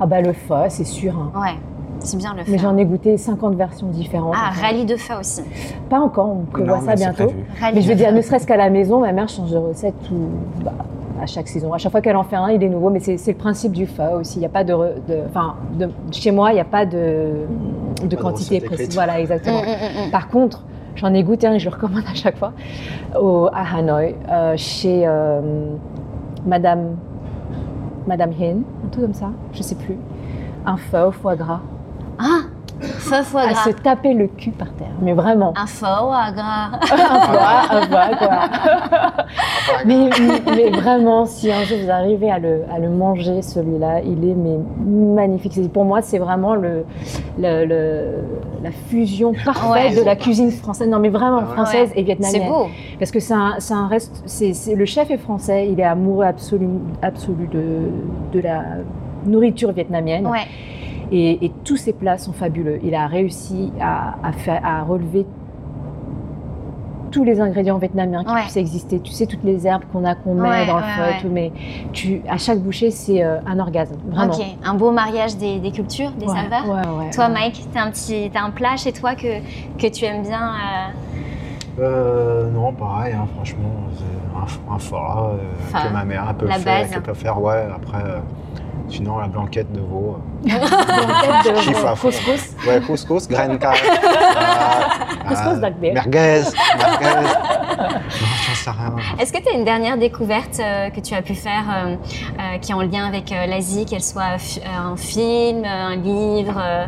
[0.00, 1.14] Ah bah le pho, c'est sûr.
[1.16, 1.32] hein.
[1.40, 1.56] Ouais,
[2.00, 4.34] c'est bien le Mais j'en ai goûté 50 versions différentes.
[4.36, 5.42] Ah, Enfin, rallye de feu aussi.
[5.88, 7.32] Pas encore, on prévoit ça bientôt.
[7.74, 8.14] Mais je veux dire, feu.
[8.16, 10.28] ne serait-ce qu'à la maison, ma mère change de recette tout,
[10.62, 10.72] bah,
[11.20, 11.72] à chaque saison.
[11.72, 12.90] À chaque fois qu'elle en fait un, il est nouveau.
[12.90, 14.36] Mais c'est le principe du pho aussi.
[14.36, 14.74] Il n'y a pas de,
[15.28, 17.30] enfin, de- chez moi, il n'y a pas de,
[18.04, 18.94] de quantité précise.
[18.94, 19.62] Voilà, exactement.
[19.62, 19.64] Mm,
[20.04, 20.10] mm, mm.
[20.10, 20.64] Par contre,
[20.94, 22.52] j'en ai goûté un et je le recommande à chaque fois
[23.20, 25.40] au, à Hanoï, euh, chez euh,
[26.46, 26.96] Madame,
[28.06, 29.96] Madame Hin, un truc comme ça, je sais plus.
[30.64, 31.60] Un pho au foie gras.
[33.08, 33.64] Feu foie À gras.
[33.64, 34.86] se taper le cul par terre.
[35.00, 35.52] Mais vraiment.
[35.56, 36.70] Un foie gras.
[36.82, 38.38] un foie, un foie, quoi.
[39.86, 40.10] mais,
[40.46, 44.34] mais vraiment, si un jour vous arrivez à le, à le manger, celui-là, il est
[44.34, 45.52] mais, magnifique.
[45.54, 46.84] C'est- Pour moi, c'est vraiment le,
[47.38, 48.24] le- le-
[48.62, 50.00] la fusion parfaite Ouais.
[50.00, 50.88] de la cuisine française.
[50.88, 51.54] Non, mais vraiment Ouais.
[51.54, 52.48] française et C'est vietnamienne.
[52.48, 52.66] beau.
[52.98, 54.22] Parce que c'est un, c'est un reste.
[54.26, 56.68] c'est- c'est- le chef est français, il est amoureux absolu,
[57.02, 57.90] absolu de,
[58.32, 58.62] de la
[59.26, 60.26] nourriture vietnamienne.
[60.26, 60.46] Ouais.
[61.12, 62.78] Et, et tous ses plats sont fabuleux.
[62.82, 65.24] Il a réussi à, à faire, à relever
[67.12, 68.40] tous les ingrédients vietnamiens qui Ouais.
[68.42, 69.00] puissent exister.
[69.00, 71.28] Tu sais, toutes les herbes qu'on a, qu'on met Ouais, dans le ouais, feu tout.
[71.32, 71.52] Mais
[71.92, 73.94] tu, à chaque bouchée, c'est euh, un orgasme.
[74.10, 74.34] Vraiment.
[74.34, 76.68] Ok, un beau mariage des, des cultures, des Ouais, saveurs.
[76.68, 77.32] ouais, ouais, Toi, ouais.
[77.32, 79.38] Mike, t'as un petit, t'as un plat chez toi que,
[79.78, 85.88] que tu aimes bien euh, Euh, non, pareil, hein, franchement, c'est un, un euh, Pho,
[85.88, 86.90] que ma mère peut la faire, base.
[86.90, 87.66] qu'elle peut faire, ouais.
[87.74, 88.18] Après, euh,
[88.88, 90.18] Sinon, la blanquette de veau.
[90.44, 92.08] Blanquette de Chiffre à fond.
[92.08, 92.54] couscous.
[92.66, 93.72] Ouais, couscous, grenka.
[93.72, 93.74] euh,
[95.28, 95.60] Couscous euh.
[95.60, 95.92] Merguez.
[95.92, 96.42] merguez.
[97.78, 97.88] non,
[98.46, 98.94] j'en sais rien.
[99.18, 101.94] Est-ce que tu as une dernière découverte euh, que tu as pu faire euh,
[102.38, 105.96] euh, qui est en lien avec euh, l'Asie, qu'elle soit euh, un film, euh, un
[105.96, 106.86] livre, euh,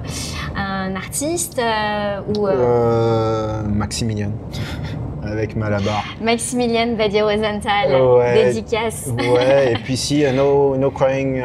[0.57, 4.31] un artiste euh, ou euh, Euh, Maximilien.
[5.25, 6.05] Avec Malabar.
[6.21, 8.45] Maximilian Badia Rosenthal, Ouais.
[8.45, 11.43] dédicace Ouais, et puis si euh, No, no Crying uh,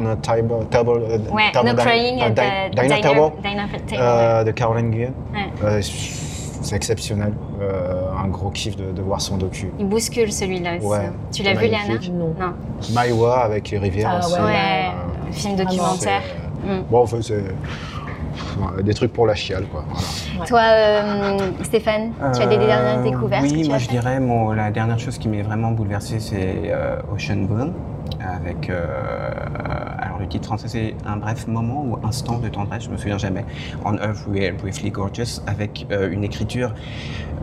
[0.00, 0.66] on a Table.
[0.70, 4.00] table euh, Ouais, table No Crying uh, at the Dinner Diner, Table Diner Table.
[4.00, 5.12] euh, de Caroline Guillen.
[5.32, 5.40] Ouais.
[5.64, 7.32] Euh, c'est exceptionnel.
[7.60, 9.70] Euh, un gros kiff de, de voir son docu.
[9.78, 10.86] Il bouscule celui-là aussi.
[10.86, 11.94] Ouais, tu l'as vu, Léana.
[12.12, 12.34] Non.
[12.38, 12.54] Non.
[12.92, 14.34] Maïwa avec les rivières Ah aussi.
[14.34, 14.40] ouais.
[14.40, 16.20] Ouais, Euh, film non, documentaire.
[16.24, 16.84] c'est- Mm.
[16.92, 17.42] Bon, enfin, c'est
[18.82, 19.84] des trucs pour la chiale, quoi.
[20.36, 20.46] Voilà.
[20.46, 23.88] Toi, euh, Stéphane, tu as des Euh, dernières découvertes que Oui, tu moi as je
[23.88, 27.70] dirais mon- la dernière chose qui m'est vraiment bouleversée, c'est euh, Ocean Blue.
[28.24, 28.86] Avec, euh,
[29.98, 33.18] alors le titre français c'est Un bref moment ou Instant de tendresse, je me souviens
[33.18, 33.44] jamais.
[33.84, 36.72] On Earth We Are Briefly Gorgeous, avec euh, une écriture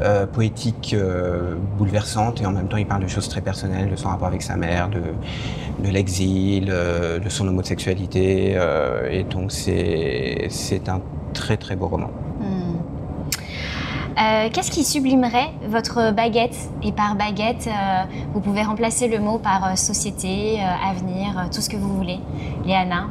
[0.01, 3.95] euh, poétique euh, bouleversante et en même temps il parle de choses très personnelles, de
[3.97, 5.01] son rapport avec sa mère, de,
[5.83, 8.53] de l'exil, euh, de son homosexualité.
[8.55, 10.47] euh, et donc c'est
[10.87, 11.01] un
[11.33, 12.09] très très beau roman.
[14.19, 16.69] Euh, Qu'est-ce qui sublimerait votre baguette?
[16.83, 21.43] Et par baguette, euh, vous pouvez remplacer le mot par euh, société, euh, avenir, euh,
[21.53, 22.19] tout ce que vous voulez.
[22.65, 23.07] Léana,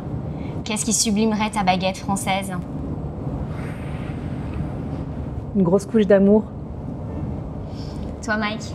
[0.65, 2.53] qu'est-ce qui sublimerait ta baguette française?
[5.57, 6.45] Une grosse couche d'amour.
[8.23, 8.75] Toi, Mike?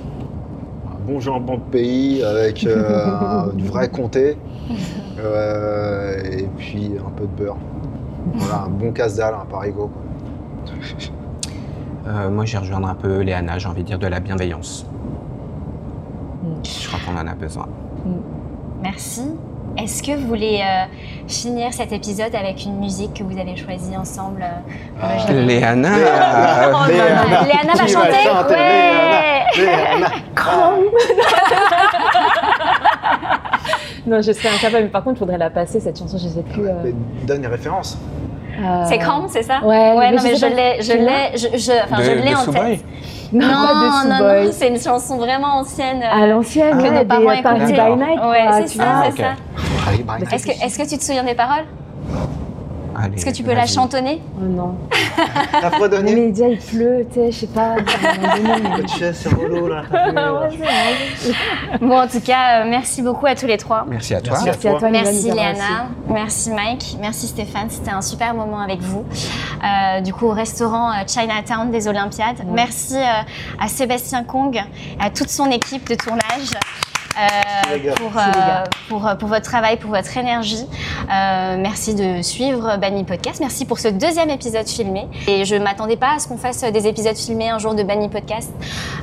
[0.87, 4.37] Un bon jambon de pays avec euh, du vrai comté.
[5.19, 7.57] Euh, et puis un peu de beurre.
[8.33, 9.91] Voilà, un bon casse-dalle, un parigot.
[12.07, 14.85] Euh, moi, j'ai rejoindre un peu Léana, j'ai envie de dire de la bienveillance.
[16.43, 16.47] Mm.
[16.65, 17.67] Je crois qu'on en a besoin.
[18.81, 19.23] Merci.
[19.77, 20.85] Est-ce que vous voulez euh,
[21.27, 25.31] finir cet épisode avec une musique que vous avez choisie ensemble euh, Ah.
[25.31, 26.69] Léana Léana.
[26.69, 27.43] Oh, non, non, Léana.
[27.43, 28.23] Léana va Qui va chanter?
[28.23, 30.09] chanter Ouais Léana.
[34.05, 34.83] Non, je serais incapable.
[34.83, 36.67] Mais par contre, il faudrait la passer, cette chanson, je sais plus.
[36.67, 36.93] euh, Mais
[37.25, 37.97] Donne les références.
[38.61, 39.59] Euh, C'est Cramp, c'est ça?
[39.63, 42.11] Ouais, Ouais, mais non, je mais je l'ai, je l'ai, je, je, enfin, de, je
[42.11, 42.83] l'ai en tête.
[43.33, 43.63] Non, Non,
[44.05, 46.03] non, non, c'est une chanson vraiment ancienne.
[46.03, 47.89] À l'ancienne, Que ouais, nos des parents Party écoutaient.
[47.91, 48.19] by Night.
[48.21, 49.27] Ouais, c'est ça, c'est ok.
[49.27, 50.35] ça.
[50.35, 51.65] Est-ce que, est-ce que tu te souviens des paroles?
[52.95, 54.75] Allez, Est-ce que tu peux la chantonner Oh non.
[55.51, 57.75] T'as Mais fredonné déjà, il pleut, tu sais, je sais pas.
[58.43, 59.83] mais- Tu relou là.
[61.81, 63.85] Bon, en tout cas, euh, merci beaucoup à tous les trois.
[63.87, 64.33] Merci à toi.
[64.33, 64.45] Merci.
[64.45, 69.05] Merci à toi, Merci Léana, merci Mike, merci Stéphane, c'était un super moment avec vous.
[69.63, 72.39] Euh, du coup, au restaurant euh, Chinatown des Olympiades.
[72.39, 72.45] Ouais.
[72.53, 73.21] Merci euh,
[73.59, 74.61] à Sébastien Kong,
[74.99, 76.51] à toute son équipe de tournage.
[77.17, 80.65] Euh, pour, euh, pour, euh, pour votre travail, pour votre énergie.
[81.11, 83.39] Euh, merci de suivre Banny Podcast.
[83.39, 85.07] Merci pour ce deuxième épisode filmé.
[85.27, 88.09] Et je m'attendais pas à ce qu'on fasse des épisodes filmés un jour de Banny
[88.09, 88.51] Podcast.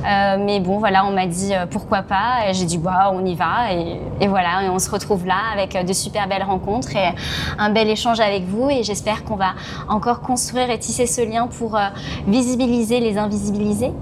[0.06, 2.48] Euh, mais bon, voilà, on m'a dit pourquoi pas.
[2.48, 3.72] Et j'ai dit, bah, on y va.
[3.72, 7.14] Et, et voilà, et on se retrouve là avec de super belles rencontres et
[7.58, 8.70] un bel échange avec vous.
[8.70, 9.52] Et j'espère qu'on va
[9.88, 11.88] encore construire et tisser ce lien pour euh,
[12.26, 13.92] visibiliser les invisibilisés,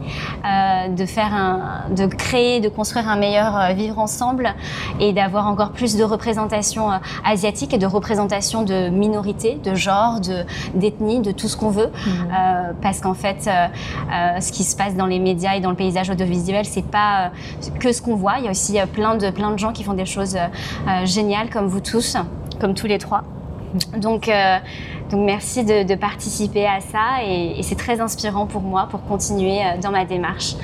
[0.45, 4.55] euh, de faire un, de créer, de construire un meilleur euh, vivre ensemble
[5.01, 10.21] et d'avoir encore plus de représentation euh, asiatique et de représentation de minorités, de genre,
[10.21, 10.45] de
[10.75, 11.91] d'ethnie, de tout ce qu'on veut.
[12.07, 15.77] Euh, parce qu'en fait, euh, ce qui se passe dans les médias et dans le
[15.77, 17.31] paysage audiovisuel, c'est pas
[17.81, 18.39] que ce qu'on voit.
[18.39, 20.37] Il y a aussi plein de plein de gens qui font des choses
[21.05, 22.17] géniales, comme vous tous,
[22.61, 23.25] comme tous les trois.
[23.97, 24.59] Donc, euh,
[25.11, 29.03] donc merci de, de participer à ça et, et c'est très inspirant pour moi pour
[29.05, 30.55] continuer euh, dans ma démarche.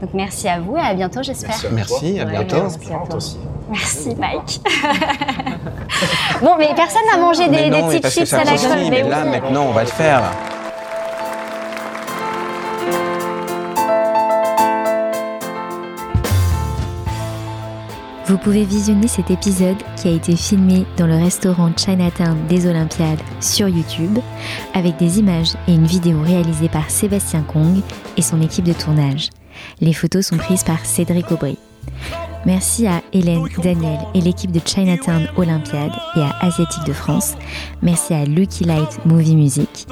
[0.00, 1.54] Donc merci à vous et à bientôt j'espère.
[1.54, 2.56] à Merci, à bientôt.
[2.56, 3.16] Ouais, Inspirante toi.
[3.16, 3.38] aussi.
[3.70, 4.60] Merci Mike.
[6.42, 8.90] bon mais personne n'a mangé des, petites chips à la colle.
[8.90, 10.22] mais mais là, maintenant, on va le faire.
[18.26, 23.20] Vous pouvez visionner cet épisode qui a été filmé dans le restaurant Chinatown des Olympiades
[23.40, 24.18] sur YouTube
[24.72, 27.80] avec des images et une vidéo réalisée par Sébastien Kong
[28.16, 29.28] et son équipe de tournage.
[29.80, 31.58] Les photos sont prises par Cédric Aubry.
[32.46, 37.34] Merci à Hélène, Daniel et l'équipe de Chinatown Olympiade et à Asiatique de France.
[37.82, 39.86] Merci à Lucky Light Movie Music,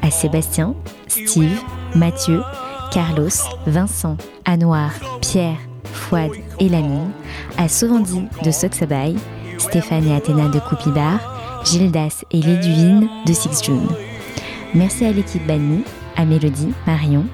[0.00, 0.74] à Sébastien,
[1.08, 1.60] Steve,
[1.94, 2.42] Mathieu,
[2.90, 3.28] Carlos,
[3.66, 4.16] Vincent,
[4.46, 5.58] Anouar, Pierre,
[5.94, 7.10] Fouad et Lamine,
[7.56, 9.14] à Sauvandi de Soxabay,
[9.58, 13.88] Stéphane et Athéna de Coupibar, Gildas et Liduvine de Six June.
[14.74, 15.84] Merci à l'équipe Banni,
[16.16, 17.24] à Mélodie, Marion,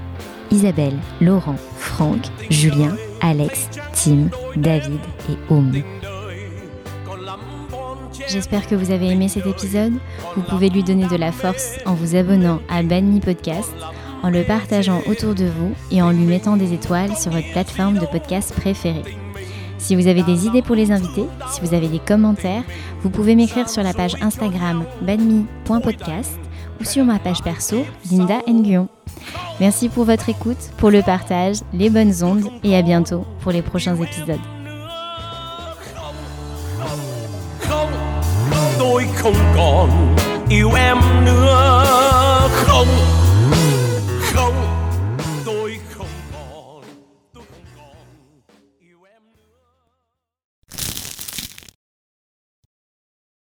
[0.51, 5.83] Isabelle, Laurent, Franck, Julien, Alex, Tim, David et Home.
[8.29, 9.95] j'espère que vous avez aimé cet épisode.
[10.37, 13.73] Vous pouvez lui donner de la force en vous abonnant à Banmi Podcast,
[14.23, 17.99] en le partageant autour de vous et en lui mettant des étoiles sur votre plateforme
[17.99, 19.17] de podcast préférée.
[19.79, 22.63] Si vous avez des idées pour les invités, si vous avez des commentaires,
[23.03, 26.39] vous pouvez m'écrire sur la page Instagram banmi.podcast
[26.81, 28.89] ou sur ma page perso Linda Nguyen.
[29.59, 33.63] Merci pour votre écoute, pour le partage, les bonnes ondes et à bientôt pour les
[33.63, 34.39] prochains épisodes.